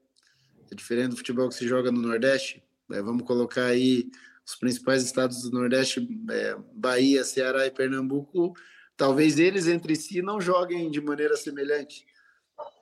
É 0.70 0.74
diferente 0.74 1.10
do 1.10 1.16
futebol 1.16 1.48
que 1.48 1.54
se 1.54 1.66
joga 1.66 1.90
no 1.90 2.00
Nordeste. 2.00 2.62
É, 2.90 3.00
vamos 3.00 3.22
colocar 3.22 3.66
aí 3.66 4.10
os 4.44 4.56
principais 4.56 5.02
estados 5.02 5.42
do 5.42 5.50
Nordeste, 5.50 6.06
é, 6.30 6.56
Bahia, 6.74 7.24
Ceará 7.24 7.66
e 7.66 7.70
Pernambuco. 7.70 8.54
Talvez 8.96 9.38
eles 9.38 9.66
entre 9.66 9.96
si 9.96 10.20
não 10.20 10.40
joguem 10.40 10.90
de 10.90 11.00
maneira 11.00 11.36
semelhante. 11.36 12.06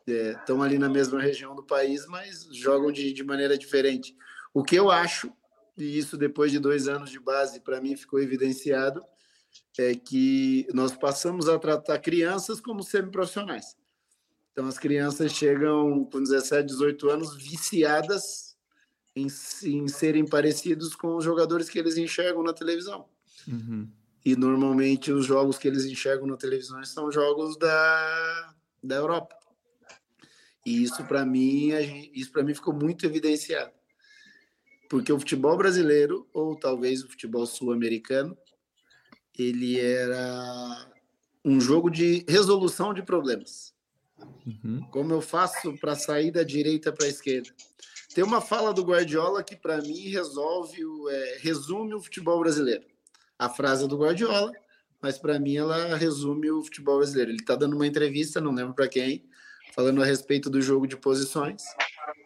É, 0.06 0.32
estão 0.32 0.62
ali 0.62 0.78
na 0.78 0.88
mesma 0.88 1.20
região 1.20 1.54
do 1.54 1.62
país, 1.62 2.06
mas 2.06 2.48
jogam 2.52 2.90
de, 2.90 3.12
de 3.12 3.22
maneira 3.22 3.56
diferente. 3.56 4.16
O 4.52 4.64
que 4.64 4.74
eu 4.76 4.90
acho, 4.90 5.32
e 5.76 5.96
isso 5.96 6.16
depois 6.16 6.50
de 6.50 6.58
dois 6.58 6.88
anos 6.88 7.10
de 7.10 7.20
base, 7.20 7.60
para 7.60 7.80
mim 7.80 7.96
ficou 7.96 8.20
evidenciado, 8.20 9.02
é 9.78 9.94
que 9.94 10.66
nós 10.74 10.92
passamos 10.92 11.48
a 11.48 11.58
tratar 11.58 11.98
crianças 11.98 12.60
como 12.60 12.82
semiprofissionais. 12.82 13.76
Então, 14.52 14.66
as 14.66 14.78
crianças 14.78 15.32
chegam 15.32 16.04
com 16.04 16.22
17, 16.22 16.66
18 16.66 17.08
anos 17.08 17.36
viciadas 17.36 18.56
em, 19.14 19.26
em 19.64 19.88
serem 19.88 20.26
parecidos 20.26 20.94
com 20.94 21.16
os 21.16 21.24
jogadores 21.24 21.68
que 21.68 21.78
eles 21.78 21.96
enxergam 21.96 22.42
na 22.42 22.52
televisão. 22.52 23.08
Uhum. 23.46 23.88
E 24.24 24.36
normalmente 24.36 25.12
os 25.12 25.24
jogos 25.24 25.56
que 25.56 25.66
eles 25.66 25.86
enxergam 25.86 26.26
na 26.26 26.36
televisão 26.36 26.82
são 26.84 27.10
jogos 27.10 27.56
da, 27.56 28.54
da 28.82 28.96
Europa. 28.96 29.34
E 30.66 30.82
isso 30.82 31.02
para 31.04 31.24
mim, 31.24 31.70
isso 32.12 32.30
para 32.30 32.42
mim 32.42 32.54
ficou 32.54 32.74
muito 32.74 33.06
evidenciado. 33.06 33.72
Porque 34.90 35.12
o 35.12 35.18
futebol 35.18 35.56
brasileiro 35.56 36.28
ou 36.32 36.54
talvez 36.54 37.02
o 37.02 37.08
futebol 37.08 37.46
sul-americano 37.46 38.36
ele 39.38 39.78
era 39.78 40.92
um 41.44 41.60
jogo 41.60 41.90
de 41.90 42.24
resolução 42.28 42.92
de 42.92 43.02
problemas. 43.02 43.74
Uhum. 44.46 44.86
Como 44.90 45.12
eu 45.12 45.20
faço 45.20 45.74
para 45.78 45.94
sair 45.94 46.30
da 46.30 46.42
direita 46.42 46.92
para 46.92 47.06
a 47.06 47.10
esquerda? 47.10 47.50
Tem 48.14 48.24
uma 48.24 48.40
fala 48.40 48.74
do 48.74 48.84
Guardiola 48.84 49.42
que 49.42 49.56
para 49.56 49.80
mim 49.80 50.08
resolve, 50.08 50.84
o, 50.84 51.08
é, 51.08 51.38
resume 51.38 51.94
o 51.94 52.00
futebol 52.00 52.40
brasileiro. 52.40 52.84
A 53.38 53.48
frase 53.48 53.86
do 53.88 53.96
Guardiola: 53.96 54.52
mas 55.00 55.16
para 55.16 55.38
mim 55.38 55.56
ela 55.56 55.96
resume 55.96 56.50
o 56.50 56.62
futebol 56.62 56.98
brasileiro. 56.98 57.30
Ele 57.30 57.40
está 57.40 57.54
dando 57.54 57.74
uma 57.74 57.86
entrevista, 57.86 58.40
não 58.40 58.52
lembro 58.52 58.74
para 58.74 58.88
quem, 58.88 59.24
falando 59.74 60.02
a 60.02 60.04
respeito 60.04 60.50
do 60.50 60.60
jogo 60.60 60.86
de 60.86 60.96
posições. 60.96 61.62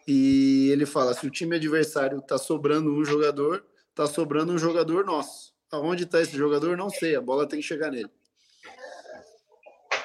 E 0.07 0.69
ele 0.71 0.85
fala: 0.85 1.13
se 1.13 1.25
o 1.25 1.31
time 1.31 1.55
adversário 1.55 2.19
está 2.19 2.37
sobrando 2.37 2.91
um 2.91 3.05
jogador, 3.05 3.65
está 3.89 4.05
sobrando 4.07 4.51
um 4.51 4.57
jogador 4.57 5.05
nosso. 5.05 5.54
Aonde 5.71 6.03
está 6.03 6.21
esse 6.21 6.35
jogador? 6.35 6.77
Não 6.77 6.89
sei, 6.89 7.15
a 7.15 7.21
bola 7.21 7.47
tem 7.47 7.59
que 7.59 7.65
chegar 7.65 7.91
nele. 7.91 8.09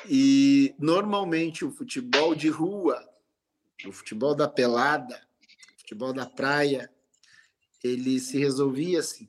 E 0.09 0.75
normalmente 0.79 1.65
o 1.65 1.71
futebol 1.71 2.35
de 2.35 2.49
rua, 2.49 3.07
o 3.87 3.93
futebol 3.93 4.35
da 4.35 4.49
pelada, 4.49 5.21
o 5.77 5.81
futebol 5.81 6.13
da 6.13 6.27
praia, 6.27 6.91
ele 7.83 8.19
se 8.19 8.39
resolvia 8.39 9.01
assim. 9.01 9.29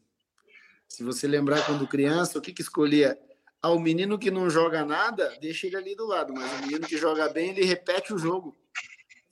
Se 0.88 1.04
você 1.04 1.28
lembrar 1.28 1.66
quando 1.66 1.88
criança, 1.88 2.38
o 2.38 2.42
que, 2.42 2.52
que 2.52 2.62
escolhia? 2.62 3.18
Ah, 3.62 3.70
o 3.70 3.80
menino 3.80 4.18
que 4.18 4.32
não 4.32 4.50
joga 4.50 4.84
nada, 4.84 5.38
deixa 5.40 5.68
ele 5.68 5.78
ali 5.78 5.96
do 5.96 6.08
lado, 6.08 6.34
mas 6.34 6.52
o 6.52 6.66
menino 6.66 6.88
que 6.88 6.98
joga 6.98 7.30
bem, 7.30 7.52
ele 7.52 7.64
repete 7.64 8.14
o 8.14 8.18
jogo. 8.18 8.58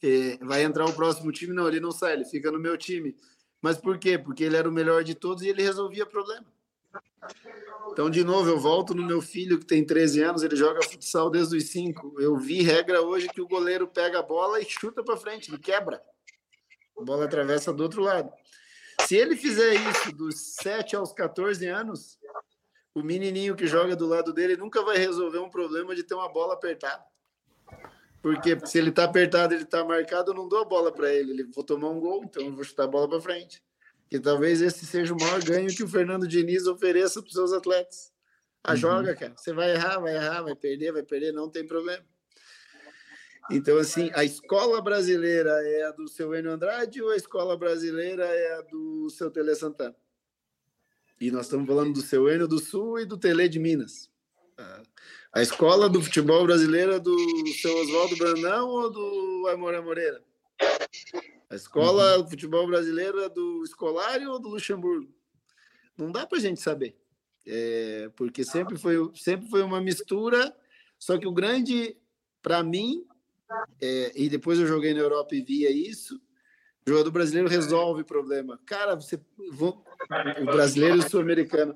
E 0.02 0.38
vai 0.42 0.64
entrar 0.64 0.86
o 0.86 0.94
próximo 0.94 1.32
time, 1.32 1.54
não, 1.54 1.68
ele 1.68 1.80
não 1.80 1.92
sai, 1.92 2.14
ele 2.14 2.26
fica 2.26 2.52
no 2.52 2.60
meu 2.60 2.78
time. 2.78 3.16
Mas 3.62 3.78
por 3.78 3.98
quê? 3.98 4.18
Porque 4.18 4.44
ele 4.44 4.56
era 4.56 4.70
o 4.70 4.72
melhor 4.72 5.04
de 5.04 5.16
todos 5.16 5.44
e 5.44 5.50
ele 5.50 5.62
resolvia 5.62 6.06
problema. 6.06 6.46
Então, 7.92 8.10
de 8.10 8.24
novo, 8.24 8.50
eu 8.50 8.60
volto 8.60 8.96
no 8.96 9.06
meu 9.06 9.22
filho 9.22 9.60
que 9.60 9.66
tem 9.66 9.86
13 9.86 10.24
anos, 10.24 10.44
ele 10.44 10.56
joga 10.56 10.82
futsal 10.84 11.30
desde 11.30 11.58
os 11.58 11.66
5. 11.70 12.20
Eu 12.20 12.38
vi 12.38 12.62
regra 12.62 13.02
hoje 13.02 13.28
que 13.30 13.42
o 13.42 13.48
goleiro 13.48 13.88
pega 13.88 14.20
a 14.20 14.24
bola 14.24 14.60
e 14.60 14.66
chuta 14.66 15.04
para 15.04 15.18
frente, 15.18 15.50
ele 15.50 15.60
quebra. 15.60 16.02
A 16.98 17.02
bola 17.04 17.26
atravessa 17.26 17.74
do 17.74 17.84
outro 17.84 18.02
lado. 18.02 18.32
Se 19.02 19.16
ele 19.16 19.36
fizer 19.36 19.74
isso 19.74 20.12
dos 20.12 20.56
7 20.62 20.96
aos 20.96 21.14
14 21.14 21.66
anos, 21.68 22.18
o 22.94 23.02
menininho 23.02 23.56
que 23.56 23.68
joga 23.68 23.96
do 23.96 24.08
lado 24.08 24.34
dele 24.34 24.58
nunca 24.58 24.84
vai 24.84 24.98
resolver 24.98 25.40
um 25.40 25.50
problema 25.50 25.96
de 25.96 26.04
ter 26.04 26.16
uma 26.16 26.32
bola 26.32 26.54
apertada. 26.54 27.04
Porque 28.22 28.60
se 28.66 28.78
ele 28.78 28.90
está 28.90 29.06
apertado, 29.06 29.54
ele 29.54 29.64
está 29.64 29.84
marcado, 29.84 30.32
eu 30.32 30.36
não 30.36 30.48
dou 30.48 30.60
a 30.60 30.66
bola 30.66 30.92
para 30.92 31.14
ele. 31.14 31.32
Ele 31.32 31.44
vou 31.46 31.64
tomar 31.64 31.90
um 31.90 32.00
gol, 32.00 32.24
então 32.24 32.44
eu 32.44 32.54
vou 32.54 32.64
chutar 32.64 32.84
a 32.84 32.88
bola 32.88 33.08
para 33.10 33.22
frente. 33.22 33.64
Que 34.10 34.20
talvez 34.20 34.62
esse 34.62 34.86
seja 34.86 35.14
o 35.14 35.20
maior 35.20 35.44
ganho 35.44 35.74
que 35.74 35.84
o 35.84 35.88
Fernando 35.88 36.28
Diniz 36.28 36.66
ofereça 36.66 37.22
para 37.22 37.28
os 37.28 37.34
seus 37.34 37.54
atletas. 37.54 38.12
A 38.64 38.72
ah, 38.72 38.74
uhum. 38.74 38.78
joga, 38.78 39.16
cara. 39.16 39.34
Você 39.38 39.54
vai 39.54 39.72
errar, 39.72 40.00
vai 40.00 40.16
errar, 40.16 40.42
vai 40.42 40.56
perder, 40.56 40.92
vai 40.92 41.04
perder, 41.04 41.32
não 41.32 41.50
tem 41.50 41.66
problema. 41.66 42.04
Então, 43.52 43.78
assim, 43.78 44.12
a 44.14 44.24
escola 44.24 44.82
brasileira 44.82 45.52
é 45.66 45.84
a 45.84 45.92
do 45.92 46.08
seu 46.08 46.36
Enio 46.36 46.52
Andrade 46.52 47.02
ou 47.02 47.10
a 47.10 47.16
escola 47.16 47.58
brasileira 47.58 48.24
é 48.24 48.60
a 48.60 48.62
do 48.62 49.10
seu 49.10 49.32
Tele 49.32 49.56
Santana? 49.56 49.96
E 51.20 51.32
nós 51.32 51.46
estamos 51.46 51.68
falando 51.68 51.94
do 51.94 52.02
seu 52.02 52.30
Enio 52.30 52.48
do 52.48 52.60
Sul 52.60 53.00
e 53.00 53.06
do 53.06 53.18
Tele 53.18 53.50
de 53.50 53.58
Minas. 53.58 54.10
A 55.34 55.42
escola 55.42 55.90
do 55.90 56.02
futebol 56.02 56.46
brasileiro 56.46 56.94
é 56.94 57.00
do 57.00 57.16
seu 57.62 57.76
Oswaldo 57.78 58.18
Brandão 58.18 58.68
ou 58.68 58.90
do 58.92 59.48
Aimoré 59.48 59.80
Moreira? 59.80 60.22
A 61.50 61.56
escola 61.56 62.18
uhum. 62.18 62.24
do 62.24 62.30
futebol 62.30 62.68
brasileiro 62.68 63.20
é 63.22 63.30
do 63.30 63.64
Escolário 63.64 64.32
ou 64.32 64.40
do 64.40 64.50
Luxemburgo? 64.50 65.12
Não 65.98 66.12
dá 66.12 66.26
para 66.26 66.38
a 66.38 66.42
gente 66.42 66.62
saber. 66.62 66.96
É, 67.46 68.12
porque 68.16 68.44
sempre 68.44 68.78
foi, 68.78 68.96
sempre 69.16 69.50
foi 69.50 69.64
uma 69.64 69.82
mistura, 69.82 70.56
só 71.00 71.18
que 71.18 71.26
o 71.26 71.32
grande, 71.32 71.98
para 72.42 72.62
mim, 72.62 73.06
é, 73.82 74.12
e 74.16 74.30
depois 74.30 74.60
eu 74.60 74.68
joguei 74.68 74.94
na 74.94 75.00
Europa 75.00 75.34
e 75.34 75.42
via 75.42 75.72
isso, 75.72 76.22
o 76.86 76.90
jogador 76.90 77.12
brasileiro 77.12 77.50
resolve 77.50 78.02
o 78.02 78.06
problema. 78.06 78.60
Cara, 78.66 78.96
você, 78.96 79.20
o 79.38 80.46
brasileiro 80.46 80.98
e 80.98 81.00
o 81.00 81.10
sul-americano, 81.10 81.74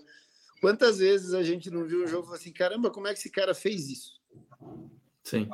quantas 0.61 0.99
vezes 0.99 1.33
a 1.33 1.41
gente 1.41 1.71
não 1.71 1.85
viu 1.85 2.03
um 2.03 2.07
jogo 2.07 2.23
e 2.23 2.25
falou 2.25 2.39
assim, 2.39 2.53
caramba, 2.53 2.91
como 2.91 3.07
é 3.07 3.13
que 3.13 3.19
esse 3.19 3.31
cara 3.31 3.55
fez 3.55 3.89
isso? 3.89 4.21
Sim. 5.23 5.49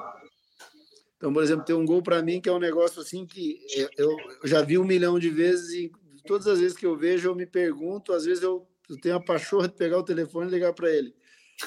Então, 1.20 1.34
por 1.34 1.44
exemplo, 1.44 1.66
tem 1.66 1.76
um 1.76 1.86
gol 1.86 2.02
para 2.02 2.24
mim 2.24 2.40
que 2.40 2.48
é 2.48 2.52
um 2.52 2.60
negócio 2.60 3.02
assim 3.02 3.26
que 3.26 3.60
eu, 3.98 4.16
já 4.46 4.62
vi 4.62 4.78
um 4.78 4.86
milhão 4.86 5.20
de 5.20 5.30
vezes 5.30 5.74
e 5.74 5.92
todas 6.26 6.48
as 6.48 6.62
vezes 6.62 6.78
que 6.78 6.86
eu 6.86 6.96
vejo 6.96 7.28
eu 7.28 7.36
me 7.36 7.46
pergunto, 7.46 8.14
às 8.14 8.24
vezes 8.24 8.42
eu, 8.42 8.66
eu 8.90 8.96
tenho 9.02 9.16
a 9.16 9.20
pachorra 9.20 9.68
de 9.68 9.76
pegar 9.76 9.98
o 9.98 10.04
telefone 10.04 10.48
e 10.48 10.54
ligar 10.54 10.72
para 10.72 10.90
ele, 10.90 11.14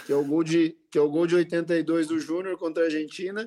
que 0.07 0.12
é 0.12 0.16
o 0.16 0.24
gol 0.24 0.42
de 0.42 0.74
que 0.90 0.96
é 0.96 1.03
o 1.03 1.11
gol 1.11 1.26
de 1.26 1.34
82 1.34 2.07
do 2.07 2.18
Júnior 2.18 2.57
contra 2.57 2.82
a 2.82 2.86
Argentina, 2.86 3.46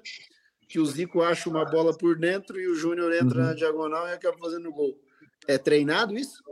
que 0.70 0.80
o 0.80 0.86
Zico 0.86 1.24
acha 1.24 1.50
uma 1.50 1.66
bola 1.66 1.98
por 1.98 2.16
dentro 2.20 2.62
e 2.62 2.68
o 2.68 2.76
Júnior 2.76 3.12
entra 3.12 3.40
uhum. 3.40 3.46
na 3.48 3.54
diagonal 3.56 4.08
e 4.08 4.14
acaba 4.14 4.38
fazendo 4.38 4.70
o 4.70 4.74
gol. 4.74 4.96
É 5.48 5.58
treinado 5.58 6.16
isso? 6.16 6.44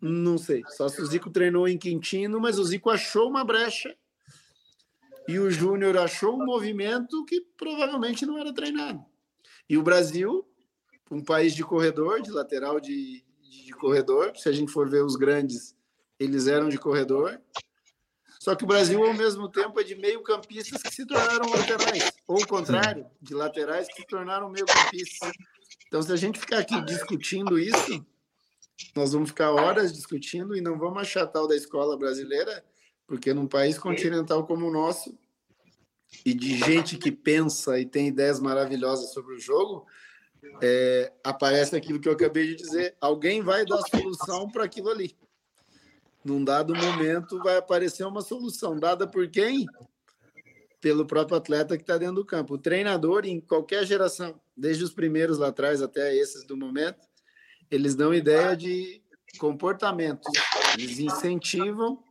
Não 0.00 0.38
sei. 0.38 0.64
Só 0.70 0.88
se 0.88 1.00
o 1.00 1.06
Zico 1.06 1.30
treinou 1.30 1.68
em 1.68 1.78
Quintino, 1.78 2.40
mas 2.40 2.58
o 2.58 2.64
Zico 2.64 2.90
achou 2.90 3.28
uma 3.28 3.44
brecha 3.44 3.96
e 5.28 5.38
o 5.38 5.50
Júnior 5.50 5.98
achou 5.98 6.40
um 6.40 6.46
movimento 6.46 7.22
que 7.26 7.42
provavelmente 7.54 8.24
não 8.24 8.38
era 8.38 8.50
treinado. 8.50 9.04
E 9.68 9.76
o 9.76 9.82
Brasil, 9.82 10.48
um 11.10 11.22
país 11.22 11.54
de 11.54 11.62
corredor, 11.62 12.22
de 12.22 12.30
lateral 12.30 12.80
de, 12.80 13.22
de 13.42 13.72
corredor, 13.74 14.34
se 14.34 14.48
a 14.48 14.52
gente 14.52 14.72
for 14.72 14.88
ver 14.88 15.04
os 15.04 15.16
grandes, 15.16 15.76
eles 16.18 16.46
eram 16.46 16.70
de 16.70 16.78
corredor. 16.78 17.38
Só 18.40 18.54
que 18.54 18.64
o 18.64 18.66
Brasil, 18.66 19.04
ao 19.04 19.12
mesmo 19.12 19.50
tempo, 19.50 19.78
é 19.78 19.84
de 19.84 19.94
meio-campistas 19.96 20.82
que 20.82 20.94
se 20.94 21.04
tornaram 21.04 21.50
laterais, 21.50 22.10
ou 22.26 22.40
o 22.40 22.46
contrário, 22.46 23.06
de 23.20 23.34
laterais 23.34 23.86
que 23.88 24.00
se 24.00 24.06
tornaram 24.06 24.48
meio-campistas. 24.48 25.32
Então, 25.88 26.00
se 26.00 26.10
a 26.10 26.16
gente 26.16 26.40
ficar 26.40 26.60
aqui 26.60 26.80
discutindo 26.86 27.58
isso, 27.58 28.06
nós 28.96 29.12
vamos 29.12 29.28
ficar 29.28 29.50
horas 29.50 29.92
discutindo 29.92 30.56
e 30.56 30.62
não 30.62 30.78
vamos 30.78 31.02
achar 31.02 31.26
tal 31.26 31.46
da 31.46 31.54
escola 31.54 31.98
brasileira 31.98 32.64
porque 33.08 33.32
num 33.32 33.46
país 33.46 33.78
continental 33.78 34.46
como 34.46 34.68
o 34.68 34.70
nosso, 34.70 35.18
e 36.24 36.34
de 36.34 36.56
gente 36.58 36.98
que 36.98 37.10
pensa 37.10 37.80
e 37.80 37.86
tem 37.86 38.08
ideias 38.08 38.38
maravilhosas 38.38 39.12
sobre 39.12 39.34
o 39.34 39.40
jogo, 39.40 39.86
é, 40.62 41.10
aparece 41.24 41.74
aquilo 41.74 41.98
que 41.98 42.08
eu 42.08 42.12
acabei 42.12 42.48
de 42.48 42.56
dizer. 42.56 42.94
Alguém 43.00 43.42
vai 43.42 43.64
dar 43.64 43.80
solução 43.90 44.48
para 44.48 44.64
aquilo 44.64 44.90
ali. 44.90 45.16
Num 46.22 46.44
dado 46.44 46.74
momento, 46.74 47.38
vai 47.42 47.56
aparecer 47.56 48.06
uma 48.06 48.20
solução. 48.20 48.78
Dada 48.78 49.06
por 49.06 49.28
quem? 49.28 49.66
Pelo 50.80 51.06
próprio 51.06 51.38
atleta 51.38 51.76
que 51.76 51.82
está 51.82 51.96
dentro 51.96 52.16
do 52.16 52.24
campo. 52.24 52.54
O 52.54 52.58
treinador, 52.58 53.24
em 53.24 53.40
qualquer 53.40 53.86
geração, 53.86 54.38
desde 54.56 54.84
os 54.84 54.92
primeiros 54.92 55.38
lá 55.38 55.48
atrás 55.48 55.80
até 55.80 56.14
esses 56.14 56.44
do 56.44 56.56
momento, 56.56 57.06
eles 57.70 57.94
dão 57.94 58.12
ideia 58.12 58.54
de 58.54 59.02
comportamentos. 59.38 60.30
Eles 60.78 60.98
incentivam 60.98 62.02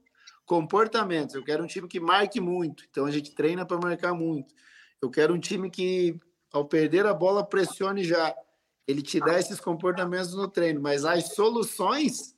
comportamentos. 0.48 1.36
Eu 1.36 1.44
quero 1.44 1.64
um 1.64 1.68
time 1.68 1.88
que 1.88 2.00
marque 2.00 2.40
muito. 2.40 2.84
Então 2.90 3.06
a 3.06 3.12
gente 3.12 3.36
treina 3.36 3.66
para 3.66 3.78
marcar 3.78 4.14
muito. 4.14 4.56
Eu 5.00 5.12
quero 5.12 5.34
um 5.34 5.40
time 5.40 5.70
que, 5.70 6.20
ao 6.52 6.66
perder 6.66 7.06
a 7.06 7.14
bola, 7.14 7.46
pressione 7.46 8.04
já. 8.04 8.34
Ele 8.88 9.02
te 9.02 9.20
dá 9.20 9.38
esses 9.38 9.60
comportamentos 9.60 10.34
no 10.34 10.48
treino, 10.48 10.82
mas 10.82 11.04
as 11.04 11.36
soluções 11.36 12.36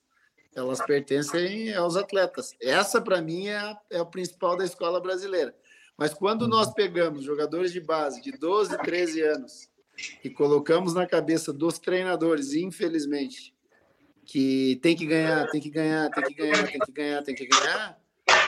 elas 0.56 0.84
pertencem 0.84 1.74
aos 1.76 1.96
atletas. 1.96 2.54
Essa, 2.60 3.00
para 3.00 3.22
mim, 3.22 3.48
é, 3.48 3.58
a, 3.58 3.80
é 3.92 4.02
o 4.02 4.06
principal 4.06 4.58
da 4.58 4.66
escola 4.66 5.00
brasileira. 5.00 5.56
Mas 5.96 6.14
quando 6.14 6.48
nós 6.48 6.74
pegamos 6.74 7.24
jogadores 7.24 7.72
de 7.72 7.80
base 7.80 8.22
de 8.22 8.32
12, 8.32 8.78
13 8.80 9.22
anos 9.22 9.70
e 10.24 10.30
colocamos 10.30 10.94
na 10.94 11.06
cabeça 11.06 11.54
dos 11.54 11.78
treinadores, 11.78 12.54
infelizmente, 12.54 13.54
que 14.26 14.80
tem 14.82 14.96
que 14.96 15.06
ganhar, 15.06 15.48
tem 15.50 15.62
que 15.62 15.70
ganhar, 15.70 16.10
tem 16.10 16.24
que 16.24 16.34
ganhar, 16.34 16.68
tem 16.68 16.80
que 16.80 16.92
ganhar, 16.92 17.24
tem 17.24 17.36
que 17.36 17.48
ganhar, 17.48 17.99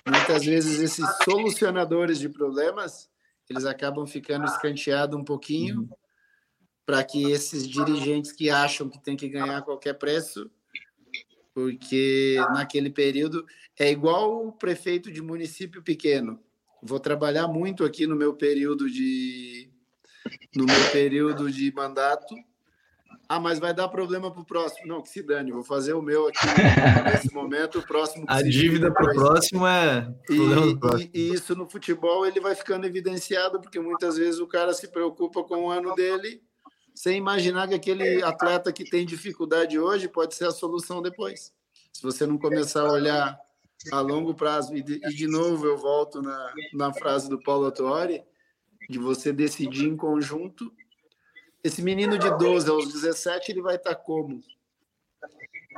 muitas 0.08 0.46
vezes 0.46 0.80
esses 0.80 1.06
solucionadores 1.24 2.20
de 2.20 2.30
problemas, 2.30 3.10
eles 3.50 3.66
acabam 3.66 4.06
ficando 4.06 4.46
escanteados 4.46 5.20
um 5.20 5.24
pouquinho 5.24 5.90
para 6.86 7.04
que 7.04 7.32
esses 7.32 7.68
dirigentes 7.68 8.32
que 8.32 8.50
acham 8.50 8.90
que 8.90 9.02
tem 9.02 9.16
que 9.16 9.30
ganhar 9.30 9.58
a 9.58 9.62
qualquer 9.62 9.94
preço, 9.94 10.50
porque 11.54 12.38
naquele 12.54 12.90
período 12.90 13.46
é 13.78 13.92
igual 13.92 14.48
o 14.48 14.52
prefeito 14.52 15.12
de 15.12 15.22
município 15.22 15.84
pequeno. 15.84 16.40
Vou 16.82 17.00
trabalhar 17.00 17.48
muito 17.48 17.84
aqui 17.84 18.08
no 18.08 18.16
meu 18.16 18.34
período 18.34 18.90
de 18.90 19.70
no 20.56 20.66
meu 20.66 20.92
período 20.92 21.52
de 21.52 21.72
mandato 21.74 22.36
ah, 23.32 23.40
mas 23.40 23.60
vai 23.60 23.74
dar 23.74 23.88
problema 23.88 24.30
para 24.30 24.42
o 24.42 24.46
próximo. 24.46 24.86
Não, 24.86 25.02
que 25.02 25.08
se 25.08 25.24
dane, 25.24 25.54
vou 25.54 25.64
fazer 25.64 25.94
o 25.94 26.02
meu 26.02 26.28
aqui 26.28 26.38
nesse 27.06 27.34
momento, 27.34 27.80
o 27.80 27.88
próximo. 27.88 28.26
A 28.28 28.42
dívida 28.42 28.92
para 28.92 29.10
o 29.10 29.16
próximo 29.16 29.66
é. 29.66 30.14
E, 30.30 30.78
próximo. 30.78 31.10
E, 31.14 31.30
e, 31.30 31.34
isso 31.34 31.56
no 31.56 31.66
futebol 31.66 32.26
ele 32.26 32.42
vai 32.42 32.54
ficando 32.56 32.86
evidenciado, 32.86 33.62
porque 33.62 33.80
muitas 33.80 34.18
vezes 34.18 34.42
o 34.42 34.48
cara 34.48 34.74
se 34.74 34.90
preocupa 34.90 35.46
com 35.46 35.64
o 35.64 35.72
ano 35.72 35.96
dele, 35.96 36.44
sem 36.94 37.18
imaginar 37.18 37.70
que 37.70 37.74
aquele 37.74 38.22
atleta 38.22 38.70
que 38.74 38.84
tem 38.84 39.06
dificuldade 39.06 39.80
hoje 39.80 40.10
pode 40.10 40.36
ser 40.36 40.48
a 40.48 40.52
solução 40.52 41.02
depois. 41.02 41.54
Se 41.94 42.04
você 42.04 42.28
não 42.28 42.38
começar 42.38 42.82
a 42.82 42.92
olhar 42.92 43.40
a 43.94 44.02
longo 44.02 44.34
prazo, 44.34 44.76
e 44.76 44.84
de, 44.84 45.00
e 45.06 45.16
de 45.16 45.28
novo 45.28 45.66
eu 45.66 45.78
volto 45.78 46.22
na, 46.22 46.54
na 46.74 46.94
frase 46.94 47.30
do 47.30 47.42
Paulo 47.42 47.64
Autori, 47.64 48.22
de 48.90 49.00
você 49.00 49.32
decidir 49.32 49.88
em 49.88 49.96
conjunto 49.96 50.70
esse 51.64 51.82
menino 51.82 52.18
de 52.18 52.30
12 52.38 52.70
aos 52.70 52.92
17, 52.92 53.52
ele 53.52 53.62
vai 53.62 53.76
estar 53.76 53.96
como? 53.96 54.42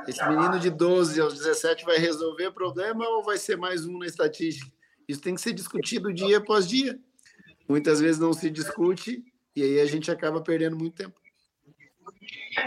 Esse 0.06 0.26
menino 0.28 0.58
de 0.58 0.70
12 0.70 1.20
aos 1.20 1.34
17 1.34 1.84
vai 1.84 1.98
resolver 1.98 2.50
problema 2.52 3.06
ou 3.08 3.22
vai 3.22 3.38
ser 3.38 3.56
mais 3.56 3.86
um 3.86 3.98
na 3.98 4.06
estatística? 4.06 4.70
Isso 5.08 5.20
tem 5.20 5.34
que 5.34 5.40
ser 5.40 5.52
discutido 5.52 6.12
dia 6.12 6.38
após 6.38 6.66
dia. 6.66 6.98
Muitas 7.68 8.00
vezes 8.00 8.18
não 8.18 8.32
se 8.32 8.50
discute 8.50 9.22
e 9.54 9.62
aí 9.62 9.80
a 9.80 9.86
gente 9.86 10.10
acaba 10.10 10.40
perdendo 10.40 10.76
muito 10.76 10.94
tempo. 10.94 11.14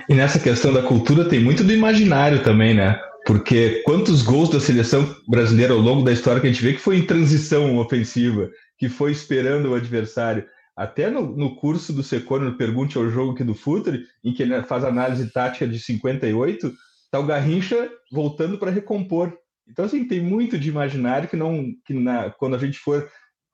E 0.08 0.14
nessa 0.14 0.40
questão 0.40 0.74
da 0.74 0.84
cultura 0.84 1.28
tem 1.28 1.40
muito 1.40 1.64
do 1.64 1.74
imaginário 1.74 2.44
também, 2.44 2.74
né? 2.74 3.00
Porque 3.26 3.82
quantos 3.86 4.22
gols 4.22 4.50
da 4.50 4.60
seleção 4.60 5.16
brasileira 5.28 5.74
ao 5.74 5.80
longo 5.80 6.04
da 6.04 6.14
história 6.14 6.40
que 6.40 6.48
a 6.48 6.52
gente 6.52 6.64
vê 6.64 6.74
que 6.74 6.80
foi 6.80 6.98
em 6.98 7.06
transição 7.06 7.78
ofensiva, 7.78 8.50
que 8.78 8.88
foi 8.88 9.12
esperando 9.12 9.70
o 9.70 9.76
adversário. 9.76 10.46
Até 10.78 11.10
no, 11.10 11.36
no 11.36 11.56
curso 11.56 11.92
do 11.92 12.04
Secone, 12.04 12.46
no 12.46 12.56
Pergunte 12.56 13.00
ao 13.00 13.10
Jogo 13.10 13.34
aqui 13.34 13.44
do 13.44 13.56
Futre, 13.56 14.06
em 14.24 14.32
que 14.32 14.44
ele 14.44 14.62
faz 14.62 14.84
análise 14.84 15.28
tática 15.32 15.68
de 15.68 15.80
58, 15.80 16.72
tá 17.10 17.20
o 17.20 17.26
Garrincha 17.26 17.90
voltando 18.12 18.60
para 18.60 18.70
recompor. 18.70 19.36
Então, 19.68 19.86
assim, 19.86 20.08
tem 20.08 20.22
muito 20.22 20.56
de 20.56 20.70
imaginário 20.70 21.28
que 21.28 21.36
não 21.36 21.74
que 21.84 21.96
na, 21.96 22.30
quando 22.30 22.56
a 22.56 22.60
gente 22.60 22.78
for 22.78 23.10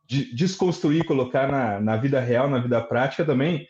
de, 0.05 0.35
desconstruir, 0.35 1.05
colocar 1.05 1.49
na, 1.49 1.79
na 1.79 1.95
vida 1.95 2.19
real, 2.19 2.49
na 2.49 2.59
vida 2.59 2.81
prática 2.81 3.23
também, 3.23 3.65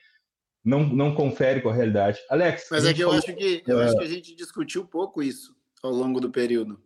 não, 0.65 0.83
não 0.83 1.13
confere 1.13 1.61
com 1.61 1.69
a 1.69 1.73
realidade. 1.73 2.19
Alex. 2.31 2.67
Mas 2.71 2.85
é 2.85 2.93
que 2.93 3.01
eu, 3.01 3.09
falou... 3.09 3.23
acho 3.23 3.35
que 3.35 3.63
eu 3.67 3.79
acho 3.79 3.97
que 3.97 4.03
a 4.03 4.09
gente 4.09 4.35
discutiu 4.35 4.83
pouco 4.83 5.21
isso 5.21 5.55
ao 5.83 5.91
longo 5.91 6.19
do 6.19 6.31
período. 6.31 6.81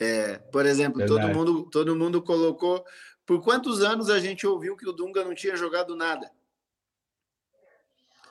É, 0.00 0.38
por 0.52 0.64
exemplo, 0.64 1.04
todo 1.04 1.28
mundo, 1.28 1.68
todo 1.70 1.96
mundo 1.96 2.22
colocou. 2.22 2.84
Por 3.28 3.42
quantos 3.42 3.82
anos 3.82 4.08
a 4.08 4.18
gente 4.18 4.46
ouviu 4.46 4.74
que 4.74 4.88
o 4.88 4.92
Dunga 4.92 5.22
não 5.22 5.34
tinha 5.34 5.54
jogado 5.54 5.94
nada? 5.94 6.30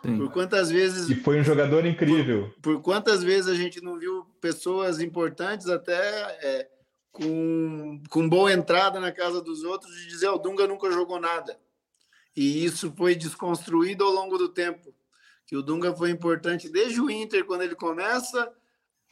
Sim. 0.04 0.18
Por 0.18 0.32
quantas 0.32 0.72
vezes. 0.72 1.08
E 1.08 1.14
foi 1.14 1.40
um 1.40 1.44
jogador 1.44 1.86
incrível. 1.86 2.52
Por, 2.64 2.78
por, 2.78 2.82
quantas 2.82 3.22
vezes 3.22 3.48
a 3.48 3.54
gente 3.54 3.80
não 3.80 4.00
viu 4.00 4.26
pessoas 4.42 5.00
importantes 5.00 5.68
até 5.68 6.00
é, 6.42 6.70
com, 7.12 8.02
com 8.10 8.28
boa 8.28 8.52
entrada 8.52 9.00
na 9.00 9.12
casa 9.12 9.40
dos 9.40 9.64
outros 9.64 9.96
de 9.98 10.08
dizer: 10.08 10.30
o 10.30 10.40
Dunga 10.40 10.66
nunca 10.66 10.92
jogou 10.92 11.20
nada. 11.20 11.60
E 12.36 12.66
isso 12.66 12.92
foi 12.98 13.14
desconstruído 13.14 14.04
ao 14.04 14.12
longo 14.12 14.36
do 14.36 14.50
tempo. 14.50 14.92
Que 15.46 15.56
o 15.56 15.62
Dunga 15.62 15.96
foi 15.96 16.10
importante 16.10 16.70
desde 16.70 17.00
o 17.00 17.08
Inter, 17.08 17.46
quando 17.46 17.62
ele 17.62 17.76
começa, 17.76 18.52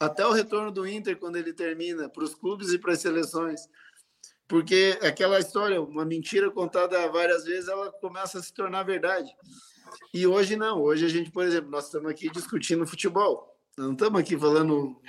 até 0.00 0.26
o 0.26 0.32
retorno 0.32 0.72
do 0.72 0.84
Inter, 0.84 1.16
quando 1.16 1.36
ele 1.36 1.52
termina, 1.52 2.08
para 2.08 2.24
os 2.24 2.34
clubes 2.34 2.72
e 2.72 2.78
para 2.78 2.92
as 2.92 3.00
seleções. 3.00 3.68
Porque 4.48 4.98
aquela 5.02 5.38
história, 5.38 5.80
uma 5.80 6.04
mentira 6.04 6.50
contada 6.50 7.08
várias 7.08 7.44
vezes, 7.44 7.68
ela 7.68 7.90
começa 7.92 8.38
a 8.38 8.42
se 8.42 8.52
tornar 8.52 8.84
verdade. 8.84 9.30
E 10.14 10.26
hoje 10.26 10.56
não. 10.56 10.80
Hoje 10.80 11.04
a 11.04 11.08
gente, 11.08 11.30
por 11.30 11.44
exemplo, 11.44 11.70
nós 11.70 11.86
estamos 11.86 12.10
aqui 12.10 12.30
discutindo 12.30 12.86
futebol. 12.86 13.56
Não 13.76 13.92
estamos 13.92 14.20
aqui 14.20 14.38
falando 14.38 15.00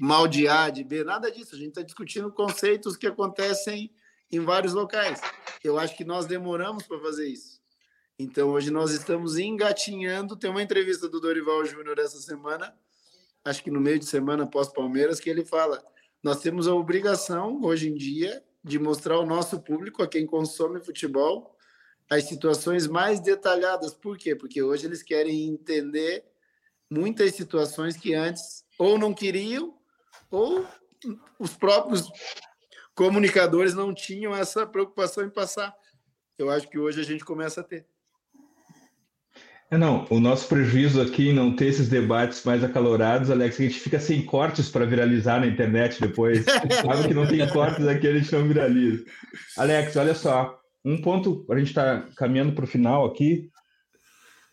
mal 0.00 0.26
de 0.26 0.48
A, 0.48 0.68
de 0.70 0.82
B, 0.82 1.04
nada 1.04 1.30
disso. 1.30 1.54
A 1.54 1.58
gente 1.58 1.68
está 1.68 1.82
discutindo 1.82 2.32
conceitos 2.32 2.96
que 2.96 3.06
acontecem 3.06 3.92
em 4.32 4.40
vários 4.40 4.72
locais. 4.72 5.20
Eu 5.62 5.78
acho 5.78 5.96
que 5.96 6.04
nós 6.04 6.26
demoramos 6.26 6.84
para 6.84 6.98
fazer 6.98 7.28
isso. 7.28 7.60
Então, 8.18 8.48
hoje 8.48 8.70
nós 8.70 8.92
estamos 8.92 9.36
engatinhando. 9.36 10.36
Tem 10.36 10.50
uma 10.50 10.62
entrevista 10.62 11.08
do 11.08 11.20
Dorival 11.20 11.64
Júnior 11.66 11.98
essa 11.98 12.18
semana, 12.18 12.74
acho 13.44 13.62
que 13.62 13.70
no 13.70 13.80
meio 13.80 13.98
de 13.98 14.06
semana 14.06 14.46
pós-Palmeiras, 14.46 15.20
que 15.20 15.30
ele 15.30 15.44
fala: 15.44 15.84
nós 16.22 16.40
temos 16.40 16.66
a 16.66 16.74
obrigação, 16.74 17.60
hoje 17.62 17.88
em 17.88 17.94
dia, 17.94 18.42
de 18.66 18.80
mostrar 18.80 19.14
ao 19.14 19.24
nosso 19.24 19.60
público, 19.60 20.02
a 20.02 20.08
quem 20.08 20.26
consome 20.26 20.84
futebol, 20.84 21.56
as 22.10 22.24
situações 22.24 22.88
mais 22.88 23.20
detalhadas. 23.20 23.94
Por 23.94 24.18
quê? 24.18 24.34
Porque 24.34 24.60
hoje 24.60 24.86
eles 24.86 25.04
querem 25.04 25.46
entender 25.46 26.24
muitas 26.90 27.32
situações 27.36 27.96
que 27.96 28.12
antes 28.12 28.64
ou 28.76 28.98
não 28.98 29.14
queriam, 29.14 29.78
ou 30.28 30.66
os 31.38 31.56
próprios 31.56 32.10
comunicadores 32.92 33.72
não 33.72 33.94
tinham 33.94 34.34
essa 34.34 34.66
preocupação 34.66 35.24
em 35.24 35.30
passar. 35.30 35.72
Eu 36.36 36.50
acho 36.50 36.68
que 36.68 36.76
hoje 36.76 37.00
a 37.00 37.04
gente 37.04 37.24
começa 37.24 37.60
a 37.60 37.64
ter. 37.64 37.86
É, 39.68 39.76
não, 39.76 40.06
o 40.10 40.20
nosso 40.20 40.48
prejuízo 40.48 41.00
aqui 41.00 41.30
em 41.30 41.32
não 41.32 41.54
ter 41.54 41.66
esses 41.66 41.88
debates 41.88 42.44
mais 42.44 42.62
acalorados, 42.62 43.30
Alex, 43.30 43.58
a 43.58 43.64
gente 43.64 43.80
fica 43.80 43.98
sem 43.98 44.24
cortes 44.24 44.68
para 44.68 44.86
viralizar 44.86 45.40
na 45.40 45.46
internet 45.46 46.00
depois. 46.00 46.44
Sabe 46.84 47.08
que 47.08 47.14
não 47.14 47.26
tem 47.26 47.46
cortes 47.48 47.86
aqui, 47.86 48.06
a 48.06 48.16
gente 48.16 48.32
não 48.32 48.46
viraliza. 48.46 49.04
Alex, 49.58 49.96
olha 49.96 50.14
só, 50.14 50.56
um 50.84 51.00
ponto, 51.00 51.44
a 51.50 51.58
gente 51.58 51.68
está 51.68 52.06
caminhando 52.16 52.52
para 52.52 52.64
o 52.64 52.68
final 52.68 53.06
aqui. 53.06 53.50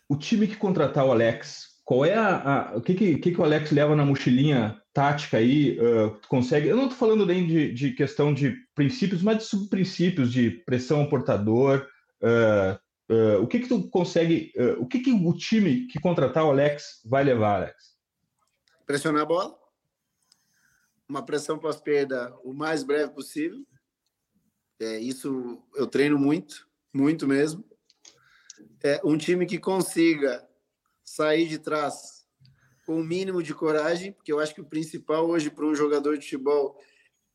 O 0.08 0.16
time 0.16 0.48
que 0.48 0.56
contratar 0.56 1.06
o 1.06 1.12
Alex, 1.12 1.74
qual 1.84 2.04
é 2.04 2.14
a, 2.14 2.72
a 2.72 2.76
o 2.76 2.80
que, 2.80 2.94
que, 2.94 3.16
que, 3.16 3.40
o 3.40 3.44
Alex 3.44 3.70
leva 3.70 3.94
na 3.94 4.04
mochilinha 4.04 4.76
tática 4.92 5.36
aí? 5.36 5.78
Uh, 5.78 6.18
consegue? 6.28 6.68
Eu 6.68 6.76
não 6.76 6.84
estou 6.84 6.98
falando 6.98 7.24
nem 7.24 7.46
de, 7.46 7.72
de, 7.72 7.92
questão 7.92 8.34
de 8.34 8.56
princípios, 8.74 9.22
mas 9.22 9.38
de 9.38 9.44
subprincípios 9.44 10.32
de 10.32 10.50
pressão 10.50 11.02
ao 11.02 11.08
portador, 11.08 11.86
uh, 12.20 12.78
Uh, 13.08 13.42
o 13.42 13.46
que 13.46 13.60
que 13.60 13.68
tu 13.68 13.88
consegue, 13.90 14.52
uh, 14.56 14.80
o 14.80 14.86
que 14.86 15.00
que 15.00 15.12
o 15.12 15.36
time 15.36 15.86
que 15.86 16.00
contratar 16.00 16.44
o 16.44 16.50
Alex 16.50 17.02
vai 17.04 17.22
levar, 17.22 17.56
Alex? 17.56 17.98
Pressionar 18.86 19.22
a 19.22 19.26
bola, 19.26 19.58
uma 21.08 21.24
pressão 21.24 21.58
pós-perda 21.58 22.34
o 22.42 22.54
mais 22.54 22.82
breve 22.82 23.12
possível. 23.12 23.64
É, 24.80 24.98
isso 24.98 25.62
eu 25.74 25.86
treino 25.86 26.18
muito, 26.18 26.66
muito 26.92 27.28
mesmo. 27.28 27.64
É 28.82 29.00
um 29.04 29.18
time 29.18 29.46
que 29.46 29.58
consiga 29.58 30.46
sair 31.02 31.46
de 31.46 31.58
trás 31.58 32.26
com 32.86 33.00
o 33.00 33.04
mínimo 33.04 33.42
de 33.42 33.54
coragem, 33.54 34.12
porque 34.12 34.32
eu 34.32 34.40
acho 34.40 34.54
que 34.54 34.60
o 34.60 34.66
principal 34.66 35.28
hoje 35.28 35.50
para 35.50 35.66
um 35.66 35.74
jogador 35.74 36.16
de 36.16 36.24
futebol 36.24 36.78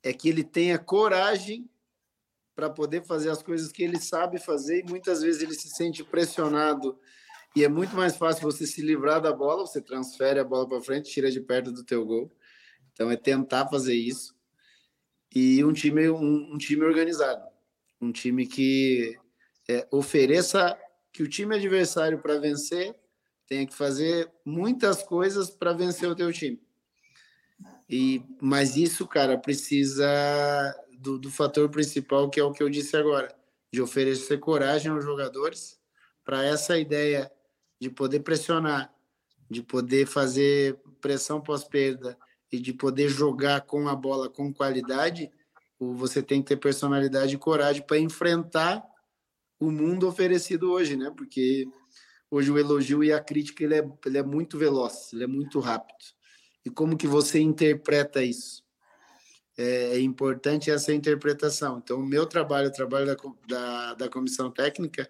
é 0.02 0.14
que 0.14 0.30
ele 0.30 0.44
tenha 0.44 0.80
coragem 0.80 1.70
para 2.60 2.70
poder 2.70 3.06
fazer 3.06 3.30
as 3.30 3.42
coisas 3.42 3.72
que 3.72 3.82
ele 3.82 3.98
sabe 3.98 4.38
fazer 4.38 4.82
e 4.82 4.90
muitas 4.90 5.22
vezes 5.22 5.42
ele 5.42 5.54
se 5.54 5.70
sente 5.70 6.04
pressionado 6.04 7.00
e 7.56 7.64
é 7.64 7.70
muito 7.70 7.96
mais 7.96 8.18
fácil 8.18 8.44
você 8.44 8.68
se 8.68 8.82
livrar 8.82 9.22
da 9.22 9.32
bola, 9.32 9.66
você 9.66 9.82
transfere 9.82 10.42
a 10.42 10.44
bola 10.44 10.68
para 10.68 10.82
frente, 10.82 11.10
tira 11.10 11.32
de 11.32 11.40
perto 11.40 11.72
do 11.72 11.86
teu 11.86 12.06
gol. 12.06 12.30
Então 12.92 13.10
é 13.10 13.16
tentar 13.16 13.70
fazer 13.70 13.94
isso. 13.94 14.36
E 15.34 15.64
um 15.64 15.72
time 15.72 16.10
um, 16.10 16.54
um 16.54 16.58
time 16.58 16.84
organizado, 16.84 17.48
um 18.02 18.12
time 18.12 18.46
que 18.46 19.18
é, 19.70 19.88
ofereça 19.90 20.78
que 21.14 21.24
o 21.24 21.30
time 21.30 21.56
adversário 21.56 22.20
para 22.20 22.40
vencer 22.40 22.94
tenha 23.48 23.66
que 23.66 23.74
fazer 23.74 24.30
muitas 24.44 25.02
coisas 25.02 25.50
para 25.50 25.72
vencer 25.72 26.10
o 26.10 26.16
teu 26.16 26.34
time. 26.34 26.62
E 27.90 28.22
mas 28.42 28.76
isso, 28.76 29.08
cara, 29.08 29.38
precisa 29.38 30.06
do, 31.00 31.18
do 31.18 31.32
fator 31.32 31.70
principal, 31.70 32.30
que 32.30 32.40
é 32.40 32.44
o 32.44 32.52
que 32.52 32.62
eu 32.62 32.70
disse 32.70 32.96
agora, 32.98 33.34
de 33.72 33.82
oferecer 33.82 34.38
coragem 34.40 34.92
aos 34.92 35.04
jogadores 35.04 35.80
para 36.24 36.44
essa 36.44 36.78
ideia 36.78 37.32
de 37.80 37.90
poder 37.90 38.20
pressionar, 38.20 38.94
de 39.50 39.64
poder 39.64 40.06
fazer 40.06 40.78
pressão 41.00 41.40
pós-perda 41.40 42.18
e 42.52 42.60
de 42.60 42.74
poder 42.74 43.08
jogar 43.08 43.62
com 43.62 43.88
a 43.88 43.96
bola 43.96 44.30
com 44.30 44.54
qualidade, 44.54 45.32
você 45.80 46.22
tem 46.22 46.42
que 46.42 46.50
ter 46.50 46.58
personalidade 46.58 47.36
e 47.36 47.38
coragem 47.38 47.82
para 47.82 47.98
enfrentar 47.98 48.84
o 49.60 49.72
mundo 49.72 50.08
oferecido 50.08 50.72
hoje, 50.72 50.98
né? 50.98 51.12
Porque 51.16 51.68
hoje 52.30 52.52
o 52.52 52.58
elogio 52.58 53.04
e 53.04 53.14
a 53.14 53.20
crítica 53.20 53.64
ele 53.64 53.76
é, 53.76 53.90
ele 54.06 54.18
é 54.18 54.24
muito 54.24 54.58
veloz, 54.58 55.14
ele 55.14 55.24
é 55.24 55.28
muito 55.28 55.60
rápido. 55.60 55.98
E 56.66 56.70
como 56.70 56.98
que 56.98 57.08
você 57.08 57.40
interpreta 57.40 58.22
isso? 58.22 58.64
É, 59.60 59.98
é 59.98 60.00
importante 60.00 60.72
essa 60.72 60.94
interpretação. 60.94 61.80
Então, 61.84 62.00
o 62.00 62.06
meu 62.06 62.26
trabalho, 62.26 62.70
o 62.70 62.72
trabalho 62.72 63.06
da, 63.06 63.16
da, 63.46 63.94
da 63.94 64.10
comissão 64.10 64.50
técnica, 64.50 65.10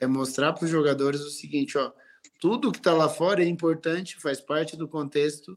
é 0.00 0.06
mostrar 0.06 0.52
para 0.52 0.64
os 0.64 0.70
jogadores 0.70 1.20
o 1.20 1.30
seguinte: 1.30 1.78
ó, 1.78 1.92
tudo 2.40 2.72
que 2.72 2.78
está 2.78 2.92
lá 2.92 3.08
fora 3.08 3.44
é 3.44 3.46
importante, 3.46 4.20
faz 4.20 4.40
parte 4.40 4.76
do 4.76 4.88
contexto, 4.88 5.56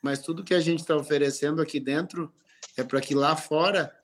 mas 0.00 0.20
tudo 0.20 0.42
que 0.42 0.54
a 0.54 0.60
gente 0.60 0.80
está 0.80 0.96
oferecendo 0.96 1.60
aqui 1.60 1.78
dentro 1.78 2.32
é 2.74 2.82
para 2.82 3.02
que 3.02 3.14
lá 3.14 3.36
fora 3.36 3.94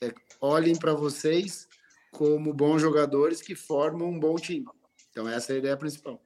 é, 0.00 0.14
olhem 0.40 0.76
para 0.76 0.94
vocês 0.94 1.68
como 2.12 2.54
bons 2.54 2.80
jogadores 2.80 3.42
que 3.42 3.56
formam 3.56 4.08
um 4.08 4.20
bom 4.20 4.36
time. 4.36 4.66
Então, 5.10 5.28
essa 5.28 5.52
é 5.52 5.56
a 5.56 5.58
ideia 5.58 5.76
principal. 5.76 6.22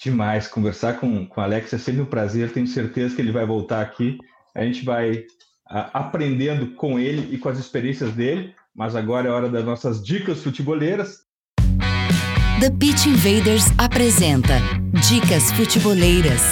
Demais. 0.00 0.46
Conversar 0.46 1.00
com, 1.00 1.26
com 1.26 1.40
o 1.40 1.44
Alex 1.44 1.72
é 1.72 1.78
sempre 1.78 2.00
um 2.00 2.06
prazer. 2.06 2.52
Tenho 2.52 2.66
certeza 2.68 3.14
que 3.14 3.20
ele 3.20 3.32
vai 3.32 3.44
voltar 3.44 3.82
aqui 3.82 4.16
a 4.54 4.64
gente 4.64 4.84
vai 4.84 5.24
aprendendo 5.66 6.74
com 6.74 6.98
ele 6.98 7.32
e 7.34 7.38
com 7.38 7.48
as 7.48 7.58
experiências 7.58 8.12
dele, 8.12 8.54
mas 8.74 8.96
agora 8.96 9.28
é 9.28 9.30
hora 9.30 9.48
das 9.48 9.64
nossas 9.64 10.04
dicas 10.04 10.42
futeboleiras. 10.42 11.20
The 12.60 12.70
Pitch 12.78 13.06
Invaders 13.06 13.66
apresenta 13.78 14.58
Dicas 15.08 15.50
Futeboleiras. 15.52 16.42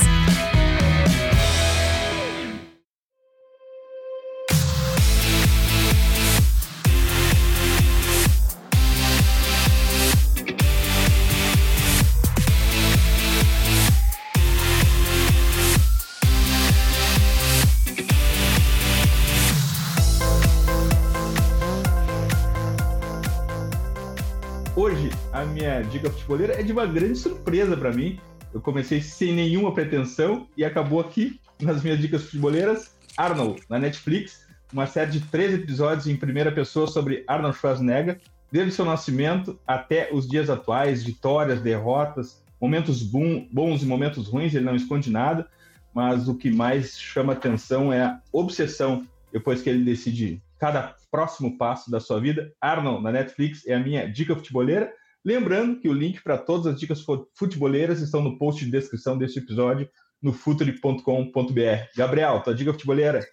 Futebolera 26.29 26.61
é 26.61 26.63
de 26.63 26.73
uma 26.73 26.85
grande 26.85 27.17
surpresa 27.17 27.75
para 27.75 27.91
mim. 27.91 28.21
Eu 28.53 28.61
comecei 28.61 29.01
sem 29.01 29.33
nenhuma 29.33 29.73
pretensão 29.73 30.47
e 30.59 30.63
acabou 30.63 31.01
aqui 31.01 31.41
nas 31.61 31.83
minhas 31.83 31.99
dicas 31.99 32.25
futeboleiras. 32.25 32.95
Arnold, 33.17 33.63
na 33.69 33.79
Netflix, 33.79 34.47
uma 34.71 34.87
série 34.87 35.11
de 35.11 35.21
três 35.21 35.55
episódios 35.55 36.07
em 36.07 36.17
primeira 36.17 36.53
pessoa 36.53 36.87
sobre 36.87 37.25
Arnold 37.27 37.57
Schwarzenegger, 37.57 38.21
desde 38.53 38.73
seu 38.73 38.85
nascimento 38.85 39.59
até 39.67 40.11
os 40.13 40.29
dias 40.29 40.51
atuais, 40.51 41.03
vitórias, 41.03 41.63
derrotas, 41.63 42.45
momentos 42.61 43.03
bons 43.03 43.83
e 43.83 43.87
momentos 43.87 44.29
ruins, 44.29 44.55
ele 44.55 44.67
não 44.67 44.77
esconde 44.77 45.11
nada, 45.11 45.49
mas 45.95 46.29
o 46.29 46.35
que 46.35 46.51
mais 46.51 47.01
chama 47.01 47.33
atenção 47.33 47.91
é 47.91 48.03
a 48.03 48.21
obsessão 48.31 49.07
depois 49.33 49.63
que 49.63 49.71
ele 49.71 49.83
decide 49.83 50.43
cada 50.59 50.95
próximo 51.11 51.57
passo 51.57 51.91
da 51.91 52.01
sua 52.01 52.21
vida. 52.21 52.53
Arnold, 52.61 53.03
na 53.03 53.13
Netflix, 53.13 53.67
é 53.67 53.75
a 53.75 53.81
minha 53.81 54.07
dica 54.07 54.37
futeboleira. 54.37 54.93
Lembrando 55.25 55.81
que 55.81 55.89
o 55.89 55.93
link 55.93 56.23
para 56.23 56.39
todas 56.39 56.67
as 56.67 56.79
dicas 56.79 57.05
futeboleiras 57.35 58.01
estão 58.01 58.23
no 58.23 58.39
post 58.39 58.65
de 58.65 58.71
descrição 58.71 59.19
deste 59.19 59.39
episódio 59.39 59.89
no 60.23 60.33
futuri.com.br. 60.33 61.61
Gabriel, 61.97 62.41
tua 62.41 62.55
dica 62.55 62.73
futeboleira? 62.73 63.25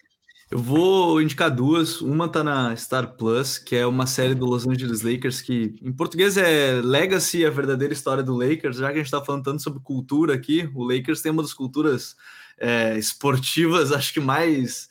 Eu 0.48 0.58
vou 0.58 1.20
indicar 1.20 1.50
duas. 1.50 2.00
Uma 2.00 2.28
tá 2.28 2.44
na 2.44 2.74
Star 2.76 3.16
Plus, 3.16 3.58
que 3.58 3.74
é 3.74 3.84
uma 3.84 4.06
série 4.06 4.34
do 4.34 4.46
Los 4.46 4.66
Angeles 4.66 5.02
Lakers, 5.02 5.40
que 5.40 5.74
em 5.82 5.92
português 5.92 6.36
é 6.36 6.80
Legacy, 6.82 7.44
a 7.44 7.50
verdadeira 7.50 7.92
história 7.92 8.22
do 8.22 8.36
Lakers. 8.36 8.76
Já 8.76 8.88
que 8.88 8.94
a 8.94 8.96
gente 8.98 9.06
está 9.06 9.24
falando 9.24 9.42
tanto 9.42 9.62
sobre 9.62 9.80
cultura 9.82 10.34
aqui, 10.34 10.70
o 10.72 10.84
Lakers 10.84 11.20
tem 11.20 11.32
uma 11.32 11.42
das 11.42 11.52
culturas 11.52 12.14
é, 12.58 12.96
esportivas, 12.96 13.90
acho 13.92 14.12
que 14.12 14.20
mais 14.20 14.88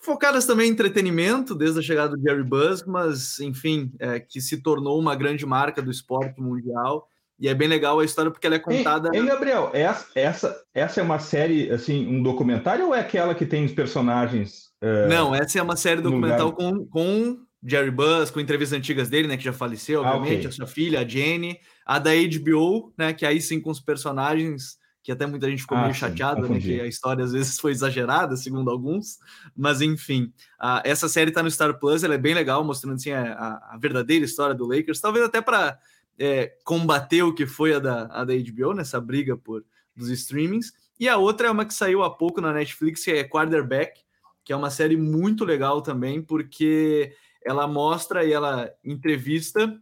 focadas 0.00 0.46
também 0.46 0.68
em 0.68 0.72
entretenimento, 0.72 1.54
desde 1.54 1.78
a 1.78 1.82
chegada 1.82 2.16
do 2.16 2.22
Jerry 2.22 2.42
Buzz, 2.42 2.84
mas 2.84 3.38
enfim, 3.40 3.92
é, 3.98 4.18
que 4.18 4.40
se 4.40 4.62
tornou 4.62 4.98
uma 4.98 5.14
grande 5.14 5.44
marca 5.44 5.82
do 5.82 5.90
esporte 5.90 6.40
mundial. 6.40 7.06
E 7.38 7.48
é 7.48 7.54
bem 7.54 7.68
legal 7.68 7.98
a 7.98 8.04
história 8.04 8.30
porque 8.30 8.46
ela 8.46 8.56
é 8.56 8.58
contada. 8.58 9.10
Ei, 9.14 9.24
Gabriel, 9.24 9.70
essa, 9.72 10.06
essa, 10.14 10.62
essa 10.74 11.00
é 11.00 11.02
uma 11.02 11.18
série, 11.18 11.70
assim, 11.70 12.06
um 12.06 12.22
documentário 12.22 12.86
ou 12.86 12.94
é 12.94 13.00
aquela 13.00 13.34
que 13.34 13.46
tem 13.46 13.64
os 13.64 13.72
personagens? 13.72 14.70
Uh, 14.82 15.08
Não, 15.08 15.34
essa 15.34 15.58
é 15.58 15.62
uma 15.62 15.76
série 15.76 16.02
documental 16.02 16.52
com, 16.52 16.84
com 16.86 17.38
Jerry 17.66 17.90
Buzz, 17.90 18.30
com 18.30 18.40
entrevistas 18.40 18.78
antigas 18.78 19.08
dele, 19.08 19.26
né, 19.26 19.38
que 19.38 19.44
já 19.44 19.54
faleceu, 19.54 20.02
obviamente, 20.02 20.32
ah, 20.32 20.38
okay. 20.38 20.48
a 20.48 20.52
sua 20.52 20.66
filha, 20.66 21.00
a 21.00 21.08
Jenny, 21.08 21.58
a 21.86 21.98
da 21.98 22.10
HBO, 22.10 22.92
né, 22.98 23.14
que 23.14 23.24
aí 23.24 23.40
sim 23.40 23.58
com 23.58 23.70
os 23.70 23.80
personagens 23.80 24.79
que 25.02 25.10
até 25.10 25.26
muita 25.26 25.48
gente 25.48 25.62
ficou 25.62 25.78
ah, 25.78 25.82
meio 25.82 25.94
chateada, 25.94 26.48
né? 26.48 26.58
Que 26.58 26.80
a 26.80 26.86
história 26.86 27.24
às 27.24 27.32
vezes 27.32 27.58
foi 27.60 27.72
exagerada, 27.72 28.36
segundo 28.36 28.70
alguns. 28.70 29.18
Mas 29.56 29.80
enfim, 29.80 30.32
a, 30.58 30.82
essa 30.84 31.08
série 31.08 31.30
tá 31.30 31.42
no 31.42 31.50
Star 31.50 31.78
Plus, 31.78 32.04
ela 32.04 32.14
é 32.14 32.18
bem 32.18 32.34
legal, 32.34 32.62
mostrando 32.64 32.96
assim 32.96 33.12
a, 33.12 33.60
a 33.70 33.78
verdadeira 33.80 34.24
história 34.24 34.54
do 34.54 34.66
Lakers, 34.66 35.00
talvez 35.00 35.24
até 35.24 35.40
para 35.40 35.78
é, 36.18 36.52
combater 36.64 37.22
o 37.22 37.34
que 37.34 37.46
foi 37.46 37.74
a 37.74 37.78
da, 37.78 38.02
a 38.06 38.24
da 38.24 38.34
HBO, 38.34 38.74
nessa 38.74 39.00
briga 39.00 39.36
por 39.36 39.64
dos 39.96 40.10
streamings. 40.10 40.72
E 40.98 41.08
a 41.08 41.16
outra 41.16 41.48
é 41.48 41.50
uma 41.50 41.64
que 41.64 41.74
saiu 41.74 42.02
há 42.02 42.10
pouco 42.10 42.40
na 42.40 42.52
Netflix, 42.52 43.04
que 43.04 43.10
é 43.10 43.24
Quarterback, 43.24 44.00
que 44.44 44.52
é 44.52 44.56
uma 44.56 44.70
série 44.70 44.96
muito 44.96 45.44
legal 45.44 45.80
também, 45.80 46.22
porque 46.22 47.14
ela 47.44 47.66
mostra 47.66 48.24
e 48.24 48.32
ela 48.32 48.70
entrevista 48.84 49.80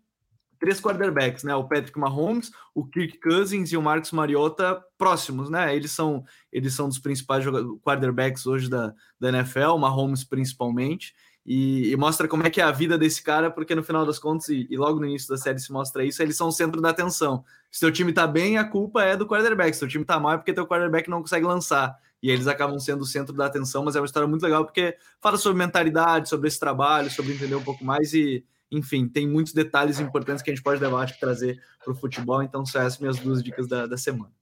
três 0.59 0.81
quarterbacks, 0.81 1.45
né? 1.45 1.55
O 1.55 1.69
Patrick 1.69 1.99
Mahomes, 1.99 2.51
o 2.75 2.85
Kirk 2.87 3.21
Cousins 3.21 3.73
e 3.73 3.77
o 3.77 3.83
Marcos 3.83 4.13
Mariota 4.13 4.83
próximos, 4.97 5.49
né? 5.49 5.75
Eles 5.75 5.93
são 5.93 6.25
eles 6.53 6.75
são 6.75 6.89
dos 6.89 6.99
principais 6.99 7.45
quarterbacks 7.83 8.47
hoje 8.47 8.69
da, 8.69 8.93
da 9.19 9.29
NFL, 9.29 9.77
Mahomes 9.79 10.25
principalmente. 10.25 11.15
E, 11.51 11.91
e, 11.91 11.97
mostra 11.97 12.29
como 12.29 12.47
é 12.47 12.51
que 12.51 12.61
é 12.61 12.65
a 12.65 12.71
vida 12.71 12.99
desse 12.99 13.23
cara, 13.23 13.51
porque 13.51 13.75
no 13.75 13.83
final 13.83 14.05
das 14.05 14.19
contas, 14.19 14.51
e, 14.51 14.67
e, 14.69 14.77
logo 14.77 15.01
no 15.01 15.07
início 15.07 15.31
da 15.31 15.39
série 15.39 15.59
se 15.59 15.73
mostra 15.73 16.05
isso, 16.05 16.23
eles 16.23 16.37
são 16.37 16.49
o 16.49 16.53
centro 16.53 16.79
da 16.79 16.91
atenção. 16.91 17.43
Se 17.71 17.81
teu 17.81 17.91
time 17.91 18.13
tá 18.13 18.27
bem, 18.27 18.59
a 18.59 18.65
culpa 18.65 19.03
é 19.03 19.17
do 19.17 19.27
quarterback. 19.27 19.73
Se 19.73 19.81
teu 19.81 19.89
time 19.89 20.05
tá 20.05 20.21
mal, 20.21 20.35
é 20.35 20.37
porque 20.37 20.53
teu 20.53 20.67
quarterback 20.67 21.09
não 21.09 21.23
consegue 21.23 21.47
lançar. 21.47 21.97
E 22.23 22.31
eles 22.31 22.47
acabam 22.47 22.79
sendo 22.79 23.01
o 23.01 23.07
centro 23.07 23.35
da 23.35 23.47
atenção, 23.47 23.83
mas 23.83 23.97
é 23.97 24.01
uma 24.01 24.05
história 24.05 24.29
muito 24.29 24.43
legal, 24.43 24.63
porque 24.63 24.95
fala 25.23 25.39
sobre 25.39 25.59
mentalidade, 25.59 26.29
sobre 26.29 26.49
esse 26.49 26.61
trabalho, 26.61 27.11
sobre 27.11 27.33
entender 27.33 27.55
um 27.55 27.65
pouco 27.65 27.83
mais 27.83 28.13
e 28.13 28.45
enfim, 28.71 29.09
tem 29.09 29.27
muitos 29.27 29.53
detalhes 29.53 29.99
importantes 30.01 30.43
que 30.43 30.51
a 30.51 30.55
gente 30.55 30.63
pode 30.63 30.81
levar, 30.81 31.03
acho, 31.03 31.19
trazer 31.19 31.59
para 31.83 31.93
o 31.93 31.97
futebol. 31.97 32.43
Então, 32.43 32.65
são 32.67 32.83
essas 32.83 32.99
minhas 32.99 33.19
duas 33.19 33.43
dicas 33.43 33.67
da, 33.67 33.87
da 33.87 33.97
semana. 33.97 34.33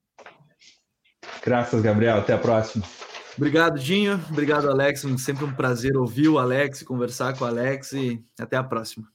Graças, 1.42 1.80
Gabriel. 1.80 2.18
Até 2.18 2.32
a 2.32 2.38
próxima. 2.38 2.84
Obrigado, 3.36 3.78
Dinho. 3.78 4.20
Obrigado, 4.30 4.68
Alex. 4.68 5.04
Sempre 5.18 5.44
um 5.44 5.52
prazer 5.52 5.96
ouvir 5.96 6.28
o 6.28 6.38
Alex, 6.38 6.82
conversar 6.82 7.36
com 7.36 7.44
o 7.44 7.46
Alex 7.46 7.92
e 7.92 8.24
até 8.38 8.56
a 8.56 8.64
próxima. 8.64 9.06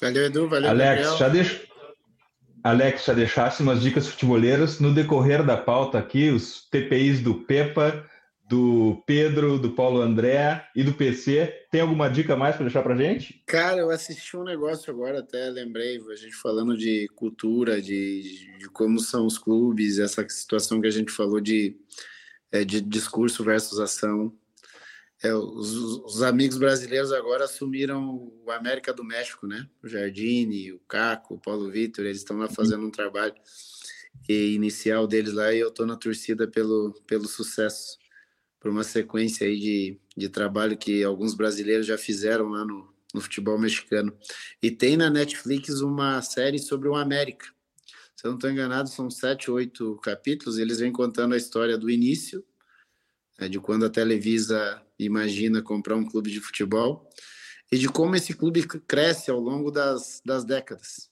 Valeu, 0.00 0.24
Edu. 0.24 0.48
Valeu, 0.48 0.70
Alex. 0.70 1.02
Gabriel. 1.02 1.16
Já 1.18 1.28
deixo... 1.28 1.70
Alex, 2.62 3.04
já 3.04 3.12
deixasse 3.14 3.62
umas 3.62 3.80
dicas 3.80 4.06
futeboleiras 4.06 4.80
no 4.80 4.92
decorrer 4.92 5.44
da 5.44 5.56
pauta 5.56 5.98
aqui, 5.98 6.28
os 6.30 6.68
TPIs 6.68 7.20
do 7.20 7.34
Pepa, 7.34 8.06
do 8.50 9.00
Pedro, 9.06 9.60
do 9.60 9.70
Paulo 9.70 10.00
André 10.00 10.68
e 10.74 10.82
do 10.82 10.92
PC. 10.92 11.66
Tem 11.70 11.82
alguma 11.82 12.08
dica 12.08 12.34
mais 12.36 12.56
para 12.56 12.64
deixar 12.64 12.82
para 12.82 12.96
gente? 12.96 13.40
Cara, 13.46 13.78
eu 13.78 13.90
assisti 13.90 14.36
um 14.36 14.42
negócio 14.42 14.92
agora, 14.92 15.20
até 15.20 15.48
lembrei, 15.50 16.00
a 16.10 16.16
gente 16.16 16.34
falando 16.34 16.76
de 16.76 17.06
cultura, 17.14 17.80
de, 17.80 18.58
de 18.58 18.68
como 18.70 18.98
são 18.98 19.24
os 19.24 19.38
clubes, 19.38 20.00
essa 20.00 20.28
situação 20.28 20.80
que 20.80 20.88
a 20.88 20.90
gente 20.90 21.12
falou 21.12 21.40
de, 21.40 21.76
é, 22.50 22.64
de 22.64 22.80
discurso 22.80 23.44
versus 23.44 23.78
ação. 23.78 24.36
É, 25.22 25.32
os, 25.32 25.76
os, 26.04 26.20
amigos 26.20 26.58
brasileiros 26.58 27.12
agora 27.12 27.44
assumiram 27.44 28.32
o 28.44 28.50
América 28.50 28.92
do 28.92 29.04
México, 29.04 29.46
né? 29.46 29.64
O 29.80 29.86
Jardine, 29.86 30.72
o 30.72 30.80
Caco, 30.88 31.34
o 31.34 31.40
Paulo 31.40 31.70
Vitor, 31.70 32.04
eles 32.04 32.18
estão 32.18 32.36
lá 32.38 32.48
fazendo 32.48 32.84
um 32.84 32.90
trabalho 32.90 33.34
inicial 34.28 35.06
deles 35.06 35.34
lá 35.34 35.52
e 35.52 35.60
eu 35.60 35.68
estou 35.68 35.86
na 35.86 35.96
torcida 35.96 36.48
pelo, 36.48 36.92
pelo 37.06 37.28
sucesso 37.28 37.99
por 38.60 38.70
uma 38.70 38.84
sequência 38.84 39.46
aí 39.46 39.58
de, 39.58 39.98
de 40.14 40.28
trabalho 40.28 40.76
que 40.76 41.02
alguns 41.02 41.34
brasileiros 41.34 41.86
já 41.86 41.96
fizeram 41.96 42.50
lá 42.50 42.64
no, 42.64 42.92
no 43.14 43.20
futebol 43.20 43.58
mexicano. 43.58 44.16
E 44.62 44.70
tem 44.70 44.96
na 44.96 45.08
Netflix 45.08 45.80
uma 45.80 46.20
série 46.20 46.58
sobre 46.58 46.86
o 46.86 46.94
América. 46.94 47.46
Se 48.14 48.26
eu 48.26 48.32
não 48.32 48.36
estou 48.36 48.50
enganado, 48.50 48.90
são 48.90 49.10
sete, 49.10 49.50
oito 49.50 49.96
capítulos. 49.96 50.58
Eles 50.58 50.78
vêm 50.78 50.92
contando 50.92 51.32
a 51.32 51.38
história 51.38 51.78
do 51.78 51.88
início, 51.88 52.44
né, 53.38 53.48
de 53.48 53.58
quando 53.58 53.86
a 53.86 53.90
Televisa 53.90 54.82
imagina 54.98 55.62
comprar 55.62 55.96
um 55.96 56.06
clube 56.06 56.30
de 56.30 56.38
futebol, 56.38 57.08
e 57.72 57.78
de 57.78 57.88
como 57.88 58.14
esse 58.14 58.34
clube 58.34 58.66
cresce 58.66 59.30
ao 59.30 59.40
longo 59.40 59.70
das, 59.70 60.20
das 60.22 60.44
décadas. 60.44 61.08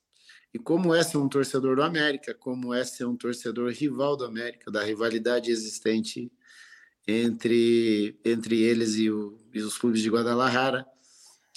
E 0.53 0.59
como 0.59 0.95
é 0.95 1.03
ser 1.03 1.17
um 1.17 1.29
torcedor 1.29 1.77
do 1.77 1.83
América, 1.83 2.35
como 2.35 2.75
é 2.75 2.85
ser 2.85 3.07
um 3.07 3.17
torcedor 3.17 3.71
rival 3.71 4.17
do 4.17 4.25
América, 4.25 4.71
da 4.71 4.83
rivalidade 4.83 5.51
existente 5.51 6.31
entre, 7.09 8.21
entre 8.23 8.61
eles 8.61 8.97
e, 8.97 9.11
o, 9.11 9.39
e 9.55 9.61
os 9.61 9.79
clubes 9.79 10.03
de 10.03 10.11
Guadalajara, 10.11 10.87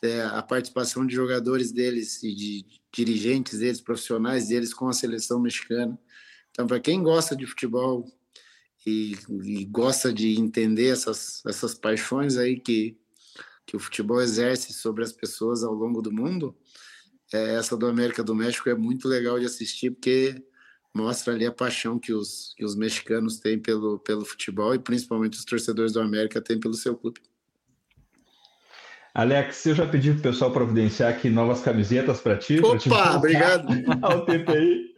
é, 0.02 0.22
a 0.22 0.41
participação 0.41 1.06
de 1.06 1.14
jogadores 1.14 1.74
deles 1.74 2.24
e 2.24 2.34
de 2.34 2.66
dirigentes 2.91 3.60
deles, 3.60 3.82
profissionais 3.82 4.47
deles 4.47 4.74
com 4.74 4.88
a 4.88 4.93
seleção 4.93 5.41
mexicana. 5.41 5.99
Então, 6.52 6.66
para 6.66 6.80
quem 6.80 7.04
gosta 7.04 7.36
de 7.36 7.45
futebol 7.45 8.06
e, 8.86 9.18
e, 9.43 9.66
gosta 9.66 10.12
de 10.12 10.39
entender 10.39 10.88
essas, 10.88 11.43
essas 11.45 11.76
paixões 11.76 12.38
aí 12.38 12.58
que, 12.58 12.97
que 13.66 13.76
o 13.76 13.80
futebol 13.80 14.22
exerce 14.22 14.72
sobre 14.72 15.04
as 15.04 15.12
pessoas 15.12 15.64
ao 15.64 15.74
longo 15.74 16.02
do 16.02 16.14
mundo, 16.14 16.56
é, 17.34 17.56
essa 17.56 17.76
do 17.76 17.88
América 17.88 18.24
do 18.24 18.34
México 18.34 18.70
é 18.70 18.76
muito 18.76 19.08
legal 19.08 19.38
de 19.38 19.45
assistir, 19.45 19.91
porque 19.91 20.41
mostra 20.94 21.34
ali 21.34 21.46
a 21.46 21.52
paixão 21.52 21.98
que 21.98 22.14
os, 22.14 22.54
que 22.58 22.66
os 22.66 22.76
mexicanos 22.76 23.39
têm 23.39 23.60
pelo, 23.60 24.00
pelo 24.00 24.26
futebol 24.26 24.76
e 24.76 24.80
principalmente 24.80 25.38
os 25.38 25.46
torcedores 25.46 25.94
do 25.94 26.02
América 26.02 26.42
têm 26.42 26.60
pelo 26.60 26.74
seu 26.74 26.96
clube. 26.96 27.22
Alex, 29.14 29.66
eu 29.66 29.76
já 29.76 29.86
pedi 29.86 30.12
para 30.12 30.20
o 30.20 30.22
pessoal 30.22 30.52
providenciar 30.52 31.12
aqui 31.12 31.30
novas 31.30 31.62
camisetas 31.62 32.22
para 32.22 32.38
ti. 32.38 32.60
Opa, 32.60 32.78
te 32.78 32.89
obrigado. 32.89 33.68
Ao 34.02 34.26
TPI. 34.26 34.96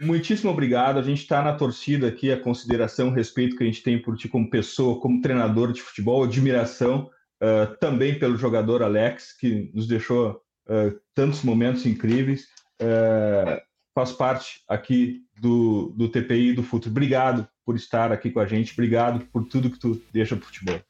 Muitíssimo 0.00 0.50
obrigado. 0.50 0.98
A 0.98 1.02
gente 1.02 1.20
está 1.20 1.40
na 1.40 1.52
torcida 1.52 2.08
aqui, 2.08 2.32
a 2.32 2.40
consideração, 2.40 3.08
o 3.08 3.12
respeito 3.12 3.56
que 3.56 3.62
a 3.62 3.66
gente 3.66 3.82
tem 3.82 4.00
por 4.00 4.16
ti 4.16 4.28
como 4.28 4.50
pessoa, 4.50 5.00
como 5.00 5.20
treinador 5.20 5.72
de 5.72 5.80
futebol, 5.80 6.24
admiração 6.24 7.08
uh, 7.40 7.76
também 7.78 8.18
pelo 8.18 8.36
jogador 8.36 8.82
Alex, 8.82 9.32
que 9.36 9.70
nos 9.74 9.86
deixou 9.86 10.42
uh, 10.66 10.98
tantos 11.14 11.42
momentos 11.42 11.86
incríveis. 11.86 12.46
Uh, 12.82 13.60
faz 13.94 14.12
parte 14.12 14.62
aqui 14.68 15.22
do, 15.40 15.92
do 15.96 16.08
TPI 16.08 16.52
do 16.52 16.62
Futuro. 16.62 16.90
Obrigado 16.90 17.48
por 17.64 17.76
estar 17.76 18.12
aqui 18.12 18.30
com 18.30 18.40
a 18.40 18.46
gente, 18.46 18.72
obrigado 18.72 19.24
por 19.26 19.44
tudo 19.44 19.70
que 19.70 19.78
tu 19.78 20.00
deixa 20.12 20.36
pro 20.36 20.46
futebol. 20.46 20.80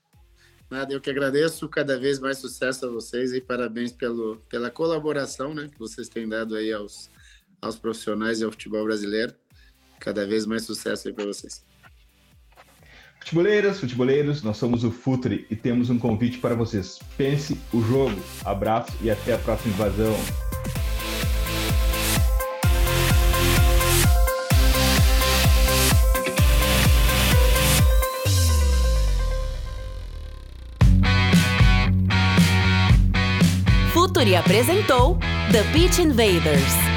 Nada, 0.71 0.93
eu 0.95 1.01
que 1.01 1.11
agradeço, 1.11 1.69
cada 1.69 1.99
vez 1.99 2.21
mais 2.21 2.39
sucesso 2.39 2.87
a 2.87 2.89
vocês 2.89 3.33
e 3.33 3.41
parabéns 3.41 3.91
pelo, 3.91 4.37
pela 4.49 4.71
colaboração 4.71 5.53
né, 5.53 5.69
que 5.69 5.79
vocês 5.79 6.09
têm 6.09 6.29
dado 6.29 6.55
aí 6.55 6.73
aos, 6.73 7.11
aos 7.61 7.77
profissionais 7.77 8.41
e 8.41 8.45
ao 8.45 8.53
futebol 8.53 8.85
brasileiro. 8.85 9.35
Cada 9.99 10.25
vez 10.27 10.47
mais 10.47 10.63
sucesso 10.63 11.09
aí 11.09 11.15
para 11.15 11.27
vocês. 11.27 11.65
Futeboleiras, 13.19 13.81
futeboleiros, 13.81 14.43
nós 14.43 14.57
somos 14.57 14.83
o 14.83 14.91
Futre 14.91 15.47
e 15.51 15.57
temos 15.57 15.91
um 15.91 15.99
convite 15.99 16.39
para 16.39 16.55
vocês. 16.55 16.99
Pense 17.19 17.61
o 17.73 17.83
jogo. 17.83 18.19
Abraço 18.45 18.93
e 19.03 19.11
até 19.11 19.35
a 19.35 19.39
próxima 19.39 19.75
invasão. 19.75 20.15
Apresentou 34.37 35.17
The 35.51 35.63
Pitch 35.73 35.99
Invaders. 35.99 36.90